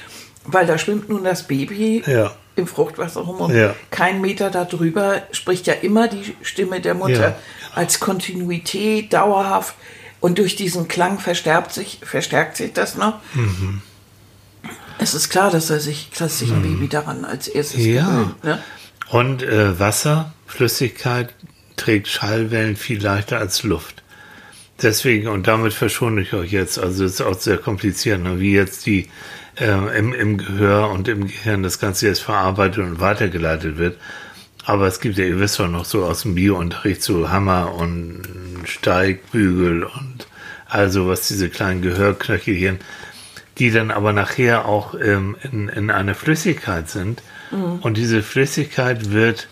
weil 0.45 0.65
da 0.65 0.77
schwimmt 0.77 1.09
nun 1.09 1.23
das 1.23 1.43
Baby 1.43 2.03
Ja. 2.05 2.33
im 2.55 2.67
Fruchtwasser 2.67 3.21
rum 3.21 3.37
und 3.41 3.53
Ja. 3.55 3.75
kein 3.91 4.21
Meter 4.21 4.49
darüber 4.49 5.21
spricht 5.31 5.67
ja 5.67 5.73
immer 5.73 6.07
die 6.07 6.35
Stimme 6.41 6.79
der 6.81 6.93
Mutter 6.93 7.29
Ja. 7.29 7.35
als 7.73 7.99
Kontinuität, 7.99 9.11
dauerhaft 9.13 9.75
und 10.21 10.37
durch 10.37 10.55
diesen 10.55 10.87
Klang 10.87 11.19
verstärkt 11.19 11.73
sich, 11.73 11.99
verstärkt 12.03 12.55
sich 12.57 12.73
das 12.73 12.95
noch. 12.95 13.15
Mhm. 13.33 13.81
Es 14.97 15.13
ist 15.13 15.29
klar, 15.29 15.51
dass 15.51 15.69
er 15.69 15.79
sich, 15.81 16.09
dass 16.17 16.39
sich 16.39 16.51
ein 16.51 16.61
Baby 16.61 16.87
daran 16.87 17.25
als 17.25 17.47
erstes 17.49 17.85
Ja. 17.85 18.05
gewöhnt. 18.05 18.43
Ne? 18.43 18.63
Und 19.09 19.43
äh, 19.43 19.77
Wasser, 19.79 20.33
Flüssigkeit 20.47 21.33
trägt 21.85 22.07
Schallwellen 22.07 22.75
viel 22.75 23.01
leichter 23.01 23.37
als 23.37 23.61
Luft. 23.63 24.01
Deswegen, 24.81 25.27
und 25.27 25.47
damit 25.47 25.71
verschone 25.71 26.21
ich 26.21 26.33
euch 26.33 26.51
jetzt, 26.51 26.79
also 26.79 27.05
es 27.05 27.13
ist 27.13 27.21
auch 27.21 27.39
sehr 27.39 27.57
kompliziert, 27.57 28.21
ne, 28.21 28.39
wie 28.39 28.53
jetzt 28.53 28.87
die 28.87 29.07
äh, 29.59 29.97
im, 29.97 30.11
im 30.11 30.37
Gehör 30.37 30.89
und 30.89 31.07
im 31.07 31.27
Gehirn 31.27 31.61
das 31.63 31.79
Ganze 31.79 32.07
jetzt 32.07 32.21
verarbeitet 32.21 32.79
und 32.79 32.99
weitergeleitet 32.99 33.77
wird. 33.77 33.97
Aber 34.65 34.87
es 34.87 34.99
gibt 34.99 35.17
ja, 35.17 35.25
ihr 35.25 35.39
wisst 35.39 35.59
doch 35.59 35.69
noch 35.69 35.85
so 35.85 36.03
aus 36.03 36.23
dem 36.23 36.33
Biounterricht 36.33 37.03
so 37.03 37.29
Hammer 37.29 37.75
und 37.75 38.23
Steigbügel 38.65 39.83
und 39.83 40.27
also 40.67 41.07
was 41.07 41.27
diese 41.27 41.49
kleinen 41.49 41.83
Gehörknöchelchen, 41.83 42.79
die 43.59 43.69
dann 43.69 43.91
aber 43.91 44.11
nachher 44.11 44.65
auch 44.65 44.95
ähm, 44.99 45.37
in, 45.43 45.69
in 45.69 45.91
einer 45.91 46.15
Flüssigkeit 46.15 46.89
sind. 46.89 47.21
Und 47.81 47.95
diese 47.95 48.23
Flüssigkeit 48.23 49.11
wird, 49.11 49.47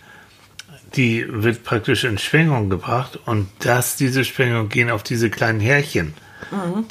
die 0.95 1.25
wird 1.27 1.63
praktisch 1.63 2.03
in 2.03 2.17
Schwingung 2.17 2.69
gebracht 2.69 3.19
und 3.25 3.49
das, 3.59 3.95
diese 3.95 4.23
Schwingung 4.23 4.69
gehen 4.69 4.89
auf 4.89 5.03
diese 5.03 5.29
kleinen 5.29 5.59
Härchen, 5.59 6.13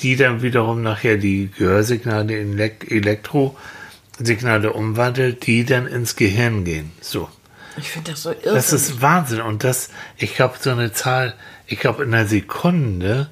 die 0.00 0.16
dann 0.16 0.42
wiederum 0.42 0.82
nachher 0.82 1.16
die 1.16 1.50
Gehörsignale 1.56 2.38
in 2.38 2.54
Elek 2.54 2.90
Elektrosignale 2.90 4.72
umwandelt, 4.72 5.46
die 5.46 5.64
dann 5.64 5.86
ins 5.86 6.16
Gehirn 6.16 6.64
gehen. 6.64 6.90
So. 7.00 7.28
Ich 7.76 7.90
finde 7.90 8.10
das 8.10 8.22
so 8.22 8.30
irre. 8.30 8.54
Das 8.54 8.72
ist 8.72 9.00
Wahnsinn. 9.00 9.40
Und 9.40 9.64
das, 9.64 9.90
ich 10.16 10.34
glaube, 10.34 10.56
so 10.60 10.70
eine 10.70 10.92
Zahl, 10.92 11.34
ich 11.66 11.80
glaube, 11.80 12.04
in 12.04 12.12
einer 12.12 12.26
Sekunde 12.26 13.28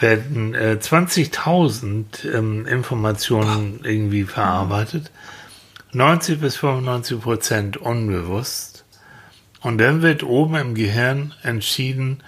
werden 0.00 0.54
äh, 0.54 0.78
20.000 0.80 2.32
ähm, 2.32 2.66
Informationen 2.66 3.80
irgendwie 3.82 4.24
verarbeitet. 4.24 5.10
90 5.92 6.40
bis 6.40 6.56
95 6.56 7.20
Prozent 7.20 7.76
unbewusst. 7.78 8.77
Und 9.60 9.78
dann 9.78 10.02
wird 10.02 10.22
oben 10.22 10.54
im 10.54 10.74
Gehirn 10.74 11.34
entschieden, 11.42 12.22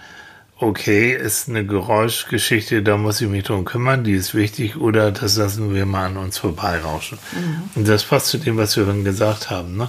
okay, 0.59 1.15
ist 1.15 1.49
eine 1.49 1.65
Geräuschgeschichte, 1.65 2.83
da 2.83 2.97
muss 2.97 3.21
ich 3.21 3.29
mich 3.29 3.45
drum 3.45 3.65
kümmern, 3.65 4.05
die 4.05 4.13
ist 4.13 4.35
wichtig, 4.35 4.77
oder 4.77 5.11
das 5.11 5.37
lassen 5.37 5.75
wir 5.75 5.87
mal 5.87 6.07
an 6.07 6.17
uns 6.17 6.39
vorbeirauschen. 6.39 7.19
Und 7.75 7.89
das 7.89 8.05
passt 8.05 8.27
zu 8.27 8.39
dem, 8.39 8.57
was 8.57 8.77
wir 8.77 8.85
vorhin 8.85 9.05
gesagt 9.05 9.51
haben. 9.51 9.77
Ne? 9.77 9.89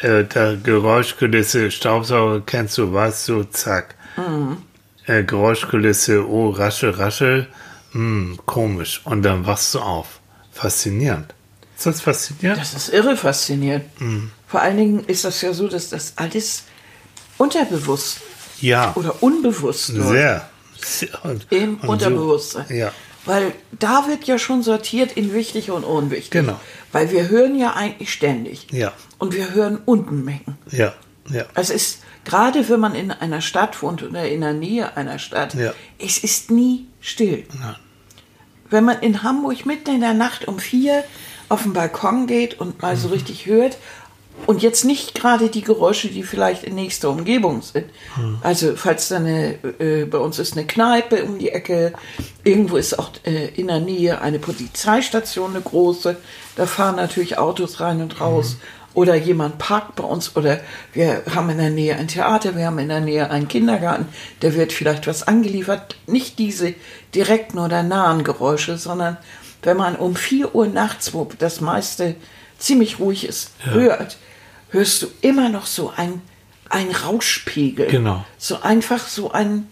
Äh, 0.00 0.24
da 0.24 0.54
Geräuschkulisse, 0.56 1.70
Staubsauger 1.70 2.42
kennst 2.44 2.78
du, 2.78 2.92
weißt 2.92 3.28
du, 3.28 3.44
zack. 3.44 3.94
Äh, 5.06 5.24
Geräuschkulisse, 5.24 6.28
oh, 6.28 6.50
raschel, 6.50 6.90
raschel, 6.90 7.46
hm, 7.92 8.38
komisch. 8.44 9.00
Und 9.04 9.22
dann 9.22 9.46
wachst 9.46 9.74
du 9.74 9.80
auf. 9.80 10.20
Faszinierend. 10.52 11.34
Ist 11.76 11.86
das 11.86 12.00
faszinierend? 12.00 12.60
Das 12.60 12.74
ist 12.74 12.88
irre 12.88 13.16
faszinierend. 13.16 13.84
Mhm. 14.00 14.32
Vor 14.48 14.60
allen 14.60 14.76
Dingen 14.76 15.04
ist 15.06 15.24
das 15.24 15.40
ja 15.42 15.52
so, 15.52 15.68
dass 15.68 15.90
das 15.90 16.14
alles 16.16 16.64
unterbewusst 17.38 18.18
ja, 18.60 18.92
oder 18.96 19.22
unbewusst 19.22 19.90
läuft. 19.90 20.10
sehr. 20.10 20.48
Sehr- 20.80 21.24
Und, 21.24 21.46
Im 21.50 21.74
und 21.76 21.82
so- 21.82 21.88
Unterbewusstsein. 21.92 22.64
Ja. 22.76 22.92
Weil 23.24 23.52
da 23.78 24.06
wird 24.08 24.24
ja 24.24 24.38
schon 24.38 24.62
sortiert 24.62 25.12
in 25.12 25.34
wichtig 25.34 25.70
und 25.70 25.84
unwichtig. 25.84 26.30
Genau. 26.30 26.58
Weil 26.92 27.10
wir 27.10 27.28
hören 27.28 27.58
ja 27.58 27.74
eigentlich 27.74 28.12
ständig. 28.12 28.68
Ja. 28.70 28.92
Und 29.18 29.34
wir 29.34 29.52
hören 29.54 29.78
Unmengen. 29.84 30.56
Ja, 30.70 30.94
ja. 31.30 31.44
Es 31.54 31.68
ist, 31.70 31.98
gerade 32.24 32.68
wenn 32.68 32.80
man 32.80 32.94
in 32.94 33.10
einer 33.10 33.40
Stadt 33.40 33.82
wohnt 33.82 34.02
oder 34.02 34.26
in 34.28 34.40
der 34.40 34.52
Nähe 34.54 34.96
einer 34.96 35.18
Stadt, 35.18 35.54
Ja. 35.54 35.74
es 35.98 36.18
ist 36.18 36.50
nie 36.50 36.86
still. 37.00 37.44
Nein. 37.60 37.76
Wenn 38.70 38.84
man 38.84 39.00
in 39.00 39.22
Hamburg 39.22 39.66
mitten 39.66 39.90
in 39.96 40.00
der 40.00 40.14
Nacht 40.14 40.46
um 40.46 40.58
vier 40.58 41.04
auf 41.48 41.62
den 41.64 41.72
Balkon 41.72 42.26
geht 42.26 42.60
und 42.60 42.80
mal 42.82 42.94
Mhm. 42.94 43.00
so 43.00 43.08
richtig 43.08 43.46
hört 43.46 43.78
und 44.46 44.62
jetzt 44.62 44.84
nicht 44.84 45.14
gerade 45.14 45.48
die 45.48 45.62
Geräusche, 45.62 46.08
die 46.08 46.22
vielleicht 46.22 46.64
in 46.64 46.74
nächster 46.74 47.10
Umgebung 47.10 47.62
sind. 47.62 47.86
Mhm. 48.16 48.38
Also 48.42 48.74
falls 48.76 49.08
da 49.08 49.16
eine, 49.16 49.54
äh, 49.78 50.04
bei 50.04 50.18
uns 50.18 50.38
ist 50.38 50.56
eine 50.56 50.66
Kneipe 50.66 51.24
um 51.24 51.38
die 51.38 51.50
Ecke, 51.50 51.92
irgendwo 52.44 52.76
ist 52.76 52.98
auch 52.98 53.10
äh, 53.24 53.48
in 53.48 53.68
der 53.68 53.80
Nähe 53.80 54.20
eine 54.20 54.38
Polizeistation, 54.38 55.50
eine 55.50 55.60
große, 55.60 56.16
da 56.56 56.66
fahren 56.66 56.96
natürlich 56.96 57.38
Autos 57.38 57.80
rein 57.80 58.00
und 58.00 58.20
raus. 58.20 58.54
Mhm. 58.54 58.78
Oder 58.94 59.14
jemand 59.14 59.58
parkt 59.58 59.96
bei 59.96 60.02
uns 60.02 60.34
oder 60.34 60.58
wir 60.92 61.22
haben 61.32 61.50
in 61.50 61.58
der 61.58 61.70
Nähe 61.70 61.94
ein 61.94 62.08
Theater, 62.08 62.56
wir 62.56 62.66
haben 62.66 62.78
in 62.78 62.88
der 62.88 63.00
Nähe 63.00 63.30
einen 63.30 63.46
Kindergarten, 63.46 64.08
da 64.40 64.54
wird 64.54 64.72
vielleicht 64.72 65.06
was 65.06 65.22
angeliefert. 65.22 65.94
Nicht 66.06 66.38
diese 66.38 66.74
direkten 67.14 67.58
oder 67.58 67.82
nahen 67.82 68.24
Geräusche, 68.24 68.76
sondern 68.76 69.18
wenn 69.62 69.76
man 69.76 69.94
um 69.94 70.16
4 70.16 70.54
Uhr 70.54 70.66
nachts, 70.66 71.14
wo 71.14 71.28
das 71.38 71.60
meiste 71.60 72.16
ziemlich 72.58 72.98
ruhig 72.98 73.26
ist, 73.26 73.52
hört, 73.60 74.16
hörst 74.70 75.02
du 75.02 75.06
immer 75.20 75.48
noch 75.48 75.66
so 75.66 75.92
ein, 75.96 76.20
ein 76.68 76.90
Rauschpegel. 76.90 77.86
Genau. 77.88 78.24
So 78.36 78.60
einfach 78.60 79.06
so 79.08 79.30
ein, 79.32 79.68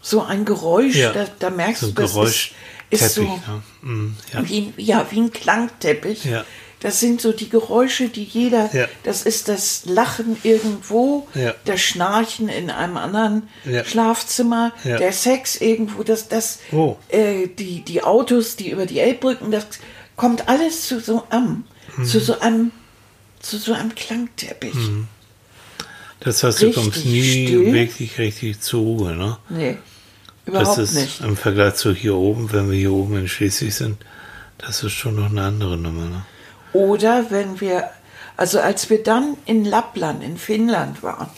so 0.00 0.22
ein 0.22 0.44
Geräusch, 0.44 0.96
Ja. 0.96 1.12
da, 1.12 1.26
da 1.38 1.50
merkst 1.50 1.80
So 1.82 1.86
du, 1.88 1.92
das 2.02 2.16
ist, 2.16 2.50
ist 2.90 3.14
so 3.14 3.22
ne? 3.22 3.62
Mm, 3.82 4.16
ja. 4.32 4.48
wie, 4.48 4.58
ein- 4.58 4.74
ja, 4.76 5.06
wie 5.10 5.20
ein 5.20 5.32
Klangteppich. 5.32 6.24
Ja. 6.24 6.44
Das 6.80 7.00
sind 7.00 7.20
so 7.20 7.32
die 7.32 7.48
Geräusche, 7.48 8.08
die 8.08 8.22
jeder, 8.22 8.72
Ja. 8.72 8.86
das 9.02 9.22
ist 9.22 9.48
das 9.48 9.82
Lachen 9.86 10.36
irgendwo, 10.44 11.26
Ja. 11.34 11.52
das 11.64 11.80
Schnarchen 11.80 12.48
in 12.48 12.70
einem 12.70 12.96
anderen 12.96 13.48
Ja. 13.64 13.84
Schlafzimmer, 13.84 14.72
der 14.84 15.12
Sex 15.12 15.56
irgendwo, 15.60 16.04
das, 16.04 16.28
das, 16.28 16.60
Oh. 16.70 16.96
äh, 17.08 17.48
die, 17.48 17.80
die 17.82 18.04
Autos, 18.04 18.54
die 18.54 18.70
über 18.70 18.86
die 18.86 19.00
Elbbrücken, 19.00 19.50
das 19.50 19.66
kommt 20.14 20.48
alles 20.48 20.86
zu 20.86 21.00
so 21.00 21.24
einem, 21.30 21.64
Mhm. 21.96 22.04
zu 22.04 22.20
so 22.20 22.38
einem, 22.38 22.70
zu 23.48 23.58
so 23.58 23.72
einem 23.72 23.94
Klangteppich. 23.94 24.74
Das 26.20 26.42
heißt, 26.42 26.60
du 26.62 26.66
Richtig 26.66 26.82
kommst 26.84 27.04
nie 27.06 27.46
still. 27.46 27.72
wirklich 27.72 28.18
richtig 28.18 28.60
zur 28.60 28.80
Ruhe, 28.80 29.14
ne? 29.14 29.38
Nee, 29.48 29.78
Das 30.46 30.54
überhaupt 30.54 30.78
ist 30.78 30.94
nicht. 30.94 31.20
im 31.20 31.36
Vergleich 31.36 31.74
zu 31.76 31.94
hier 31.94 32.14
oben, 32.16 32.52
wenn 32.52 32.70
wir 32.70 32.78
hier 32.78 32.92
oben 32.92 33.16
in 33.18 33.28
Schleswig 33.28 33.72
sind, 33.74 33.98
das 34.58 34.82
ist 34.82 34.92
schon 34.92 35.14
noch 35.16 35.30
eine 35.30 35.42
andere 35.42 35.76
Nummer, 35.76 36.06
ne? 36.06 36.22
Oder 36.72 37.30
wenn 37.30 37.60
wir, 37.60 37.88
also 38.36 38.58
als 38.60 38.90
wir 38.90 39.02
dann 39.02 39.36
in 39.46 39.64
Lappland, 39.64 40.22
in 40.22 40.36
Finnland 40.38 41.02
waren, 41.02 41.28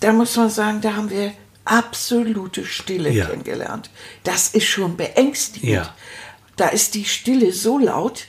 da 0.00 0.12
muss 0.12 0.36
man 0.36 0.50
sagen, 0.50 0.80
da 0.80 0.94
haben 0.94 1.10
wir 1.10 1.32
absolute 1.64 2.64
Stille 2.64 3.10
Ja. 3.10 3.26
kennengelernt. 3.26 3.90
Das 4.24 4.48
ist 4.48 4.66
schon 4.66 4.96
beängstigend. 4.96 5.70
Ja. 5.72 5.94
Da 6.56 6.68
ist 6.68 6.94
die 6.94 7.04
Stille 7.04 7.52
so 7.52 7.78
laut, 7.78 8.24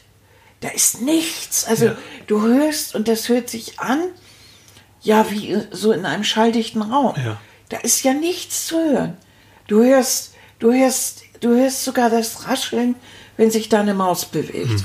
da 0.61 0.69
ist 0.69 1.01
nichts. 1.01 1.65
Also 1.65 1.85
Ja. 1.87 1.97
du 2.27 2.41
hörst 2.41 2.95
und 2.95 3.07
das 3.07 3.29
hört 3.29 3.49
sich 3.49 3.79
an, 3.79 3.99
ja, 5.01 5.29
wie 5.31 5.57
so 5.71 5.91
in 5.91 6.05
einem 6.05 6.23
schalldichten 6.23 6.81
Raum. 6.81 7.15
Ja. 7.17 7.39
Da 7.69 7.77
ist 7.77 8.03
ja 8.03 8.13
nichts 8.13 8.67
zu 8.67 8.75
hören. 8.77 9.17
Du 9.67 9.83
hörst 9.83 10.33
Du 10.59 10.73
hörst, 10.73 11.21
du 11.39 11.51
hörst 11.55 11.85
sogar 11.85 12.09
das 12.09 12.45
Rascheln, 12.49 12.95
wenn 13.37 13.49
sich 13.49 13.69
da 13.69 13.79
eine 13.79 13.93
Maus 13.93 14.25
bewegt. 14.25 14.83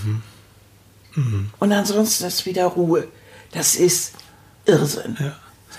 Und 1.59 1.73
ansonsten 1.73 2.25
ist 2.27 2.47
wieder 2.47 2.67
Ruhe. 2.67 3.09
Das 3.51 3.75
ist 3.75 4.13
Irrsinn. 4.65 5.17
Ja. 5.19 5.37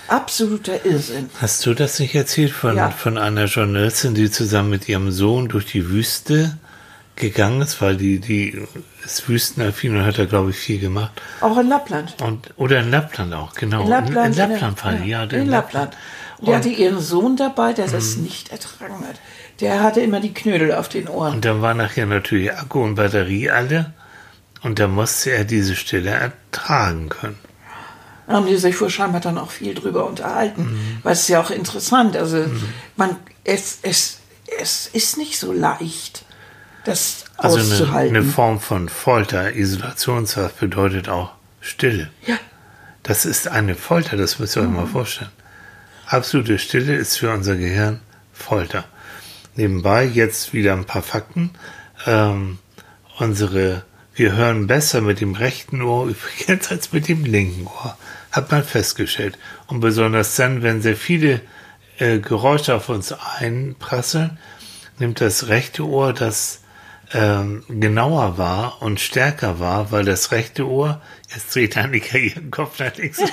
Absoluter 0.08 0.84
Irrsinn. 0.84 1.30
Hast 1.40 1.64
du 1.64 1.72
das 1.72 1.98
nicht 1.98 2.14
erzählt 2.14 2.52
von, 2.52 2.76
Ja. 2.76 2.90
von 2.90 3.16
einer 3.16 3.46
Journalistin, 3.46 4.14
die 4.14 4.30
zusammen 4.30 4.68
mit 4.68 4.86
ihrem 4.86 5.10
Sohn 5.10 5.48
durch 5.48 5.64
die 5.64 5.88
Wüste 5.88 6.58
gegangen 7.16 7.62
ist, 7.62 7.80
weil 7.80 7.96
die, 7.96 8.20
die 8.20 8.62
ist 9.04 9.28
wüstenaffin 9.28 9.96
und 9.96 10.04
hat 10.04 10.18
da, 10.18 10.26
glaube 10.26 10.50
ich, 10.50 10.56
viel 10.56 10.78
gemacht. 10.78 11.12
Auch 11.40 11.58
in 11.58 11.68
Lappland. 11.68 12.14
Und, 12.22 12.50
oder 12.56 12.80
in 12.80 12.90
Lappland 12.90 13.34
auch, 13.34 13.54
genau. 13.54 13.82
In 13.82 13.88
Lappland. 13.88 14.36
In, 14.36 14.42
in 14.42 14.50
Lappland 14.50 14.84
war 14.84 14.92
die, 14.92 15.08
ja. 15.08 15.22
in 15.24 15.48
Lappland. 15.48 15.96
Und 16.38 16.48
die 16.48 16.54
hatte 16.54 16.68
ihren 16.68 17.00
Sohn 17.00 17.36
dabei, 17.36 17.72
der 17.72 17.88
das 17.88 18.16
nicht 18.16 18.50
ertragen 18.50 19.06
hat. 19.08 19.18
Der 19.60 19.82
hatte 19.82 20.00
immer 20.00 20.20
die 20.20 20.34
Knödel 20.34 20.74
auf 20.74 20.88
den 20.88 21.08
Ohren. 21.08 21.36
Und 21.36 21.44
dann 21.44 21.62
war 21.62 21.72
nachher 21.72 22.04
natürlich 22.04 22.52
Akku 22.52 22.82
und 22.82 22.96
Batterie 22.96 23.50
alle. 23.50 23.94
Und 24.62 24.78
da 24.78 24.86
musste 24.86 25.30
er 25.30 25.44
diese 25.44 25.76
Stille 25.76 26.10
ertragen 26.10 27.08
können. 27.08 27.38
Da 28.26 28.34
haben 28.34 28.46
die 28.46 28.56
sich 28.56 28.78
wohl 28.80 28.90
scheinbar 28.90 29.20
dann 29.20 29.38
auch 29.38 29.50
viel 29.50 29.74
drüber 29.74 30.06
unterhalten. 30.06 31.00
Weil 31.02 31.12
es 31.12 31.20
ist 31.20 31.28
ja 31.28 31.40
auch 31.40 31.50
interessant. 31.50 32.16
Also 32.16 32.44
man, 32.96 33.16
es, 33.44 33.78
es, 33.82 34.18
es 34.60 34.88
ist 34.92 35.16
nicht 35.16 35.38
so 35.38 35.52
leicht, 35.52 36.25
das 36.86 37.24
Also 37.36 37.56
eine, 37.58 37.66
auszuhalten. 37.66 38.16
eine 38.16 38.24
Form 38.24 38.60
von 38.60 38.88
Folter, 38.88 39.54
Isolationshaft 39.54 40.60
bedeutet 40.60 41.08
auch 41.08 41.32
Stille. 41.60 42.10
ja, 42.26 42.38
Das 43.02 43.24
ist 43.24 43.48
eine 43.48 43.74
Folter, 43.74 44.16
das 44.16 44.38
müsst 44.38 44.56
ihr 44.56 44.62
euch 44.62 44.68
mal 44.68 44.86
vorstellen. 44.86 45.30
Absolute 46.06 46.58
Stille 46.58 46.94
ist 46.94 47.18
für 47.18 47.32
unser 47.32 47.56
Gehirn 47.56 48.00
Folter. 48.32 48.84
Nebenbei 49.56 50.04
jetzt 50.04 50.52
wieder 50.52 50.74
ein 50.74 50.84
paar 50.84 51.02
Fakten. 51.02 51.50
Ähm, 52.06 52.58
unsere, 53.18 53.84
wir 54.14 54.32
hören 54.36 54.66
besser 54.66 55.00
mit 55.00 55.20
dem 55.20 55.34
rechten 55.34 55.82
Ohr 55.82 56.06
übrigens 56.08 56.70
als 56.70 56.92
mit 56.92 57.08
dem 57.08 57.24
linken 57.24 57.66
Ohr. 57.66 57.96
Hat 58.30 58.50
man 58.52 58.62
festgestellt. 58.62 59.38
Und 59.66 59.80
besonders 59.80 60.36
dann, 60.36 60.62
wenn 60.62 60.82
sehr 60.82 60.96
viele 60.96 61.40
äh, 61.98 62.18
Geräusche 62.18 62.74
auf 62.74 62.88
uns 62.88 63.12
einprasseln, 63.12 64.38
nimmt 64.98 65.20
das 65.20 65.48
rechte 65.48 65.84
Ohr 65.86 66.12
das 66.12 66.60
ähm, 67.12 67.62
genauer 67.68 68.38
wahr 68.38 68.78
und 68.80 69.00
stärker 69.00 69.60
wahr, 69.60 69.92
weil 69.92 70.04
das 70.04 70.32
rechte 70.32 70.66
Ohr, 70.68 71.00
jetzt 71.32 71.54
dreht 71.54 71.76
Annika 71.76 72.18
ihren 72.18 72.50
Kopf 72.50 72.78
nach 72.78 72.96
links. 72.96 73.20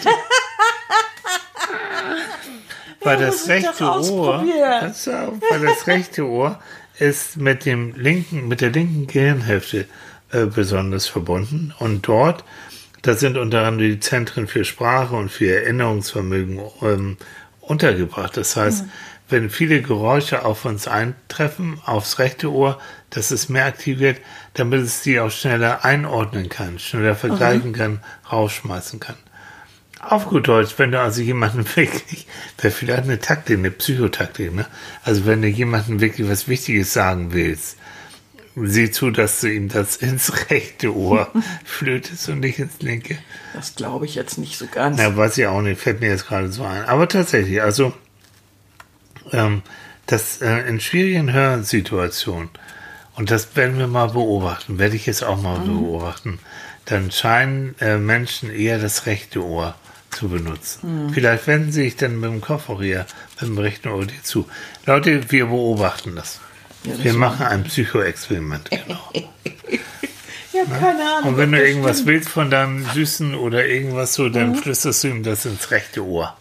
weil 3.02 3.18
das 3.18 3.48
rechte 3.48 3.84
Ohr, 3.84 3.96
ausprobieren. 3.96 4.80
pass 4.80 5.08
auf, 5.08 5.34
weil 5.50 5.62
das 5.62 5.88
rechte 5.88 6.28
Ohr 6.28 6.60
ist 7.00 7.38
mit 7.38 7.66
dem 7.66 7.96
linken, 7.96 8.48
mit 8.48 8.62
der 8.62 8.70
linken 8.70 9.08
Gehirnhälfte 9.08 9.88
äh, 10.32 10.46
besonders 10.46 11.08
verbunden 11.08 11.74
und 11.80 12.08
dort, 12.08 12.44
da 13.02 13.16
sind 13.16 13.38
unter 13.38 13.66
anderem 13.66 13.90
die 13.90 14.00
Zentren 14.00 14.48
für 14.48 14.64
Sprache 14.64 15.16
und 15.16 15.30
für 15.30 15.54
Erinnerungsvermögen 15.54 16.62
ähm, 16.82 17.18
untergebracht. 17.60 18.38
Das 18.38 18.56
heißt, 18.56 18.86
wenn 19.30 19.50
viele 19.50 19.82
Geräusche 19.82 20.46
auf 20.46 20.66
uns 20.66 20.88
eintreffen, 20.88 21.80
aufs 21.86 22.20
rechte 22.20 22.52
Ohr, 22.52 22.80
dass 23.10 23.32
es 23.32 23.50
mehr 23.50 23.66
aktiviert, 23.66 24.20
damit 24.54 24.82
es 24.82 25.02
die 25.02 25.20
auch 25.20 25.32
schneller 25.32 25.86
einordnen 25.86 26.50
kann, 26.50 26.80
schneller 26.80 27.16
vergleichen 27.16 27.74
kann, 27.74 28.00
rausschmeißen 28.32 29.00
kann. 29.00 29.16
Auf 30.00 30.28
gut 30.28 30.48
Deutsch, 30.48 30.74
wenn 30.78 30.92
du 30.92 31.00
also 31.00 31.22
jemanden 31.22 31.66
wirklich, 31.76 32.28
wäre 32.60 32.74
vielleicht 32.74 33.04
eine 33.04 33.20
Taktik, 33.20 33.58
eine 33.58 33.72
Psychotaktik, 33.72 34.54
ne? 34.54 34.66
Also 35.04 35.26
wenn 35.26 35.42
du 35.42 35.48
jemanden 35.48 36.02
wirklich 36.02 36.28
was 36.30 36.48
Wichtiges 36.48 36.92
sagen 36.92 37.32
willst, 37.34 37.78
sieh 38.56 38.92
zu, 38.92 39.12
dass 39.12 39.42
du 39.42 39.48
ihm 39.48 39.70
das 39.70 39.96
ins 39.98 40.50
rechte 40.50 40.96
Ohr 40.96 41.32
flötest 41.66 42.30
und 42.30 42.42
nicht 42.42 42.60
ins 42.60 42.82
linke. 42.82 43.18
das 43.54 43.76
glaube 43.76 44.06
ich 44.06 44.16
jetzt 44.16 44.38
nicht 44.38 44.58
so 44.58 44.68
ganz. 44.68 44.98
Na, 44.98 45.16
weiß 45.16 45.38
ich 45.38 45.48
auch 45.48 45.62
nicht, 45.62 45.80
fällt 45.80 46.02
mir 46.02 46.10
jetzt 46.10 46.28
gerade 46.28 46.52
so 46.52 46.64
ein. 46.64 46.84
Aber 46.86 47.08
tatsächlich, 47.08 47.62
also 47.62 47.94
ähm, 49.32 49.62
das 50.06 50.42
äh, 50.42 50.68
in 50.68 50.80
schwierigen 50.80 51.32
Hörsituationen, 51.32 52.50
und 53.16 53.30
das 53.30 53.56
werden 53.56 53.78
wir 53.78 53.88
mal 53.88 54.10
beobachten, 54.10 54.80
werde 54.80 54.96
ich 54.96 55.06
jetzt 55.06 55.24
auch 55.24 55.40
mal 55.40 55.60
beobachten, 55.60 56.40
dann 56.86 57.12
scheinen 57.12 57.76
äh, 57.80 57.98
Menschen 57.98 58.52
eher 58.52 58.80
das 58.80 59.06
rechte 59.06 59.44
Ohr 59.44 59.76
zu 60.10 60.30
benutzen. 60.30 61.10
Vielleicht 61.14 61.48
wenden 61.48 61.72
sie 61.72 61.84
sich 61.84 61.96
dann 61.96 62.20
mit 62.20 62.30
dem 62.30 62.42
Kopf 62.42 62.70
auch 62.70 62.82
eher 62.82 63.06
mit 63.40 63.50
dem 63.50 63.58
rechten 63.58 63.90
Ohr 63.90 64.06
dir 64.06 64.22
zu. 64.24 64.48
Leute, 64.86 65.32
wir 65.32 65.48
beobachten 65.48 66.16
das. 66.16 66.40
Ja, 66.84 66.94
das 66.94 67.04
wir 67.04 67.14
machen 67.14 67.46
ein 67.46 67.64
Psychoexperiment, 67.64 68.70
genau. 68.70 69.12
ja, 70.54 70.66
keine 70.66 71.18
Ahnung. 71.18 71.30
Und 71.30 71.38
wenn 71.38 71.52
du 71.52 71.66
irgendwas 71.66 71.98
stimmt. 71.98 72.10
willst 72.10 72.30
von 72.30 72.50
deinem 72.50 72.86
Süßen 72.86 73.36
oder 73.36 73.66
irgendwas 73.66 74.14
so, 74.14 74.30
dann 74.30 74.56
flüsterst 74.56 75.04
du 75.04 75.08
ihm 75.08 75.24
das 75.24 75.46
ins 75.46 75.72
rechte 75.72 76.06
Ohr. 76.06 76.36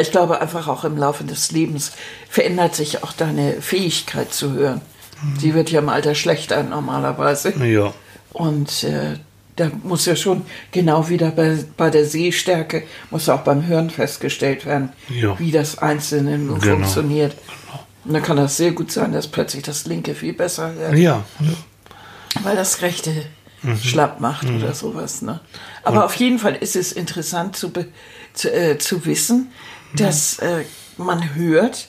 Ich 0.00 0.10
glaube 0.10 0.40
einfach 0.40 0.68
auch 0.68 0.84
im 0.84 0.96
Laufe 0.96 1.24
des 1.24 1.52
Lebens 1.52 1.92
verändert 2.28 2.74
sich 2.74 3.02
auch 3.02 3.12
deine 3.12 3.60
Fähigkeit 3.62 4.32
zu 4.32 4.52
hören. 4.52 4.80
Mhm. 5.22 5.38
Die 5.38 5.54
wird 5.54 5.70
ja 5.70 5.80
im 5.80 5.88
Alter 5.88 6.14
schlechter 6.14 6.62
normalerweise. 6.62 7.52
Ja. 7.64 7.92
Und 8.32 8.84
äh, 8.84 9.14
da 9.56 9.70
muss 9.82 10.04
ja 10.04 10.16
schon 10.16 10.42
genau 10.70 11.08
wieder 11.08 11.30
bei, 11.30 11.58
bei 11.78 11.88
der 11.88 12.04
Sehstärke, 12.04 12.82
muss 13.10 13.28
auch 13.30 13.40
beim 13.40 13.66
Hören 13.66 13.88
festgestellt 13.88 14.66
werden, 14.66 14.90
Ja. 15.08 15.38
wie 15.38 15.50
das 15.50 15.78
Einzelne 15.78 16.36
nun 16.38 16.60
Genau. 16.60 16.76
funktioniert. 16.76 17.34
Und 18.04 18.12
dann 18.12 18.22
kann 18.22 18.36
das 18.36 18.56
sehr 18.58 18.72
gut 18.72 18.92
sein, 18.92 19.12
dass 19.12 19.26
plötzlich 19.28 19.62
das 19.62 19.86
linke 19.86 20.14
viel 20.14 20.34
besser 20.34 20.72
hört, 20.74 20.96
Ja, 20.96 21.24
weil 22.42 22.54
das 22.56 22.82
rechte 22.82 23.10
Mhm. 23.62 23.78
schlapp 23.78 24.20
macht 24.20 24.46
oder 24.48 24.74
sowas. 24.74 25.22
Ne? 25.22 25.40
Aber 25.82 26.04
auf 26.04 26.14
jeden 26.16 26.38
Fall 26.38 26.54
ist 26.54 26.76
es 26.76 26.92
interessant 26.92 27.56
zu, 27.56 27.72
zu, 28.34 28.52
äh, 28.54 28.76
zu 28.78 29.06
wissen, 29.06 29.38
Mhm. 29.38 29.48
Dass 29.94 30.38
äh, 30.38 30.64
man 30.96 31.34
hört 31.34 31.88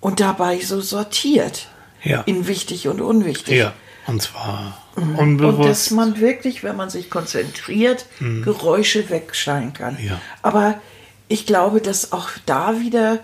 und 0.00 0.20
dabei 0.20 0.60
so 0.60 0.80
sortiert 0.80 1.68
ja. 2.02 2.22
in 2.22 2.46
wichtig 2.46 2.88
und 2.88 3.00
unwichtig. 3.00 3.58
Ja, 3.58 3.74
und 4.06 4.22
zwar 4.22 4.82
Und 4.96 5.12
dass 5.12 5.20
unbewusst. 5.20 5.90
man 5.92 6.20
wirklich, 6.20 6.62
wenn 6.62 6.76
man 6.76 6.90
sich 6.90 7.10
konzentriert, 7.10 8.06
Geräusche 8.18 9.08
wegscheinen 9.10 9.72
kann. 9.72 9.94
Mhm. 10.00 10.08
Ja. 10.08 10.20
Aber 10.42 10.80
ich 11.28 11.46
glaube, 11.46 11.80
dass 11.80 12.12
auch 12.12 12.30
da 12.46 12.80
wieder 12.80 13.20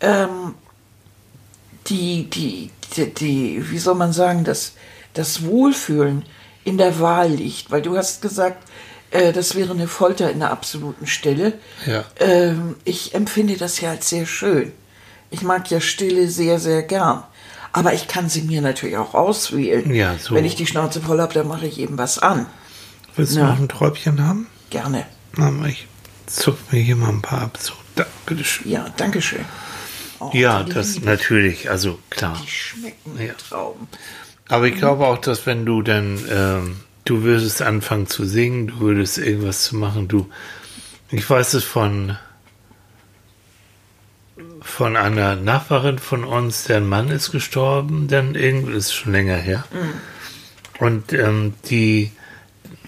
ähm, 0.00 0.54
die, 1.88 2.30
die, 2.30 2.70
die, 2.96 3.14
die, 3.14 3.70
wie 3.70 3.78
soll 3.78 3.94
man 3.94 4.12
sagen, 4.12 4.44
das, 4.44 4.74
das 5.14 5.44
Wohlfühlen 5.44 6.24
in 6.64 6.78
der 6.78 7.00
Wahl 7.00 7.30
liegt. 7.30 7.70
Weil 7.70 7.82
du 7.82 7.96
hast 7.96 8.22
gesagt, 8.22 8.62
äh, 9.10 9.32
das 9.32 9.54
wäre 9.54 9.72
eine 9.72 9.88
Folter 9.88 10.30
in 10.30 10.40
der 10.40 10.50
absoluten 10.50 11.06
Stille. 11.06 11.54
Ja. 11.86 12.04
Ähm, 12.20 12.76
ich 12.84 13.14
empfinde 13.14 13.56
das 13.56 13.80
ja 13.80 13.90
als 13.90 14.08
sehr 14.08 14.26
schön. 14.26 14.72
Ich 15.30 15.42
mag 15.42 15.70
ja 15.70 15.80
Stille 15.80 16.28
sehr, 16.28 16.58
sehr 16.58 16.82
gern. 16.82 17.22
Aber 17.72 17.92
ich 17.92 18.08
kann 18.08 18.28
sie 18.28 18.42
mir 18.42 18.62
natürlich 18.62 18.96
auch 18.96 19.14
auswählen. 19.14 19.94
Ja, 19.94 20.16
so. 20.18 20.34
Wenn 20.34 20.44
ich 20.46 20.56
die 20.56 20.66
Schnauze 20.66 21.00
voll 21.02 21.20
habe, 21.20 21.34
dann 21.34 21.46
mache 21.48 21.66
ich 21.66 21.78
eben 21.78 21.98
was 21.98 22.18
an. 22.18 22.46
Willst 23.14 23.36
du 23.36 23.40
Ja. 23.40 23.48
noch 23.48 23.58
ein 23.58 23.68
Träubchen 23.68 24.26
haben? 24.26 24.46
Gerne. 24.70 25.06
Mama, 25.32 25.66
ich 25.66 25.86
zuck 26.26 26.56
mir 26.72 26.80
hier 26.80 26.96
mal 26.96 27.10
ein 27.10 27.22
paar 27.22 27.42
ab. 27.42 27.58
So, 27.60 27.74
da, 27.94 28.06
bitteschön. 28.26 28.70
Ja, 28.70 28.86
danke 28.96 29.20
schön. 29.20 29.44
Oh, 30.20 30.30
Ja, 30.32 30.62
das 30.64 30.94
liebe 30.94 31.06
natürlich, 31.06 31.70
also 31.70 31.98
klar. 32.10 32.36
Die 32.42 32.48
schmecken 32.50 33.18
ja. 33.20 33.34
Trauben. 33.34 33.86
Aber 34.48 34.66
ich 34.66 34.76
glaube 34.76 35.06
auch, 35.06 35.18
dass 35.18 35.44
wenn 35.46 35.66
du 35.66 35.82
dann, 35.82 36.18
ähm, 36.30 36.80
du 37.08 37.22
würdest 37.22 37.62
anfangen 37.62 38.06
zu 38.06 38.24
singen, 38.24 38.66
du 38.66 38.80
würdest 38.80 39.18
irgendwas 39.18 39.62
zu 39.62 39.76
machen, 39.76 40.08
du, 40.08 40.28
ich 41.10 41.28
weiß 41.28 41.54
es 41.54 41.64
von, 41.64 42.16
von 44.60 44.96
einer 44.96 45.36
Nachbarin 45.36 45.98
von 45.98 46.24
uns, 46.24 46.64
deren 46.64 46.88
Mann 46.88 47.08
ist 47.08 47.32
gestorben, 47.32 48.08
dann 48.08 48.34
irgendwie, 48.34 48.74
ist 48.74 48.92
schon 48.92 49.12
länger 49.12 49.36
her. 49.36 49.64
Und 50.78 51.12
ähm, 51.12 51.54
die, 51.70 52.12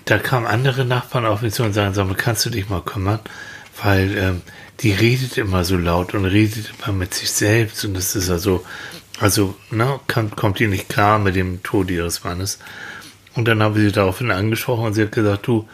da 0.04 0.18
kamen 0.18 0.46
andere 0.46 0.84
Nachbarn 0.84 1.24
auf 1.24 1.40
mich 1.40 1.54
zu 1.54 1.62
und 1.62 1.72
sagen, 1.72 1.94
sag 1.94 2.06
mal, 2.06 2.14
kannst 2.14 2.44
du 2.44 2.50
dich 2.50 2.68
mal 2.68 2.82
kümmern? 2.82 3.20
Weil 3.82 4.16
ähm, 4.18 4.42
die 4.80 4.92
redet 4.92 5.38
immer 5.38 5.64
so 5.64 5.76
laut 5.76 6.14
und 6.14 6.26
redet 6.26 6.72
immer 6.78 6.94
mit 6.94 7.14
sich 7.14 7.30
selbst 7.30 7.84
und 7.84 7.94
das 7.94 8.14
ist 8.14 8.28
ja 8.28 8.38
so, 8.38 8.64
also, 9.18 9.54
ne, 9.70 10.00
kommt, 10.08 10.36
kommt 10.36 10.58
die 10.58 10.66
nicht 10.66 10.88
klar 10.88 11.18
mit 11.18 11.36
dem 11.36 11.62
Tod 11.62 11.90
ihres 11.90 12.24
Mannes. 12.24 12.58
Und 13.36 13.46
dann 13.46 13.62
habe 13.62 13.78
ich 13.78 13.86
sie 13.86 13.92
daraufhin 13.92 14.30
angesprochen 14.30 14.86
und 14.86 14.94
sie 14.94 15.02
hat 15.02 15.12
gesagt, 15.12 15.46
du, 15.46 15.68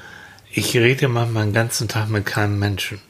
ich 0.50 0.76
rede 0.76 1.08
manchmal 1.08 1.44
den 1.44 1.52
ganzen 1.52 1.88
Tag 1.88 2.08
mit 2.08 2.26
keinem 2.26 2.58
Menschen. 2.58 3.00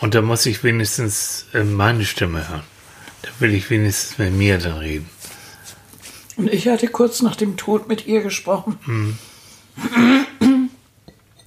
Und 0.00 0.14
da 0.14 0.22
muss 0.22 0.46
ich 0.46 0.62
wenigstens 0.62 1.46
äh, 1.54 1.64
meine 1.64 2.04
Stimme 2.04 2.48
hören. 2.48 2.62
Da 3.22 3.30
will 3.40 3.54
ich 3.54 3.68
wenigstens 3.70 4.18
mit 4.18 4.32
mir 4.32 4.58
dann 4.58 4.78
reden. 4.78 5.08
Und 6.36 6.52
ich 6.52 6.68
hatte 6.68 6.88
kurz 6.88 7.22
nach 7.22 7.36
dem 7.36 7.56
Tod 7.56 7.88
mit 7.88 8.06
ihr 8.06 8.22
gesprochen. 8.22 8.78
Hm. 8.84 9.18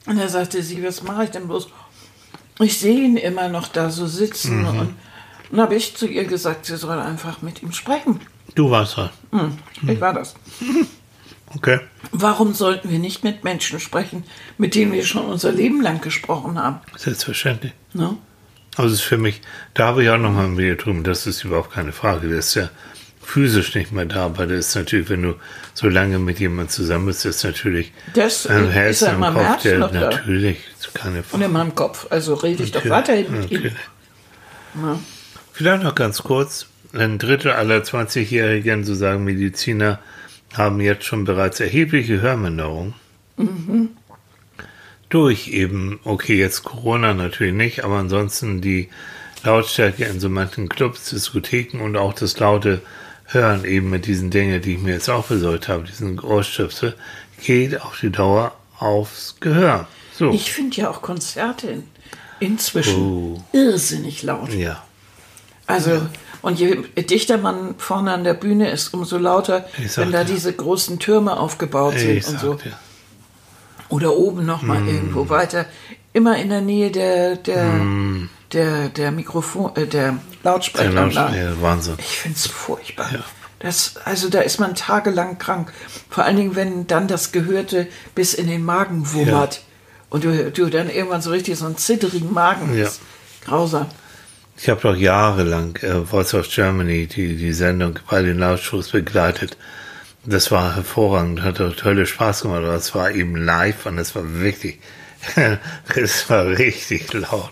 Und 0.06 0.18
da 0.18 0.28
sagte 0.30 0.64
sie, 0.64 0.84
was 0.84 1.04
mache 1.04 1.26
ich 1.26 1.30
denn 1.32 1.48
bloß? 1.48 1.68
Ich 2.60 2.80
sehe 2.80 3.02
ihn 3.02 3.18
immer 3.18 3.50
noch 3.50 3.68
da 3.68 3.90
so 3.90 4.08
sitzen. 4.08 4.62
Mhm. 4.62 4.68
Und 4.68 4.96
dann 5.52 5.62
habe 5.62 5.76
ich 5.76 5.96
zu 5.96 6.08
ihr 6.08 6.26
gesagt, 6.26 6.66
sie 6.66 6.78
soll 6.78 6.98
einfach 7.00 7.42
mit 7.42 7.62
ihm 7.62 7.72
sprechen. 7.72 8.22
Du 8.56 8.72
warst 8.72 8.98
dran. 8.98 9.10
Ich 9.88 10.02
war 10.02 10.14
das. 10.14 10.36
Okay. 11.56 11.80
Warum 12.12 12.54
sollten 12.54 12.90
wir 12.90 13.00
nicht 13.00 13.24
mit 13.24 13.44
Menschen 13.44 13.80
sprechen, 13.80 14.24
mit 14.58 14.76
denen 14.76 14.92
wir 14.94 15.04
schon 15.06 15.26
unser 15.26 15.52
Leben 15.52 15.82
lang 15.82 16.02
gesprochen 16.02 16.58
haben? 16.62 16.80
Selbstverständlich. 16.96 17.74
Ne? 17.94 18.18
Also 18.76 18.94
es 18.94 19.00
ist 19.02 19.06
für 19.08 19.18
mich, 19.18 19.42
da 19.74 19.88
habe 19.88 20.04
ich 20.04 20.10
auch 20.10 20.18
nochmal 20.18 20.48
mit 20.48 20.60
dir 20.60 20.76
drüben, 20.78 21.04
das 21.04 21.28
ist 21.28 21.44
überhaupt 21.44 21.72
keine 21.74 21.92
Frage. 21.92 22.28
Der 22.30 22.40
ist 22.40 22.54
ja 22.56 22.70
physisch 23.22 23.76
nicht 23.76 23.92
mehr 23.92 24.06
da, 24.06 24.26
aber 24.28 24.48
das 24.48 24.68
ist 24.68 24.76
natürlich, 24.76 25.10
wenn 25.10 25.24
du 25.24 25.34
so 25.74 25.90
lange 25.90 26.18
mit 26.20 26.40
jemandem 26.40 26.70
zusammen 26.70 27.08
bist, 27.08 27.26
ist 27.26 27.44
natürlich 27.44 27.92
Das, 28.14 28.46
äh, 28.46 28.54
ein 28.54 28.66
ist 28.68 28.74
Herz 28.74 29.00
ja 29.02 29.08
in 29.10 29.16
im 29.16 29.22
Kopf, 29.34 29.36
Herz 29.44 29.64
der 29.64 29.78
noch 29.80 29.92
da. 29.92 30.00
natürlich, 30.00 30.58
keine 30.94 31.18
Und 31.18 31.24
Frage. 31.26 31.44
in 31.46 31.52
meinem 31.52 31.76
Kopf. 31.76 32.08
Also 32.10 32.36
rede 32.36 32.64
ich 32.64 32.72
doch 32.72 32.88
weiterhin 32.88 33.32
mit 33.32 33.52
ihm. 33.52 33.58
Natürlich. 33.58 33.74
Ja. 34.76 35.00
Vielleicht 35.52 35.84
noch 35.84 35.96
ganz 35.96 36.24
kurz. 36.24 36.68
Ein 36.94 37.18
Drittel 37.20 37.52
aller 37.52 37.80
20-Jährigen, 37.84 38.86
so 38.86 38.96
sagen 38.96 39.24
Mediziner, 39.26 40.00
haben 40.54 40.80
jetzt 40.82 41.06
schon 41.06 41.24
bereits 41.26 41.60
erhebliche 41.60 42.22
Hörminderung. 42.22 42.94
Durch 45.10 45.48
eben, 45.50 46.00
okay, 46.04 46.38
jetzt 46.38 46.64
Corona 46.64 47.14
natürlich 47.14 47.54
nicht, 47.54 47.84
aber 47.86 47.96
ansonsten 47.98 48.60
die 48.62 48.90
Lautstärke 49.44 50.04
in 50.06 50.20
so 50.20 50.30
manchen 50.30 50.68
Clubs, 50.68 51.10
Diskotheken 51.10 51.80
und 51.82 51.96
auch 51.96 52.14
das 52.14 52.38
laute 52.40 52.82
Hören 53.26 53.64
eben 53.66 53.90
mit 53.90 54.06
diesen 54.06 54.32
Dingen, 54.32 54.62
die 54.62 54.74
ich 54.76 54.82
mir 54.82 54.94
jetzt 54.94 55.10
auch 55.10 55.26
besorgt 55.28 55.68
habe, 55.68 55.84
diesen 55.84 56.20
Ohrstöpsel, 56.20 56.96
geht 57.42 57.80
auf 57.82 58.00
die 58.00 58.10
Dauer 58.10 58.56
aufs 58.80 59.36
Gehör. 59.40 59.88
So. 60.14 60.32
Ich 60.32 60.52
finde 60.52 60.78
ja 60.78 60.90
auch 60.90 61.02
Konzerte 61.02 61.68
in, 61.68 61.84
inzwischen 62.40 62.96
Oh. 62.96 63.44
irrsinnig 63.54 64.24
laut. 64.24 64.54
ja. 64.54 64.84
Also, 65.68 66.02
und 66.48 66.60
je 66.60 66.76
dichter 67.04 67.38
man 67.38 67.76
vorne 67.78 68.12
an 68.14 68.24
der 68.24 68.34
Bühne 68.34 68.70
ist, 68.72 68.94
umso 68.94 69.18
lauter, 69.18 69.66
sag 69.88 70.06
wenn 70.06 70.12
da 70.12 70.24
dir. 70.24 70.34
diese 70.34 70.52
großen 70.54 70.98
Türme 71.00 71.38
aufgebaut 71.40 71.98
sind 72.00 72.18
Ich 72.18 72.28
und 72.28 72.40
so. 72.40 72.54
dir. 72.56 72.74
Oder 73.90 74.16
oben 74.18 74.46
nochmal 74.46 74.80
Mm. 74.82 74.88
irgendwo 74.88 75.30
weiter. 75.30 75.66
Immer 76.14 76.38
in 76.38 76.50
der 76.50 76.62
Nähe 76.62 76.92
der, 76.92 77.36
der, 77.38 77.64
Mm. 77.66 78.30
der, 78.52 78.90
der 78.90 79.12
Mikrofon, 79.12 79.72
äh, 79.76 79.86
der 79.88 80.12
Der 80.12 80.20
Lautsprecheranlage. 80.44 81.16
Lautsprecher, 81.38 81.62
Wahnsinn. 81.62 81.96
Ich 82.00 82.18
finde 82.18 82.38
es 82.38 82.48
furchtbar. 82.48 83.10
Ja. 83.14 83.20
Das, 83.60 83.96
also 84.06 84.30
da 84.30 84.42
ist 84.42 84.60
man 84.60 84.76
tagelang 84.76 85.38
krank. 85.40 85.74
Vor 86.10 86.24
allen 86.26 86.38
Dingen, 86.38 86.56
wenn 86.56 86.86
dann 86.88 87.08
das 87.08 87.32
Gehörte 87.32 87.88
bis 88.14 88.34
in 88.34 88.48
den 88.48 88.64
Magen 88.64 89.12
wummert. 89.14 89.62
Und 90.10 90.24
du, 90.24 90.52
du 90.52 90.70
dann 90.70 90.90
irgendwann 90.90 91.22
so 91.22 91.32
richtig 91.32 91.58
so 91.58 91.66
einen 91.66 91.78
zitterigen 91.78 92.32
Magen 92.34 92.78
Ja. 92.78 92.86
hast. 92.86 93.02
Grausam. 93.46 93.88
Ich 94.60 94.70
habe 94.70 94.82
doch 94.82 94.96
jahrelang 94.96 95.76
äh, 95.78 96.04
Voice 96.04 96.34
of 96.34 96.50
Germany, 96.50 97.06
die, 97.06 97.36
die 97.36 97.54
Sendung 97.54 98.00
bei 98.10 98.24
den 98.24 98.40
Lautshows 98.40 98.90
begleitet. 98.90 99.56
Das 100.26 100.52
war 100.52 100.76
hervorragend, 100.76 101.44
hat 101.44 101.60
doch 101.60 101.76
tolle 101.76 102.06
Spaß 102.06 102.42
gemacht, 102.42 102.64
aber 102.64 102.74
es 102.74 102.94
war 102.96 103.12
eben 103.12 103.36
live 103.36 103.86
und 103.86 104.00
es 104.00 104.16
war 104.16 104.24
wirklich, 104.42 104.80
es 105.96 106.30
war 106.30 106.48
richtig 106.48 107.14
laut. 107.14 107.52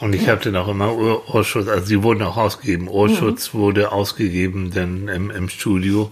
Und 0.00 0.14
ich 0.14 0.28
habe 0.28 0.42
dann 0.42 0.56
auch 0.56 0.68
immer 0.68 0.92
Ohr 0.94 1.34
Ohrschutz, 1.34 1.68
also 1.68 1.86
die 1.86 2.02
wurden 2.02 2.22
auch 2.22 2.36
ausgegeben. 2.36 2.88
Ohrschutz 2.88 3.54
wurde 3.54 3.92
ausgegeben 3.92 4.70
dann 4.72 5.08
im, 5.08 5.30
im 5.30 5.48
Studio. 5.48 6.10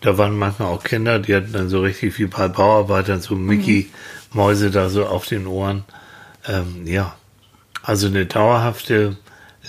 Da 0.00 0.16
waren 0.16 0.38
manchmal 0.38 0.68
auch 0.68 0.84
Kinder, 0.84 1.18
die 1.18 1.34
hatten 1.34 1.52
dann 1.52 1.68
so 1.68 1.80
richtig 1.80 2.18
wie 2.18 2.26
bei 2.26 2.48
Bauarbeitern 2.48 3.20
so 3.20 3.34
Mickey-Mäuse 3.34 4.70
da 4.70 4.88
so 4.88 5.06
auf 5.06 5.26
den 5.26 5.48
Ohren. 5.48 5.84
Ähm, 6.46 6.86
ja, 6.86 7.16
also 7.88 8.06
eine 8.06 8.26
dauerhafte, 8.26 9.16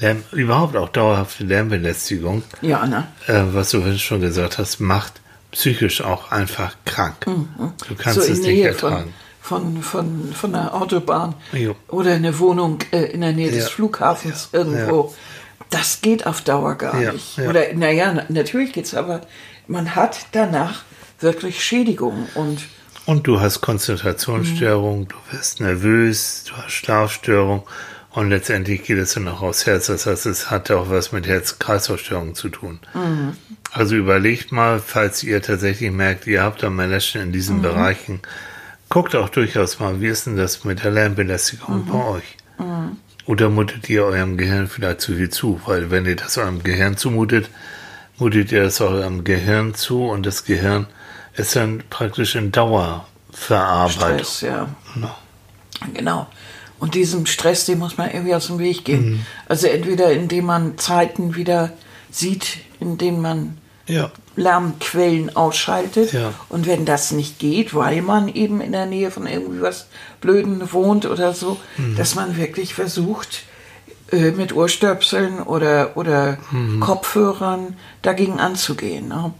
Lärm, 0.02 0.24
überhaupt 0.34 0.76
auch 0.76 0.90
dauerhafte 0.90 1.44
Lärmbelästigung, 1.46 2.44
Ja, 2.62 2.86
ne? 2.86 3.08
äh, 3.28 3.42
was 3.54 3.72
du 3.72 3.98
schon 3.98 4.22
gesagt 4.22 4.58
hast, 4.58 4.80
macht 4.80 5.14
psychisch 5.52 6.02
auch 6.02 6.32
einfach 6.32 6.76
krank. 6.86 7.16
Du 7.26 7.96
kannst 7.98 8.20
Mhm. 8.20 8.24
so 8.24 8.32
es 8.34 8.40
nicht 8.42 8.58
von, 8.80 8.92
ertragen. 8.92 9.14
von, 9.42 9.82
von, 9.82 10.34
von 10.34 10.52
der 10.54 10.74
Autobahn 10.76 11.34
Jo. 11.54 11.76
oder 11.88 12.12
eine 12.14 12.38
Wohnung 12.40 12.80
äh, 12.92 13.06
in 13.06 13.22
der 13.22 13.32
Nähe 13.34 13.52
des 13.52 13.64
Ja. 13.64 13.70
Flughafens 13.70 14.50
irgendwo. 14.52 15.14
Das 15.72 16.02
geht 16.02 16.26
auf 16.28 16.42
Dauer 16.42 16.76
gar 16.76 17.00
Ja, 17.02 17.14
nicht. 17.14 17.38
ja. 17.38 17.48
Oder, 17.50 17.74
naja, 17.74 18.12
na, 18.14 18.24
natürlich 18.30 18.74
geht's, 18.74 18.94
aber 18.94 19.22
man 19.68 19.96
hat 19.96 20.18
danach 20.34 20.82
wirklich 21.20 21.64
Schädigungen 21.64 22.28
und 22.36 22.60
Und 23.06 23.26
du 23.28 23.40
hast 23.42 23.62
Konzentrationsstörungen, 23.62 25.08
du 25.08 25.16
wirst 25.32 25.62
nervös, 25.62 26.44
du 26.48 26.54
hast 26.58 26.72
Schlafstörungen 26.74 27.64
und 28.20 28.32
letztendlich 28.32 28.84
geht 28.84 28.98
es 28.98 29.14
dann 29.14 29.30
auch 29.30 29.42
aufs 29.42 29.66
Herz. 29.66 29.88
Das 29.88 30.06
heißt, 30.06 30.26
es 30.26 30.52
hat 30.52 30.70
auch 30.72 30.90
was 30.90 31.14
mit 31.14 31.26
Herz-Kreislauf-Störungen 31.26 32.36
zu 32.36 32.50
tun. 32.50 32.80
Also 33.72 33.96
überlegt 33.96 34.52
mal, 34.52 34.80
falls 34.80 35.24
ihr 35.24 35.42
tatsächlich 35.42 35.90
merkt, 35.90 36.28
ihr 36.28 36.44
habt 36.44 36.62
am 36.66 36.76
Menschen 36.76 37.22
in 37.22 37.32
diesen 37.32 37.62
Bereichen, 37.62 38.20
guckt 38.90 39.16
auch 39.16 39.30
durchaus 39.30 39.80
mal, 39.80 40.02
wie 40.02 40.08
ist 40.08 40.26
denn 40.26 40.36
das 40.36 40.66
mit 40.66 40.84
der 40.84 40.92
Lärmbelästigung 40.92 41.86
bei 41.86 42.04
euch? 42.04 42.38
Oder 43.26 43.50
mutet 43.50 43.90
ihr 43.90 44.04
eurem 44.04 44.36
Gehirn 44.36 44.68
vielleicht 44.68 45.00
zu 45.00 45.16
viel 45.16 45.30
zu? 45.30 45.62
Weil 45.66 45.90
wenn 45.90 46.06
ihr 46.06 46.18
das 46.18 46.38
eurem 46.38 46.62
Gehirn 46.62 46.98
zumutet, 46.98 47.50
mutet 48.18 48.52
ihr 48.52 48.64
das 48.64 48.82
eurem 48.82 49.24
Gehirn 49.24 49.76
zu 49.76 50.04
und 50.04 50.26
das 50.26 50.44
Gehirn 50.44 50.88
ist 51.36 51.56
dann 51.56 51.84
praktisch 51.90 52.36
in 52.36 52.52
Dauerverarbeitung. 52.52 54.20
Stress, 54.20 54.42
ja. 54.42 54.68
Ja. 55.00 55.16
Genau. 55.94 56.28
Und 56.80 56.96
diesem 56.96 57.26
Stress, 57.26 57.66
dem 57.66 57.80
muss 57.80 57.98
man 57.98 58.10
irgendwie 58.12 58.34
aus 58.36 58.48
dem 58.48 58.60
Weg 58.60 58.86
gehen. 58.86 59.10
Mhm. 59.12 59.26
Also 59.48 59.68
entweder 59.68 60.12
indem 60.12 60.46
man 60.46 60.78
Zeiten 60.78 61.36
wieder 61.36 61.72
sieht, 62.12 62.58
in 62.80 62.98
denen 62.98 63.22
man 63.22 63.58
Ja. 63.88 64.12
Lärmquellen 64.36 65.36
ausschaltet. 65.36 66.14
Ja. 66.14 66.34
Und 66.48 66.66
wenn 66.68 66.86
das 66.86 67.12
nicht 67.12 67.40
geht, 67.40 67.74
weil 67.76 68.02
man 68.02 68.28
eben 68.30 68.62
in 68.62 68.72
der 68.72 68.86
Nähe 68.86 69.12
von 69.12 69.28
irgendwie 69.28 69.62
was 69.62 69.88
Blöden 70.22 70.72
wohnt 70.72 71.06
oder 71.06 71.34
so, 71.34 71.58
Mhm. 71.78 71.96
dass 71.98 72.16
man 72.16 72.38
wirklich 72.38 72.74
versucht, 72.74 73.44
äh, 74.12 74.32
mit 74.32 74.56
Ohrstöpseln 74.56 75.42
oder, 75.42 75.98
oder 75.98 76.38
Mhm. 76.52 76.80
Kopfhörern 76.80 77.76
dagegen 78.02 78.40
anzugehen. 78.40 79.08
Ne? 79.10 79.34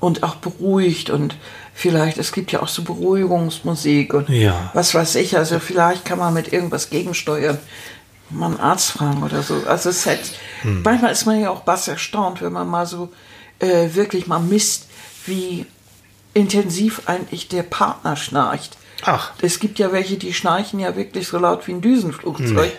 Und 0.00 0.22
auch 0.22 0.34
beruhigt 0.36 1.10
und 1.10 1.36
vielleicht, 1.74 2.18
es 2.18 2.32
gibt 2.32 2.52
ja 2.52 2.62
auch 2.62 2.68
so 2.68 2.82
Beruhigungsmusik 2.82 4.14
und 4.14 4.28
Ja. 4.28 4.70
was 4.74 4.94
weiß 4.94 5.16
ich, 5.16 5.36
also 5.36 5.58
vielleicht 5.58 6.04
kann 6.04 6.18
man 6.18 6.32
mit 6.32 6.52
irgendwas 6.52 6.88
gegensteuern. 6.90 7.58
Mal 8.30 8.46
einen 8.46 8.60
Arzt 8.60 8.92
fragen 8.92 9.22
oder 9.22 9.42
so. 9.42 9.62
Also 9.66 9.90
es 9.90 10.06
hat, 10.06 10.18
Hm. 10.62 10.82
manchmal 10.82 11.12
ist 11.12 11.26
man 11.26 11.38
ja 11.40 11.50
auch 11.50 11.60
bass 11.60 11.88
erstaunt, 11.88 12.40
wenn 12.40 12.52
man 12.52 12.66
mal 12.66 12.86
so 12.86 13.12
äh, 13.60 13.94
wirklich 13.94 14.26
mal 14.26 14.38
misst, 14.40 14.86
wie 15.26 15.66
intensiv 16.32 17.02
eigentlich 17.06 17.48
der 17.48 17.62
Partner 17.62 18.16
schnarcht. 18.16 18.76
Ach. 19.04 19.32
Es 19.42 19.58
gibt 19.60 19.78
ja 19.78 19.92
welche, 19.92 20.16
die 20.16 20.32
schnarchen 20.32 20.80
ja 20.80 20.96
wirklich 20.96 21.28
so 21.28 21.38
laut 21.38 21.66
wie 21.68 21.72
ein 21.72 21.80
Düsenflugzeug. 21.80 22.72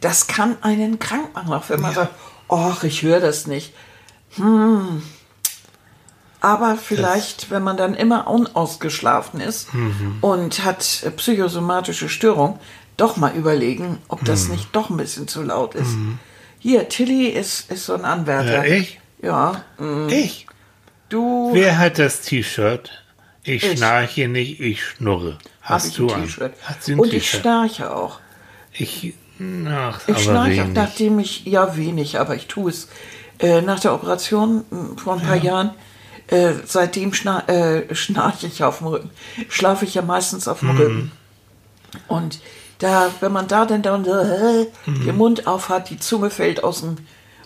Das 0.00 0.26
kann 0.26 0.56
einen 0.62 0.98
krank 0.98 1.34
machen, 1.34 1.52
auch 1.52 1.68
wenn 1.68 1.80
man 1.80 1.94
sagt, 1.94 2.14
ach, 2.48 2.84
ich 2.84 3.02
höre 3.02 3.20
das 3.20 3.46
nicht. 3.46 3.72
Hm. 4.36 5.02
Aber 6.40 6.76
vielleicht, 6.76 7.50
wenn 7.50 7.62
man 7.62 7.76
dann 7.76 7.94
immer 7.94 8.26
unausgeschlafen 8.28 9.40
ist 9.40 9.68
und 10.22 10.64
hat 10.64 11.02
äh, 11.04 11.10
psychosomatische 11.10 12.08
Störung, 12.08 12.58
doch 12.96 13.16
mal 13.16 13.34
überlegen, 13.34 13.98
ob 14.08 14.24
das 14.24 14.48
nicht 14.48 14.68
doch 14.74 14.90
ein 14.90 14.96
bisschen 14.96 15.28
zu 15.28 15.42
laut 15.42 15.74
ist. 15.74 15.90
Hier, 16.58 16.88
Tilly 16.88 17.26
ist, 17.28 17.70
ist 17.70 17.86
so 17.86 17.94
ein 17.94 18.04
Anwärter. 18.04 18.66
Ja, 18.66 18.74
ich? 18.74 19.00
Ja, 19.22 19.64
mm, 19.78 20.08
Ich? 20.08 20.46
du 21.08 21.50
Wer 21.52 21.78
hat 21.78 21.98
das 21.98 22.20
T-Shirt? 22.22 22.90
Ich, 23.42 23.64
Ich. 23.64 23.78
schnarche 23.78 24.28
nicht, 24.28 24.60
ich 24.60 24.84
schnurre. 24.84 25.38
Hast 25.62 25.96
du 25.98 26.08
ein 26.10 26.24
T-Shirt. 26.24 26.52
Und 26.96 27.12
ich 27.12 27.30
schnarche 27.30 27.94
auch. 27.94 28.20
Ich, 28.72 29.14
ach, 29.68 30.00
Ich 30.06 30.18
schnarche 30.18 30.62
auch, 30.62 30.66
wenig. 30.66 30.74
nachdem 30.74 31.18
ich, 31.18 31.44
ja 31.46 31.76
wenig, 31.76 32.18
aber 32.20 32.34
ich 32.36 32.46
tue 32.46 32.70
es. 32.70 32.88
Äh, 33.38 33.62
nach 33.62 33.80
der 33.80 33.94
Operation 33.94 34.64
mh, 34.70 35.00
vor 35.02 35.14
ein 35.14 35.22
paar 35.22 35.36
Jahren, 35.36 35.70
äh, 36.30 36.52
seitdem 36.64 37.12
schna 37.12 37.40
äh, 37.48 37.94
schnarche 37.94 38.46
ich 38.46 38.62
auf 38.64 38.78
dem 38.78 38.86
Rücken. 38.88 39.10
Schlafe 39.48 39.84
ich 39.84 39.94
ja 39.94 40.02
meistens 40.02 40.48
auf 40.48 40.60
dem 40.60 40.72
Mhm. 40.74 40.76
Rücken. 40.80 41.12
Und 42.08 42.38
da, 42.78 43.10
wenn 43.20 43.32
man 43.32 43.48
da 43.48 43.66
dann, 43.66 43.82
dann 43.82 44.04
so, 44.04 44.12
äh, 44.12 44.66
Mhm. 44.86 45.04
den 45.04 45.16
Mund 45.16 45.46
auf 45.46 45.68
hat, 45.68 45.90
die 45.90 45.98
Zunge 45.98 46.30
fällt 46.30 46.62
aus 46.64 46.80
dem, 46.80 46.96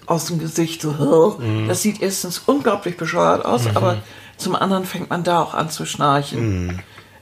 aus 0.06 0.26
dem 0.26 0.38
Gesicht 0.38 0.82
so, 0.82 1.38
äh, 1.40 1.42
Mhm. 1.42 1.68
das 1.68 1.82
sieht 1.82 2.00
erstens 2.02 2.42
unglaublich 2.46 2.96
bescheuert 2.96 3.44
aus, 3.44 3.66
aber 3.74 3.98
zum 4.36 4.54
anderen 4.54 4.84
fängt 4.84 5.10
man 5.10 5.24
da 5.24 5.40
auch 5.40 5.54
an 5.54 5.70
zu 5.70 5.86
schnarchen. 5.86 6.66
Mhm. 6.66 6.78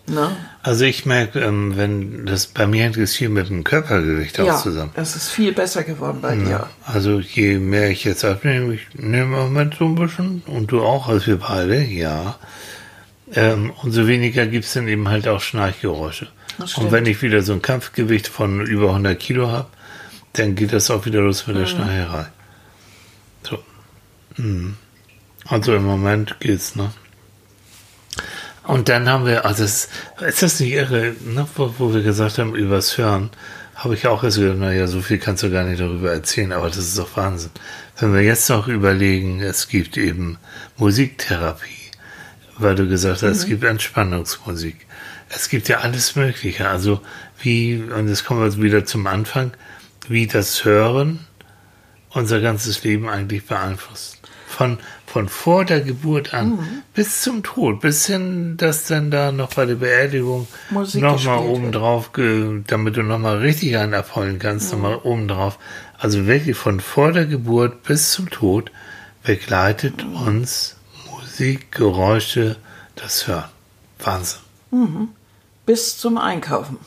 Ne? 0.07 0.37
Also 0.65 0.85
ich 0.85 1.07
merke, 1.07 1.41
ähm, 1.41 1.77
wenn 1.77 2.25
das 2.27 2.47
bei 2.47 2.67
mir 2.69 2.85
hängt 2.85 2.97
es 2.97 3.17
viel 3.17 3.29
mit 3.31 3.49
dem 3.49 3.65
Körpergewicht 3.65 4.39
auch 4.39 4.47
Ja, 4.47 4.57
zusammen. 4.59 4.93
das 4.95 5.17
ist 5.17 5.31
viel 5.31 5.53
besser 5.53 5.83
geworden 5.83 6.19
bei 6.23 6.37
dir. 6.37 6.69
Also 6.85 7.19
je 7.19 7.59
mehr 7.59 7.91
ich 7.91 8.05
jetzt 8.05 8.25
abnehme, 8.25 8.75
ich 8.75 8.83
nehme 8.95 9.25
im 9.25 9.31
Moment 9.31 9.75
so 9.79 9.87
ein 9.87 9.97
bisschen 9.97 10.43
und 10.47 10.71
du 10.71 10.83
auch, 10.83 11.09
also 11.09 11.27
wir 11.27 11.39
beide, 11.39 11.83
ja. 11.83 12.39
Ähm, 13.35 13.73
umso 13.83 14.07
weniger 14.07 14.47
gibt 14.47 14.65
es 14.67 14.75
dann 14.75 14.87
eben 14.87 15.09
halt 15.09 15.27
auch 15.27 15.41
Schnarchgeräusche. 15.41 16.29
Und 16.77 16.93
wenn 16.93 17.07
ich 17.07 17.23
wieder 17.23 17.43
so 17.43 17.55
ein 17.55 17.63
Kampfgewicht 17.63 18.29
von 18.29 18.61
über 18.61 18.89
100 18.89 19.19
Kilo 19.19 19.51
habe, 19.51 19.69
dann 20.35 20.55
geht 20.55 20.73
das 20.73 20.91
auch 20.91 21.07
wieder 21.07 21.23
los 21.23 21.47
mit 21.47 21.57
der 21.57 21.67
Schnarcherei. 21.67 22.27
So. 23.43 23.59
Mhm. 24.37 24.77
Also 25.47 25.75
im 25.75 25.85
Moment 25.85 26.37
geht's, 26.41 26.77
ne? 26.77 26.93
Und 28.65 28.89
dann 28.89 29.09
haben 29.09 29.27
wir, 29.27 29.45
also 29.45 29.65
es, 29.65 29.89
ist 30.21 30.43
das 30.43 30.61
nicht 30.61 30.73
irre, 30.73 31.15
ne, 31.25 31.47
wo, 31.57 31.75
wo 31.79 31.95
wir 31.95 32.03
gesagt 32.03 32.39
haben, 32.39 32.55
übers 32.55 32.97
Hören, 32.97 33.31
habe 33.75 33.95
ich 33.95 34.07
auch 34.07 34.23
erst 34.23 34.39
gedacht, 34.39 34.59
naja, 34.59 34.87
so 34.87 35.01
viel 35.01 35.19
kannst 35.19 35.43
du 35.43 35.51
gar 35.51 35.65
nicht 35.65 35.81
darüber 35.81 36.13
erzählen, 36.13 36.53
aber 36.53 36.69
das 36.69 36.79
ist 36.79 36.99
doch 36.99 37.17
Wahnsinn. 37.17 37.51
Wenn 37.99 38.15
wir 38.15 38.23
jetzt 38.23 38.49
noch 38.49 38.69
überlegen, 38.69 39.41
es 39.41 39.69
gibt 39.69 39.97
eben 39.97 40.39
Musiktherapie, 40.77 41.91
weil 42.59 42.77
du 42.77 42.89
gesagt 42.89 43.23
hast, 43.23 43.37
es 43.39 43.47
gibt 43.47 43.65
Entspannungsmusik. 43.65 44.87
Es 45.29 45.49
gibt 45.49 45.69
ja 45.69 45.79
alles 45.79 46.15
Mögliche. 46.15 46.69
Also 46.69 47.01
wie, 47.41 47.77
und 47.77 48.09
jetzt 48.09 48.25
kommen 48.25 48.41
wir 48.41 48.63
wieder 48.63 48.85
zum 48.85 49.07
Anfang, 49.07 49.53
wie 50.09 50.27
das 50.27 50.65
Hören 50.65 51.27
unser 52.11 52.41
ganzes 52.41 52.85
Leben 52.85 53.09
eigentlich 53.09 53.47
beeinflusst. 53.47 54.19
Von, 54.47 54.79
von 55.13 55.29
vor 55.29 55.67
der 55.67 55.83
Geburt 55.83 56.33
an 56.33 56.59
bis 56.95 57.21
zum 57.21 57.43
Tod, 57.43 57.81
bis 57.81 58.07
hin, 58.07 58.57
dass 58.57 58.87
dann 58.87 59.11
da 59.11 59.31
noch 59.31 59.53
bei 59.53 59.67
der 59.67 59.75
Beerdigung 59.75 60.49
nochmal 60.71 60.85
gespielt 60.85 61.29
oben 61.29 61.75
wird. 61.75 62.71
damit 62.73 62.97
du 62.97 63.03
nochmal 63.03 63.39
richtig 63.39 63.77
einen 63.77 63.93
abholen 63.93 64.39
kannst, 64.39 64.73
nochmal 64.73 64.97
oben 65.03 65.29
drauf. 65.29 65.59
Also 65.99 66.27
wirklich 66.27 66.57
von 66.57 66.81
vor 66.81 67.13
der 67.13 67.27
Geburt 67.27 67.83
bis 67.83 68.13
zum 68.13 68.31
Tod 68.31 68.73
begleitet 69.23 70.03
uns 70.03 70.77
Musik, 71.11 71.73
Geräusche, 71.73 72.57
das 72.97 73.27
Hören. 73.27 73.51
Wahnsinn. 73.99 74.41
Bis 75.67 75.99
zum 75.99 76.17
Einkaufen. 76.17 76.79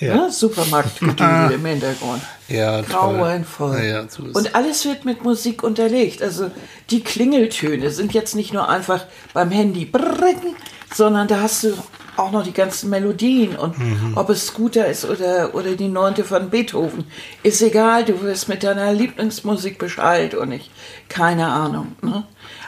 Ja, 0.00 0.14
Ne? 0.16 0.32
Supermarktgedudel 0.32 1.50
im 1.54 1.64
Hintergrund. 1.66 2.22
ja. 2.48 2.80
Grauenvoll. 2.82 3.82
Ja, 3.84 4.04
so 4.08 4.22
Und 4.22 4.54
alles 4.54 4.84
wird 4.84 5.04
mit 5.04 5.22
Musik 5.24 5.62
unterlegt. 5.62 6.22
Also 6.22 6.50
die 6.90 7.02
Klingeltöne 7.02 7.90
sind 7.90 8.12
jetzt 8.14 8.34
nicht 8.34 8.52
nur 8.52 8.68
einfach 8.68 9.04
beim 9.34 9.50
Handy 9.50 9.84
brrrring, 9.84 10.56
sondern 10.94 11.28
da 11.28 11.40
hast 11.42 11.64
du 11.64 11.74
auch 12.16 12.32
noch 12.32 12.42
die 12.42 12.52
ganzen 12.52 12.90
Melodien 12.90 13.56
und 13.56 13.78
Mhm. 13.78 14.12
ob 14.16 14.28
es 14.30 14.46
Scooter 14.48 14.86
ist 14.86 15.04
oder, 15.04 15.54
oder 15.54 15.74
die 15.76 15.88
neunte 15.88 16.24
von 16.24 16.50
Beethoven. 16.50 17.04
Ist 17.42 17.62
egal, 17.62 18.04
du 18.04 18.20
wirst 18.22 18.48
mit 18.48 18.62
deiner 18.62 18.92
Lieblingsmusik 18.92 19.78
beschallt 19.78 20.34
und 20.34 20.52
ich, 20.52 20.70
keine 21.08 21.46
Ahnung. 21.46 21.92
Ne? 22.02 22.24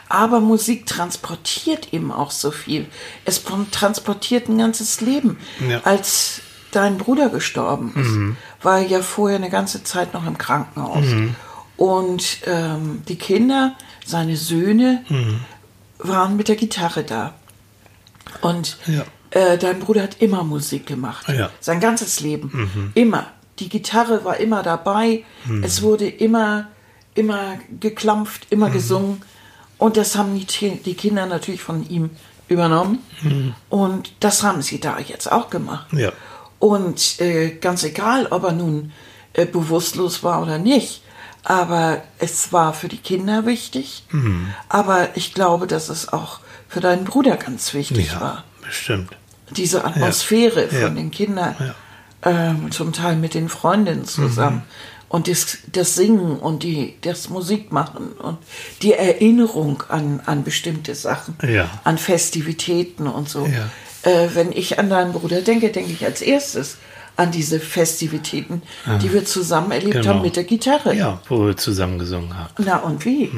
Aber 0.09 0.39
Musik 0.39 0.85
transportiert 0.85 1.93
eben 1.93 2.11
auch 2.11 2.31
so 2.31 2.51
viel. 2.51 2.85
Es 3.25 3.43
transportiert 3.71 4.47
ein 4.47 4.57
ganzes 4.57 5.01
Leben. 5.01 5.37
Ja. 5.69 5.81
Als 5.83 6.41
dein 6.75 6.97
Bruder 6.97 7.29
gestorben 7.29 7.93
ist, 7.95 8.63
war 8.65 8.79
er 8.79 8.87
ja 8.87 9.01
vorher 9.01 9.37
eine 9.37 9.49
ganze 9.49 9.83
Zeit 9.83 10.13
noch 10.13 10.25
im 10.25 10.37
Krankenhaus. 10.37 11.05
Und 11.77 12.39
ähm, 12.45 13.01
die 13.07 13.17
Kinder, 13.17 13.75
seine 14.05 14.35
Söhne, 14.37 15.03
waren 15.99 16.35
mit 16.37 16.47
der 16.47 16.55
Gitarre 16.55 17.03
da. 17.03 17.33
Und 18.41 18.77
Ja. 18.87 19.03
äh, 19.31 19.57
dein 19.57 19.79
Bruder 19.79 20.03
hat 20.03 20.21
immer 20.21 20.43
Musik 20.43 20.85
gemacht. 20.85 21.27
Ja. 21.29 21.49
Sein 21.59 21.79
ganzes 21.79 22.19
Leben. 22.19 22.91
Immer. 22.95 23.27
Die 23.59 23.69
Gitarre 23.69 24.25
war 24.25 24.37
immer 24.37 24.63
dabei. 24.63 25.23
Es 25.61 25.81
wurde 25.81 26.07
immer, 26.07 26.67
immer 27.13 27.57
geklampft, 27.79 28.47
immer 28.49 28.69
gesungen. 28.69 29.21
Und 29.77 29.97
das 29.97 30.15
haben 30.15 30.35
die, 30.37 30.69
die 30.77 30.93
Kinder 30.95 31.25
natürlich 31.25 31.61
von 31.61 31.87
ihm 31.89 32.09
übernommen. 32.47 32.99
Und 33.69 34.13
das 34.19 34.43
haben 34.43 34.61
sie 34.61 34.79
da 34.79 34.99
jetzt 34.99 35.31
auch 35.31 35.49
gemacht. 35.49 35.87
Ja. 35.93 36.11
Und 36.63 37.19
äh, 37.19 37.49
ganz 37.59 37.83
egal, 37.83 38.27
ob 38.27 38.43
er 38.45 38.53
nun 38.53 38.93
äh, 39.33 39.45
bewusstlos 39.45 40.23
war 40.23 40.41
oder 40.41 40.59
nicht, 40.59 41.01
aber 41.43 42.01
es 42.19 42.53
war 42.53 42.73
für 42.73 42.87
die 42.87 42.99
Kinder 43.09 43.45
wichtig. 43.45 44.05
Aber 44.69 45.09
ich 45.15 45.33
glaube, 45.33 45.67
dass 45.67 45.89
es 45.89 46.13
auch 46.13 46.39
für 46.69 46.79
deinen 46.79 47.03
Bruder 47.03 47.35
ganz 47.35 47.73
wichtig 47.73 48.13
Ja, 48.13 48.21
war. 48.21 48.43
bestimmt. 48.61 49.09
Diese 49.49 49.83
Atmosphäre 49.83 50.69
Ja. 50.71 50.85
von 50.87 50.95
den 50.95 51.11
Kindern, 51.11 51.53
Ja. 51.59 51.75
ähm, 52.31 52.71
zum 52.71 52.93
Teil 52.93 53.17
mit 53.17 53.33
den 53.33 53.49
Freundinnen 53.49 54.05
zusammen. 54.05 54.63
Und 55.09 55.27
das, 55.27 55.57
das 55.69 55.95
Singen 55.95 56.37
und 56.39 56.63
die, 56.63 56.95
das 57.01 57.27
Musikmachen 57.29 58.13
und 58.13 58.37
die 58.81 58.93
Erinnerung 58.93 59.83
an, 59.89 60.21
an 60.25 60.45
bestimmte 60.45 60.95
Sachen, 60.95 61.35
an 61.83 61.97
Festivitäten 61.97 63.05
und 63.07 63.27
so. 63.27 63.45
Ja. 64.05 64.11
Äh, 64.11 64.35
wenn 64.35 64.51
ich 64.51 64.79
an 64.79 64.89
deinen 64.89 65.13
Bruder 65.13 65.41
denke, 65.41 65.69
denke 65.71 65.91
ich 65.91 66.05
als 66.05 66.21
erstes 66.21 66.77
an 67.15 67.31
diese 67.31 67.59
Festivitäten, 67.59 68.63
die 69.03 69.13
wir 69.13 69.23
zusammen 69.23 69.71
erlebt 69.71 69.93
Genau. 69.93 70.07
haben 70.15 70.21
mit 70.23 70.35
der 70.35 70.45
Gitarre. 70.45 70.95
Ja, 70.95 71.21
wo 71.29 71.45
wir 71.45 71.55
zusammen 71.55 71.99
gesungen 71.99 72.35
haben. 72.35 72.53
Na 72.57 72.77
und 72.77 73.05
wie? 73.05 73.29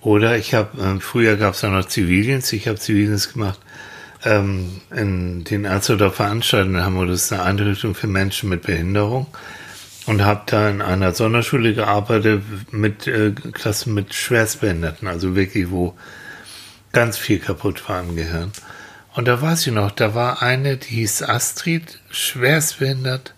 Oder 0.00 0.38
ich 0.38 0.54
habe, 0.54 0.80
ähm, 0.80 1.00
früher 1.02 1.36
gab 1.36 1.52
es 1.54 1.60
ja 1.60 1.68
noch 1.68 1.86
Zivildienst, 1.86 2.50
ich 2.54 2.66
habe 2.68 2.78
Zivildienst 2.78 3.34
gemacht 3.34 3.60
ähm, 4.24 4.80
in 4.94 5.44
den 5.44 5.64
Erzurdorfer 5.64 6.24
Anstalten 6.26 6.74
in 6.76 6.82
Hamburg, 6.82 7.08
das 7.08 7.30
eine 7.32 7.42
Einrichtung 7.42 7.94
für 7.94 8.06
Menschen 8.06 8.48
mit 8.48 8.62
Behinderung 8.62 9.26
und 10.06 10.24
habe 10.24 10.42
da 10.46 10.68
in 10.68 10.80
einer 10.82 11.12
Sonderschule 11.12 11.74
gearbeitet 11.74 12.42
mit 12.72 13.06
äh, 13.06 13.32
Klassen 13.52 13.94
mit 13.94 14.14
Schwerstbehinderten, 14.14 15.08
also 15.08 15.36
wirklich, 15.36 15.70
wo 15.70 15.94
ganz 16.92 17.16
viel 17.18 17.38
kaputt 17.38 17.88
war 17.88 18.00
im 18.00 18.16
Gehirn. 18.16 18.50
Und 19.14 19.28
da 19.28 19.40
weiß 19.40 19.66
ich 19.66 19.72
noch, 19.72 19.90
da 19.90 20.14
war 20.14 20.42
eine, 20.42 20.78
die 20.78 20.96
hieß 20.96 21.22
Astrid, 21.22 22.00
schwerstbehindert, 22.10 23.34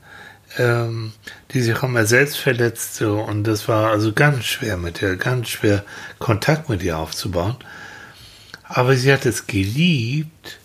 ähm, 0.57 1.13
die 1.51 1.61
sich 1.61 1.77
auch 1.77 1.89
mal 1.89 2.07
selbst 2.07 2.39
verletzte 2.39 3.13
und 3.13 3.45
das 3.45 3.67
war 3.67 3.91
also 3.91 4.13
ganz 4.13 4.45
schwer 4.45 4.77
mit 4.77 5.03
ihr, 5.03 5.17
ganz 5.17 5.49
schwer 5.49 5.85
Kontakt 6.19 6.69
mit 6.69 6.83
ihr 6.83 6.97
aufzubauen. 6.99 7.57
Aber 8.63 8.97
sie 8.97 9.13
hat 9.13 9.27
es 9.27 9.47
geliebt, 9.47 10.59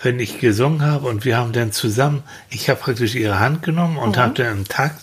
wenn 0.00 0.20
ich 0.20 0.40
gesungen 0.40 0.82
habe 0.82 1.08
und 1.08 1.24
wir 1.24 1.36
haben 1.36 1.52
dann 1.52 1.72
zusammen, 1.72 2.22
ich 2.50 2.68
habe 2.68 2.80
praktisch 2.80 3.14
ihre 3.14 3.40
Hand 3.40 3.62
genommen 3.62 3.96
und 3.96 4.16
habe 4.16 4.34
dann 4.34 4.58
im 4.58 4.68
Takt 4.68 5.00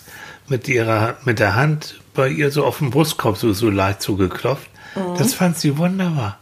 mit 0.48 0.68
ihrer, 0.68 1.16
mit 1.24 1.38
der 1.38 1.54
Hand 1.54 2.00
bei 2.14 2.28
ihr 2.28 2.50
so 2.50 2.64
auf 2.64 2.78
den 2.78 2.90
Brustkorb 2.90 3.36
so, 3.36 3.52
so 3.52 3.70
leicht 3.70 4.02
so 4.02 4.16
geklopft. 4.16 4.68
Das 5.16 5.34
fand 5.34 5.56
sie 5.56 5.78
wunderbar. 5.78 6.38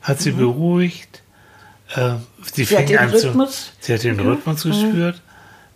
Hat 0.00 0.20
sie 0.20 0.30
beruhigt. 0.32 1.21
Äh, 1.94 2.14
sie, 2.52 2.64
Sie 2.64 2.76
hat 2.76 2.88
den 2.88 2.98
Rhythmus 2.98 3.72
zu, 3.80 3.86
sie 3.86 3.94
hat 3.94 4.04
den 4.04 4.20
Rhythmus 4.20 4.62
gespürt. 4.62 5.20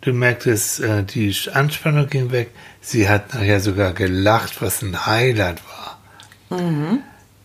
Du 0.01 0.13
merktest, 0.13 0.81
äh, 0.81 1.03
die 1.03 1.35
Anspannung 1.53 2.09
ging 2.09 2.31
weg. 2.31 2.51
Sie 2.81 3.09
hat 3.09 3.35
nachher 3.35 3.61
sogar 3.61 3.93
gelacht, 3.93 4.63
was 4.63 4.83
ein 4.83 5.07
Highlight 5.07 5.61
war. 5.67 5.99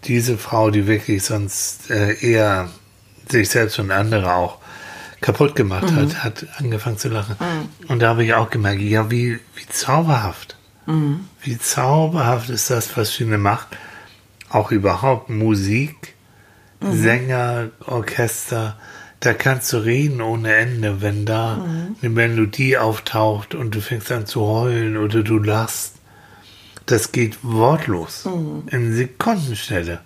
Diese 0.06 0.38
Frau, 0.38 0.70
die 0.72 0.88
wirklich 0.88 1.24
sonst 1.24 1.90
äh, 1.90 2.14
eher 2.22 2.70
sich 3.30 3.50
selbst 3.50 3.80
und 3.80 3.92
andere 3.92 4.34
auch 4.34 4.58
kaputt 5.22 5.56
gemacht 5.56 5.92
hat, 5.92 6.24
hat 6.24 6.46
angefangen 6.58 6.98
zu 6.98 7.10
lachen. 7.10 7.36
Und 7.88 8.00
da 8.00 8.10
habe 8.10 8.24
ich 8.24 8.34
auch 8.34 8.50
gemerkt, 8.50 8.82
ja, 8.82 9.10
wie, 9.12 9.40
wie 9.56 9.68
zauberhaft. 9.70 10.56
Wie 11.44 11.58
zauberhaft 11.60 12.50
ist 12.50 12.70
das, 12.70 12.96
was 12.98 13.14
sie 13.14 13.26
macht. 13.26 13.68
Auch 14.50 14.72
überhaupt 14.72 15.30
Musik, 15.30 16.16
Sänger, 16.82 17.70
Orchester, 17.86 18.78
da 19.20 19.34
kannst 19.34 19.72
du 19.72 19.78
reden 19.78 20.22
ohne 20.22 20.54
Ende, 20.56 21.02
wenn 21.02 21.26
da 21.26 21.64
eine 22.02 22.10
Melodie 22.10 22.78
auftaucht 22.78 23.54
und 23.54 23.76
du 23.76 23.82
fängst 23.82 24.12
an 24.12 24.26
zu 24.26 24.42
heulen 24.42 24.98
oder 24.98 25.22
du 25.22 25.38
lachst. 25.38 25.96
Das 26.88 27.12
geht 27.12 27.38
wortlos. 27.44 28.28
In 28.72 28.94
Sekundenstelle. 28.94 30.00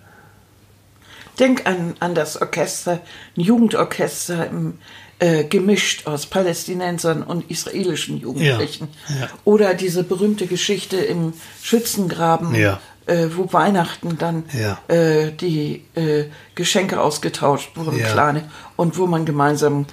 Denk 1.38 1.66
an, 1.66 1.94
an 2.00 2.14
das 2.14 2.40
Orchester, 2.40 3.00
ein 3.36 3.40
Jugendorchester 3.40 4.46
im, 4.48 4.74
äh, 5.18 5.44
gemischt 5.44 6.06
aus 6.06 6.26
Palästinensern 6.26 7.22
und 7.22 7.50
israelischen 7.50 8.18
Jugendlichen. 8.20 8.88
Ja, 9.08 9.14
ja. 9.20 9.30
Oder 9.44 9.74
diese 9.74 10.04
berühmte 10.04 10.46
Geschichte 10.46 10.96
im 10.98 11.32
Schützengraben, 11.62 12.54
Ja. 12.54 12.80
Äh, 13.06 13.26
wo 13.34 13.52
Weihnachten 13.52 14.18
dann 14.18 14.44
Ja. 14.52 14.78
äh, 14.88 15.32
die 15.32 15.84
äh, 15.94 16.24
Geschenke 16.54 17.00
ausgetauscht 17.00 17.70
wurden, 17.76 17.98
Ja. 17.98 18.08
kleine, 18.12 18.50
und 18.76 18.98
wo 18.98 19.06
man 19.06 19.24
gemeinsam 19.24 19.86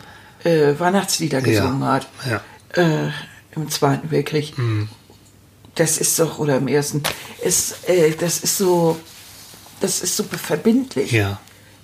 äh, 0.44 0.74
Weihnachtslieder 0.78 1.42
gesungen 1.42 1.86
hat. 1.86 2.08
Ja. 2.30 2.42
Äh, 2.82 3.12
Im 3.56 3.70
Zweiten 3.70 4.10
Weltkrieg. 4.12 4.54
Das 5.76 5.98
ist 5.98 6.20
doch, 6.20 6.38
oder 6.40 6.58
im 6.58 6.68
Ersten, 6.68 7.02
ist, 7.44 7.88
äh, 7.90 8.12
das 8.12 8.40
ist 8.40 8.58
so, 8.58 9.00
das 9.80 10.02
ist 10.02 10.16
so 10.18 10.24
verbindlich. 10.24 11.12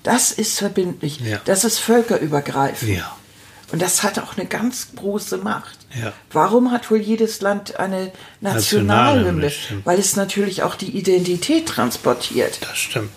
Das 0.04 0.32
ist 0.32 0.58
verbindlich. 0.60 1.20
Das 1.46 1.64
ist 1.64 1.80
völkerübergreifend. 1.80 2.98
Ja. 2.98 3.16
Und 3.72 3.82
das 3.82 4.04
hat 4.04 4.18
auch 4.20 4.36
eine 4.38 4.48
ganz 4.48 4.90
große 4.96 5.38
Macht. 5.38 5.78
Ja. 6.02 6.12
Warum 6.32 6.72
hat 6.72 6.90
wohl 6.90 7.00
jedes 7.00 7.42
Land 7.42 7.80
eine 7.80 8.12
Nationalhymne, 8.42 9.50
stimmt. 9.50 9.86
Weil 9.86 10.00
es 10.00 10.16
natürlich 10.16 10.64
auch 10.64 10.76
die 10.76 10.98
Identität 10.98 11.68
transportiert. 11.68 12.60
Das 12.62 12.78
stimmt. 12.78 13.12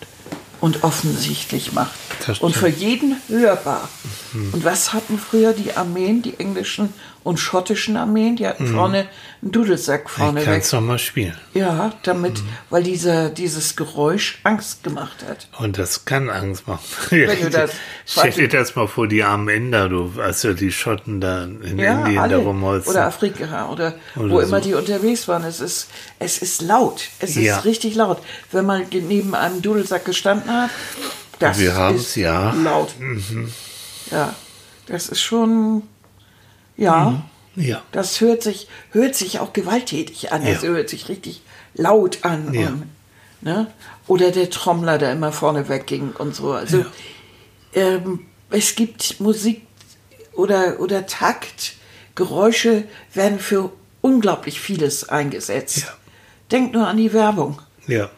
und 0.61 0.83
offensichtlich 0.83 1.73
macht. 1.73 1.91
Das 2.25 2.39
Und 2.39 2.55
für 2.55 2.67
stimmt. 2.71 2.79
jeden 2.81 3.15
hörbar. 3.27 3.89
Und 4.33 4.63
was 4.63 4.93
hatten 4.93 5.19
früher 5.19 5.53
die 5.53 5.73
Armeen, 5.73 6.21
die 6.21 6.39
englischen 6.39 6.93
und 7.23 7.37
schottischen 7.39 7.95
Armeen? 7.97 8.35
Die 8.35 8.45
hatten 8.47 8.67
vorne 8.67 9.07
einen 9.41 9.51
Dudelsack 9.51 10.03
Ich 10.05 10.11
vorne 10.11 10.41
kann 10.43 10.53
weg. 10.55 10.61
es 10.63 10.71
nochmal 10.71 10.99
spielen. 10.99 11.37
Ja, 11.53 11.93
damit, 12.03 12.41
weil 12.69 12.83
dieser, 12.83 13.29
dieses 13.29 13.75
Geräusch 13.75 14.39
Angst 14.43 14.83
gemacht 14.83 15.23
hat. 15.27 15.47
Und 15.59 15.77
das 15.77 16.05
kann 16.05 16.29
Angst 16.29 16.67
machen. 16.67 16.83
du 17.09 17.49
das- 17.49 17.71
Stell 18.05 18.31
dir 18.31 18.47
das 18.49 18.75
mal 18.75 18.87
vor, 18.87 19.07
die 19.07 19.23
armen 19.23 19.47
Inder, 19.49 19.89
du, 19.89 20.11
als 20.21 20.43
ja 20.43 20.53
die 20.53 20.71
Schotten 20.71 21.21
da 21.21 21.43
in 21.45 21.77
Ja, 21.79 21.99
Indien 22.01 22.17
alle. 22.19 22.35
da 22.37 22.41
rumholzen. 22.41 22.91
Oder 22.91 23.05
Afrika 23.07 23.69
oder, 23.69 23.93
Oder 24.17 24.29
wo 24.29 24.39
immer 24.39 24.59
so. 24.59 24.67
die 24.69 24.73
unterwegs 24.73 25.27
waren. 25.27 25.43
Es 25.45 25.59
ist, 25.61 25.87
es 26.19 26.37
ist 26.39 26.61
laut. 26.61 27.03
Es 27.19 27.35
Ja. 27.35 27.57
ist 27.57 27.65
richtig 27.65 27.95
laut. 27.95 28.19
Wenn 28.51 28.65
man 28.65 28.85
neben 28.91 29.33
einem 29.35 29.61
Dudelsack 29.61 30.05
gestanden 30.05 30.51
hat, 30.51 30.69
das 31.39 31.57
Wir 31.59 31.89
ist 31.95 32.15
ja. 32.15 32.51
Mhm. 32.51 32.63
laut. 32.63 32.89
Ja, 34.11 34.33
das 34.87 35.07
ist 35.09 35.21
schon, 35.21 35.83
ja, 36.77 37.23
ja. 37.55 37.81
das 37.91 38.21
hört 38.21 38.43
sich, 38.43 38.67
hört 38.91 39.15
sich 39.15 39.39
auch 39.39 39.53
gewalttätig 39.53 40.31
an. 40.31 40.45
Ja. 40.45 40.53
Das 40.53 40.63
hört 40.63 40.89
sich 40.89 41.09
richtig 41.09 41.41
laut 41.73 42.19
an. 42.23 42.53
Ja. 42.53 42.67
Und, 42.67 42.83
ne? 43.41 43.67
Oder 44.07 44.31
der 44.31 44.49
Trommler, 44.49 44.97
der 44.97 45.11
immer 45.11 45.31
vorne 45.31 45.69
wegging 45.69 46.11
und 46.17 46.35
so. 46.35 46.51
Also 46.51 46.85
ähm, 47.73 48.25
es 48.49 48.75
gibt 48.75 49.19
Musik 49.19 49.61
oder, 50.33 50.79
oder 50.79 51.05
Takt, 51.05 51.73
Geräusche 52.15 52.83
werden 53.13 53.39
für 53.39 53.71
unglaublich 54.01 54.59
vieles 54.59 55.09
eingesetzt. 55.09 55.79
Ja. 55.79 55.93
Denk 56.51 56.73
nur 56.73 56.87
an 56.87 56.97
die 56.97 57.13
Werbung. 57.13 57.61
Ja. 57.87 58.09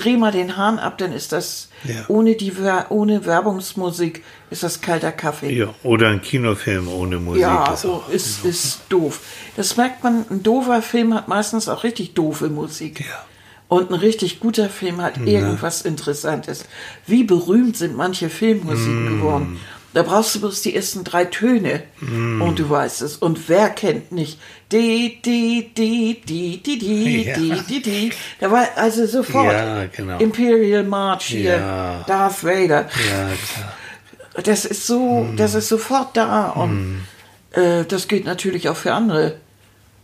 Dreh 0.00 0.16
mal 0.16 0.32
den 0.32 0.56
Hahn 0.56 0.78
ab, 0.78 0.98
dann 0.98 1.12
ist 1.12 1.32
das 1.32 1.68
Ja. 1.84 2.04
ohne, 2.08 2.34
die, 2.36 2.52
ohne 2.90 3.24
Werbungsmusik 3.26 4.22
ist 4.50 4.62
das 4.62 4.80
kalter 4.80 5.12
Kaffee. 5.12 5.52
Ja. 5.52 5.74
Oder 5.82 6.08
ein 6.08 6.22
Kinofilm 6.22 6.88
ohne 6.88 7.18
Musik. 7.18 7.42
Ja, 7.42 7.72
ist 7.72 7.82
so 7.82 7.92
auch 7.94 8.08
ist, 8.08 8.44
ist 8.44 8.80
doof. 8.88 9.20
Das 9.56 9.76
merkt 9.76 10.02
man, 10.04 10.24
ein 10.30 10.42
doofer 10.42 10.82
Film 10.82 11.14
hat 11.14 11.28
meistens 11.28 11.68
auch 11.68 11.84
richtig 11.84 12.14
doofe 12.14 12.48
Musik. 12.48 13.00
Ja. 13.00 13.24
Und 13.68 13.90
ein 13.90 13.94
richtig 13.94 14.40
guter 14.40 14.70
Film 14.70 15.02
hat 15.02 15.18
irgendwas 15.18 15.82
Interessantes. 15.82 16.64
Wie 17.06 17.24
berühmt 17.24 17.76
sind 17.76 17.96
manche 17.96 18.30
Filmmusiken 18.30 19.16
Mm. 19.16 19.20
geworden? 19.20 19.60
Da 19.94 20.02
brauchst 20.02 20.34
du 20.34 20.40
bloß 20.40 20.60
die 20.62 20.76
ersten 20.76 21.02
drei 21.02 21.24
Töne 21.24 21.82
Mm. 22.00 22.42
und 22.42 22.58
du 22.58 22.68
weißt 22.68 23.00
es. 23.02 23.16
Und 23.16 23.48
wer 23.48 23.70
kennt 23.70 24.12
nicht? 24.12 24.38
Die, 24.70 25.20
die, 25.24 25.70
die, 25.74 26.20
die, 26.20 26.62
die, 26.62 26.78
die, 26.78 27.22
Ja. 27.24 27.34
die, 27.36 27.60
die, 27.68 27.82
die. 27.82 28.12
Da 28.38 28.50
war 28.50 28.66
also 28.76 29.06
sofort 29.06 29.52
Ja, 29.52 29.86
genau. 29.86 30.18
Imperial 30.18 30.84
March 30.84 31.24
hier, 31.28 31.56
Ja. 31.56 32.04
Darth 32.06 32.44
Vader 32.44 32.88
Ja, 33.10 34.42
das 34.42 34.64
ist 34.66 34.86
so, 34.86 35.26
Hm. 35.28 35.36
das 35.36 35.54
ist 35.54 35.68
sofort 35.68 36.16
da 36.16 36.50
und 36.50 37.04
äh, 37.52 37.84
das 37.84 38.08
gilt 38.08 38.26
natürlich 38.26 38.68
auch 38.68 38.76
für 38.76 38.92
andere 38.92 39.36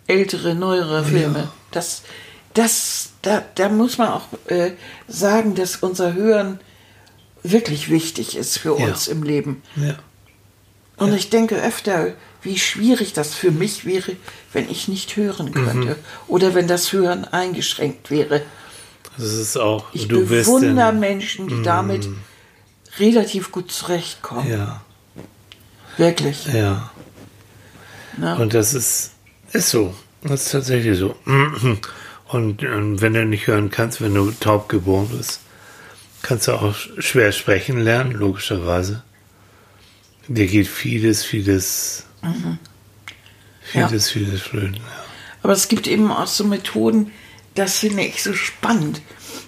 ältere, 0.07 0.55
neuere 0.55 1.05
Filme. 1.05 1.49
Das, 1.73 2.03
das, 2.55 3.11
da, 3.23 3.43
da 3.55 3.69
muss 3.69 3.99
man 3.99 4.09
auch 4.09 4.27
äh, 4.47 4.73
sagen, 5.09 5.55
dass 5.55 5.77
unser 5.77 6.15
Hören 6.15 6.59
wirklich 7.45 7.89
wichtig 7.91 8.37
ist 8.37 8.59
für 8.59 8.77
Ja. 8.79 8.87
uns 8.89 9.07
im 9.07 9.23
Leben. 9.23 9.63
Ja. 9.77 9.95
Und 10.97 11.13
ich 11.15 11.31
denke 11.31 11.61
öfter, 11.63 12.15
wie 12.43 12.59
schwierig 12.59 13.13
das 13.13 13.35
für 13.35 13.51
mich 13.53 13.85
wäre, 13.85 14.13
wenn 14.53 14.69
ich 14.71 14.89
nicht 14.89 15.17
hören 15.17 15.53
könnte 15.53 15.89
Mhm. 15.91 15.97
oder 16.29 16.55
wenn 16.55 16.67
das 16.69 16.93
Hören 16.93 17.25
eingeschränkt 17.25 18.11
wäre. 18.11 18.43
Das 19.17 19.33
ist 19.33 19.57
auch, 19.57 19.87
Ich 19.93 20.09
du 20.09 20.27
bist 20.27 20.47
bewundere 20.47 20.91
in, 20.91 20.99
Menschen, 21.01 21.47
die 21.49 21.63
damit 21.63 22.09
relativ 22.99 23.53
gut 23.53 23.71
zurechtkommen. 23.71 24.51
Ja, 24.51 24.83
Wirklich. 25.97 26.47
ja. 26.47 26.91
Ne? 28.17 28.37
Und 28.37 28.55
das 28.55 28.75
ist, 28.75 29.13
ist 29.53 29.71
so. 29.71 29.95
Das 30.23 30.47
ist 30.47 30.53
tatsächlich 30.53 30.99
so. 30.99 31.15
Und 32.29 32.63
ähm, 32.63 33.01
wenn 33.01 33.15
du 33.15 33.25
nicht 33.27 33.47
hören 33.47 33.71
kannst, 33.71 34.01
wenn 34.01 34.15
du 34.15 34.31
taub 34.41 34.69
geboren 34.69 35.09
bist, 35.17 35.41
kannst 36.25 36.49
du 36.49 36.53
auch 36.53 36.75
schwer 36.99 37.31
sprechen 37.33 37.81
lernen, 37.81 38.13
logischerweise. 38.13 39.03
Dir 40.27 40.47
geht 40.47 40.67
vieles, 40.67 41.23
vieles, 41.23 42.07
vieles, 43.63 44.11
vieles 44.11 44.43
flöten. 44.43 44.75
Ja. 44.75 44.81
Aber 45.43 45.53
es 45.53 45.69
gibt 45.69 45.87
eben 45.87 46.11
auch 46.11 46.27
so 46.27 46.45
Methoden, 46.45 47.13
das 47.55 47.79
finde 47.79 48.03
ich 48.05 48.23
so 48.23 48.33
spannend, 48.33 49.03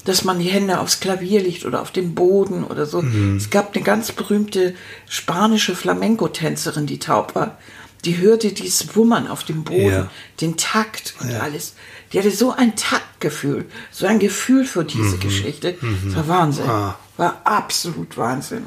dass 0.04 0.22
man 0.24 0.38
die 0.38 0.50
Hände 0.50 0.78
aufs 0.78 1.00
Klavier 1.00 1.40
legt 1.40 1.64
oder 1.64 1.80
auf 1.80 1.90
den 1.90 2.14
Boden 2.14 2.62
oder 2.62 2.86
so. 2.86 3.02
Mhm. 3.02 3.36
Es 3.38 3.50
gab 3.50 3.74
eine 3.74 3.82
ganz 3.82 4.12
berühmte 4.12 4.74
spanische 5.08 5.74
Flamenco-Tänzerin, 5.74 6.86
die 6.86 6.98
taub 6.98 7.34
war. 7.34 7.58
Die 8.04 8.18
hörte 8.18 8.52
dieses 8.52 8.94
Wummern 8.94 9.26
auf 9.26 9.42
dem 9.44 9.64
Boden, 9.64 9.88
Ja. 9.90 10.10
den 10.40 10.56
Takt 10.56 11.14
und 11.20 11.30
Ja. 11.30 11.40
alles. 11.40 11.74
Die 12.12 12.18
hatte 12.18 12.30
so 12.30 12.52
ein 12.52 12.76
Taktgefühl, 12.76 13.66
so 13.90 14.06
ein 14.06 14.18
Gefühl 14.18 14.64
für 14.64 14.84
diese 14.84 15.18
Geschichte. 15.18 15.76
Das 16.04 16.16
war 16.16 16.28
Wahnsinn. 16.28 16.64
Mhm. 16.66 16.70
Ah. 16.70 16.98
War 17.16 17.40
absolut 17.44 18.16
Wahnsinn. 18.16 18.66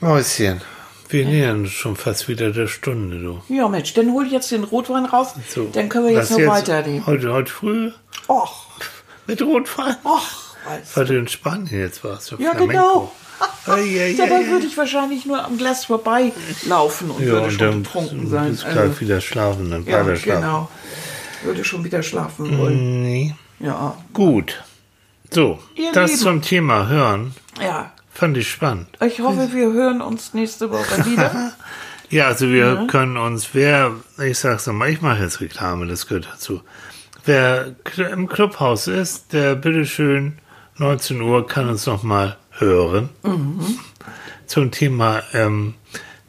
Mäuschen, 0.00 0.60
wir 1.08 1.24
nähern 1.26 1.60
uns 1.60 1.70
schon 1.72 1.96
fast 1.96 2.28
wieder 2.28 2.50
der 2.50 2.66
Stunde, 2.66 3.18
du. 3.20 3.42
Ja, 3.52 3.68
Mensch, 3.68 3.94
dann 3.94 4.12
hol 4.12 4.26
jetzt 4.26 4.50
den 4.50 4.64
Rotwein 4.64 5.04
raus, 5.04 5.34
So, 5.48 5.68
dann 5.72 5.88
können 5.88 6.06
wir 6.06 6.12
jetzt 6.12 6.30
noch 6.30 6.38
weiternehmen. 6.46 7.06
Heute, 7.06 7.32
heute 7.32 7.52
früh 7.52 7.92
Och, 8.28 8.66
mit 9.26 9.40
Rotwein. 9.42 9.96
och, 10.04 10.22
weißt 10.66 10.96
Weil 10.96 11.04
du 11.06 11.18
in 11.18 11.28
Spanien 11.28 11.80
jetzt 11.80 12.02
warst. 12.04 12.30
Ja, 12.32 12.36
Flamenco. 12.52 12.66
genau. 12.66 13.12
Ei, 13.66 13.80
ei, 14.00 14.14
Dabei 14.18 14.36
ei, 14.36 14.44
ei. 14.44 14.48
würde 14.48 14.66
ich 14.66 14.76
wahrscheinlich 14.76 15.26
nur 15.26 15.44
am 15.44 15.58
Glas 15.58 15.84
vorbeilaufen 15.86 17.10
und 17.10 17.20
Ja, 17.20 17.26
würde 17.32 17.42
und 17.46 17.50
schon 17.52 17.58
dann 17.58 17.82
betrunken 17.82 18.28
sein. 18.30 18.50
Also, 18.50 18.66
gleich 18.68 19.00
wieder 19.00 19.20
schlafen, 19.20 19.70
dann 19.70 19.84
ja, 19.86 20.00
weiter 20.04 20.16
schlafen. 20.16 20.42
genau. 20.42 20.68
Würde 21.44 21.64
schon 21.64 21.84
wieder 21.84 22.02
schlafen 22.02 22.58
wollen. 22.58 23.02
Nee. 23.02 23.34
Ja, 23.58 23.96
Gut. 24.12 24.62
So, 25.30 25.58
Ihr 25.74 25.92
das 25.92 26.10
Lieben. 26.10 26.22
zum 26.22 26.42
Thema 26.42 26.88
Hören 26.88 27.34
ja. 27.60 27.92
fand 28.12 28.36
ich 28.36 28.50
spannend. 28.50 28.88
Ich 29.00 29.20
hoffe, 29.20 29.48
wir 29.52 29.72
hören 29.72 30.02
uns 30.02 30.34
nächste 30.34 30.70
Woche 30.70 31.04
wieder. 31.06 31.52
Ja, 32.10 32.26
also 32.26 32.50
wir 32.50 32.88
können 32.88 33.16
uns, 33.16 33.54
wer, 33.54 33.92
ich 34.22 34.38
sag's 34.38 34.66
nochmal, 34.66 34.90
ich 34.90 35.00
mache 35.00 35.22
jetzt 35.22 35.40
Reklame, 35.40 35.86
das 35.86 36.06
gehört 36.06 36.28
dazu. 36.30 36.60
Wer 37.24 37.74
im 37.96 38.28
Clubhaus 38.28 38.86
ist, 38.86 39.32
der 39.32 39.54
bitteschön 39.54 40.38
19 40.76 41.22
Uhr 41.22 41.46
kann 41.46 41.70
uns 41.70 41.86
nochmal 41.86 42.36
hören 42.50 43.08
zum 44.46 44.70
Thema 44.70 45.22
ähm, 45.32 45.72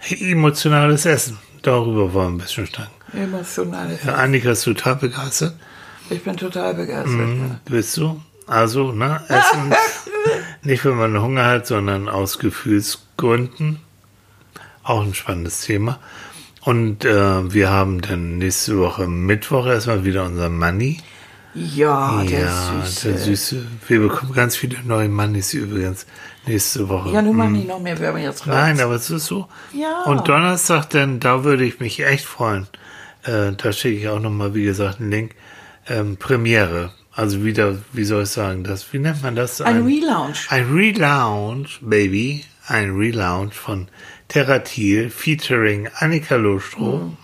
emotionales 0.10 1.06
Essen. 1.06 1.38
Darüber 1.64 2.14
wollen 2.14 2.36
wir 2.36 2.36
ein 2.36 2.38
bisschen 2.38 2.66
schnacken. 2.68 2.94
Emotionale. 3.14 4.00
Ja, 4.06 4.16
Annika 4.16 4.52
ist 4.52 4.64
total 4.64 4.96
begeistert. 4.96 5.56
Ich 6.10 6.24
bin 6.24 6.36
total 6.38 6.74
begeistert. 6.74 7.14
Mhm. 7.14 7.58
Bist 7.66 7.98
du? 7.98 8.22
Also, 8.48 8.92
ne, 8.92 9.22
Essen. 9.28 9.74
nicht, 10.64 10.84
wenn 10.86 10.98
man 10.98 11.22
Hunger 11.22 11.46
hat, 11.46 11.68
sondern 11.68 12.10
aus 12.10 12.40
Gefühlsgründen. 12.40 13.80
Auch 14.84 15.02
ein 15.02 15.14
spannendes 15.14 15.62
Thema. 15.62 16.00
Und 16.62 17.06
äh, 17.06 17.54
wir 17.54 17.70
haben 17.70 18.02
dann 18.02 18.38
nächste 18.38 18.78
Woche 18.78 19.08
Mittwoch 19.08 19.66
erstmal 19.66 20.04
wieder 20.06 20.24
unser 20.24 20.50
Money. 20.50 21.00
Ja, 21.56 22.24
der 22.24 22.40
ja, 22.40 22.84
Süße. 22.84 23.10
der 23.10 23.18
Süße. 23.20 23.66
Wir 23.88 24.00
bekommen 24.00 24.34
ganz 24.34 24.56
viele 24.56 24.78
neue 24.84 25.08
Moneys 25.08 25.54
übrigens 25.54 26.08
nächste 26.48 26.90
Woche. 26.90 27.12
Ja, 27.12 27.22
nun 27.22 27.36
machen 27.36 27.54
die 27.54 27.66
noch 27.66 27.80
mehr 27.80 28.00
Werbung 28.00 28.22
jetzt 28.22 28.48
raus. 28.48 28.56
Nein, 28.56 28.80
aber 28.80 28.96
es 28.96 29.10
ist 29.10 29.26
so. 29.26 29.48
Ja. 29.72 30.04
Und 30.04 30.28
Donnerstag, 30.28 30.90
denn 30.90 31.20
da 31.20 31.44
würde 31.44 31.64
ich 31.64 31.80
mich 31.80 32.04
echt 32.04 32.26
freuen. 32.26 32.68
Äh, 33.24 33.54
da 33.54 33.72
schicke 33.72 34.00
ich 34.00 34.08
auch 34.08 34.20
nochmal, 34.20 34.54
wie 34.54 34.64
gesagt, 34.66 35.00
einen 35.00 35.12
Link. 35.12 35.36
Ähm, 35.88 36.18
Premiere. 36.18 36.94
Also 37.12 37.44
wieder, 37.44 37.78
wie 37.92 38.06
soll 38.06 38.24
ich 38.24 38.30
sagen, 38.30 38.64
das, 38.64 38.92
wie 38.94 39.00
nennt 39.00 39.22
man 39.22 39.36
das? 39.36 39.62
Ein 39.62 39.84
Relaunch. 39.86 40.50
Ein 40.50 40.72
Relaunch, 40.74 41.80
Baby. 41.82 42.46
Ein 42.68 42.96
Relaunch 42.96 43.54
von 43.54 43.88
Terratil 44.30 45.10
featuring 45.10 45.90
Annika 46.00 46.36
Lohstroh. 46.38 47.16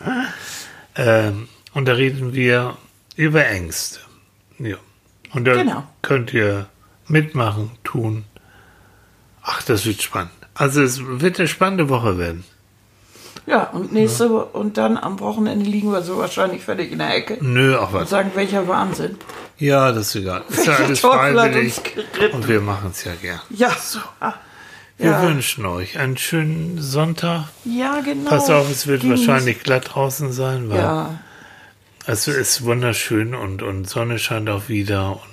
ähm, 0.96 1.48
und 1.72 1.86
da 1.86 1.92
reden 1.92 2.34
wir 2.34 2.76
über 3.16 3.46
Ängste. 3.46 4.00
Ja. 4.58 4.76
Und 5.32 5.44
da 5.46 5.54
Genau. 5.54 5.84
könnt 6.02 6.34
ihr 6.34 6.68
mitmachen, 7.08 7.70
tun. 7.84 8.24
Ach, 9.42 9.62
das 9.62 9.86
wird 9.86 10.02
spannend. 10.02 10.32
Also 10.54 10.82
es 10.82 11.00
wird 11.04 11.38
eine 11.38 11.48
spannende 11.48 11.88
Woche 11.88 12.18
werden. 12.18 12.44
Ja, 13.46 13.64
und 13.72 13.92
nächste 13.92 14.30
Wo- 14.30 14.46
und 14.52 14.76
dann 14.78 14.96
am 14.96 15.18
Wochenende 15.20 15.64
liegen 15.68 15.90
wir 15.92 16.02
so 16.02 16.18
wahrscheinlich 16.18 16.62
völlig 16.62 16.92
in 16.92 16.98
der 16.98 17.14
Ecke 17.16 17.38
Nö, 17.40 17.76
auch 17.76 17.88
und 17.92 18.00
was. 18.02 18.10
sagen, 18.10 18.30
welcher 18.34 18.68
Wahnsinn. 18.68 19.16
Ja, 19.58 19.90
das 19.92 20.08
ist 20.08 20.14
egal. 20.16 20.42
Ist 20.48 20.66
ja 20.66 20.74
alles 20.76 21.00
freiwillig. 21.00 21.74
Und 22.32 22.46
wir 22.48 22.60
machen 22.60 22.90
es 22.92 23.04
ja 23.04 23.12
gern. 23.20 23.40
Ja, 23.50 23.70
Ah, 24.20 24.34
Wir 24.98 25.10
ja. 25.10 25.22
wünschen 25.22 25.66
euch 25.66 25.98
einen 25.98 26.16
schönen 26.16 26.80
Sonntag. 26.80 27.46
ja, 27.64 28.00
genau. 28.00 28.30
Pass 28.30 28.48
auf, 28.50 28.70
es 28.70 28.86
wird 28.86 29.02
Genießt- 29.02 29.10
wahrscheinlich 29.10 29.62
glatt 29.64 29.90
draußen 29.94 30.32
sein, 30.32 30.70
weil 30.70 30.78
Ja, 30.78 31.10
es 32.06 32.26
ist 32.28 32.64
wunderschön 32.64 33.34
und, 33.34 33.62
und 33.62 33.88
Sonne 33.88 34.18
scheint 34.18 34.48
auch 34.50 34.68
wieder 34.68 35.12
und 35.12 35.31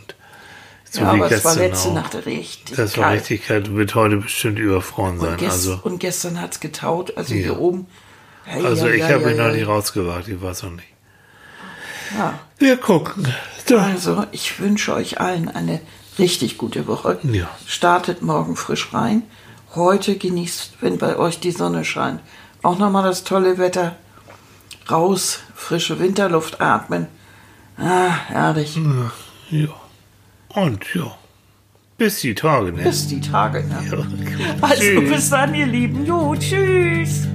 So 0.92 1.02
ja, 1.02 1.08
aber 1.12 1.32
es 1.32 1.46
war 1.46 1.56
letzte 1.56 1.90
auch. 1.90 1.94
Nacht 1.94 2.16
richtig 2.26 2.76
Das 2.76 2.98
war 2.98 3.06
kalt. 3.06 3.20
richtig 3.22 3.46
kalt. 3.48 3.76
Wird 3.76 3.94
heute 3.96 4.18
bestimmt 4.18 4.58
überfroren 4.60 5.20
sein. 5.20 5.32
Und, 5.34 5.38
gest 5.38 5.52
Also, 5.52 5.80
und 5.84 6.00
gestern 6.00 6.42
hat 6.42 6.54
es 6.54 6.60
getaut, 6.60 7.16
also 7.16 7.34
Ja. 7.36 7.42
hier 7.42 7.60
oben. 7.60 7.86
Ja, 8.48 8.66
also 8.66 8.88
ja, 8.88 8.94
ich 8.94 9.00
ja, 9.02 9.10
habe 9.10 9.26
mich 9.28 9.38
noch 9.38 9.52
nicht 9.52 9.68
rausgewagt. 9.68 10.28
Ich 10.28 10.42
weiß 10.42 10.64
noch 10.64 10.72
nicht. 10.72 10.88
Ja. 12.18 12.40
Wir 12.58 12.78
gucken. 12.78 13.28
So. 13.68 13.78
Also, 13.78 14.26
ich 14.32 14.60
wünsche 14.60 14.94
euch 14.96 15.20
allen 15.20 15.48
eine 15.48 15.80
richtig 16.18 16.58
gute 16.58 16.88
Woche. 16.88 17.20
Startet 17.68 18.24
morgen 18.24 18.56
frisch 18.56 18.92
rein. 18.94 19.22
Heute 19.76 20.18
genießt, 20.18 20.78
wenn 20.82 20.98
bei 20.98 21.18
euch 21.18 21.40
die 21.40 21.52
Sonne 21.52 21.86
scheint, 21.86 22.20
auch 22.64 22.80
nochmal 22.80 23.04
das 23.04 23.24
tolle 23.24 23.60
Wetter. 23.60 23.96
Raus, 24.90 25.42
frische 25.54 26.00
Winterluft 26.00 26.60
atmen. 26.62 27.06
Ah, 27.78 28.10
herrlich. 28.28 28.76
Ja. 29.52 29.70
Und 30.54 30.94
ja. 30.96 31.16
Bis 31.98 32.22
die 32.22 32.34
Tage, 32.34 32.72
ne? 32.72 32.84
Bis 32.84 33.08
die 33.08 33.20
Tage. 33.20 33.64
Ne? 33.64 33.86
Ja. 33.92 34.56
Also 34.62 35.02
bis 35.02 35.30
dann, 35.30 35.54
ihr 35.54 35.68
Lieben. 35.68 36.06
Jo, 36.06 36.36
tschüss. 36.36 37.28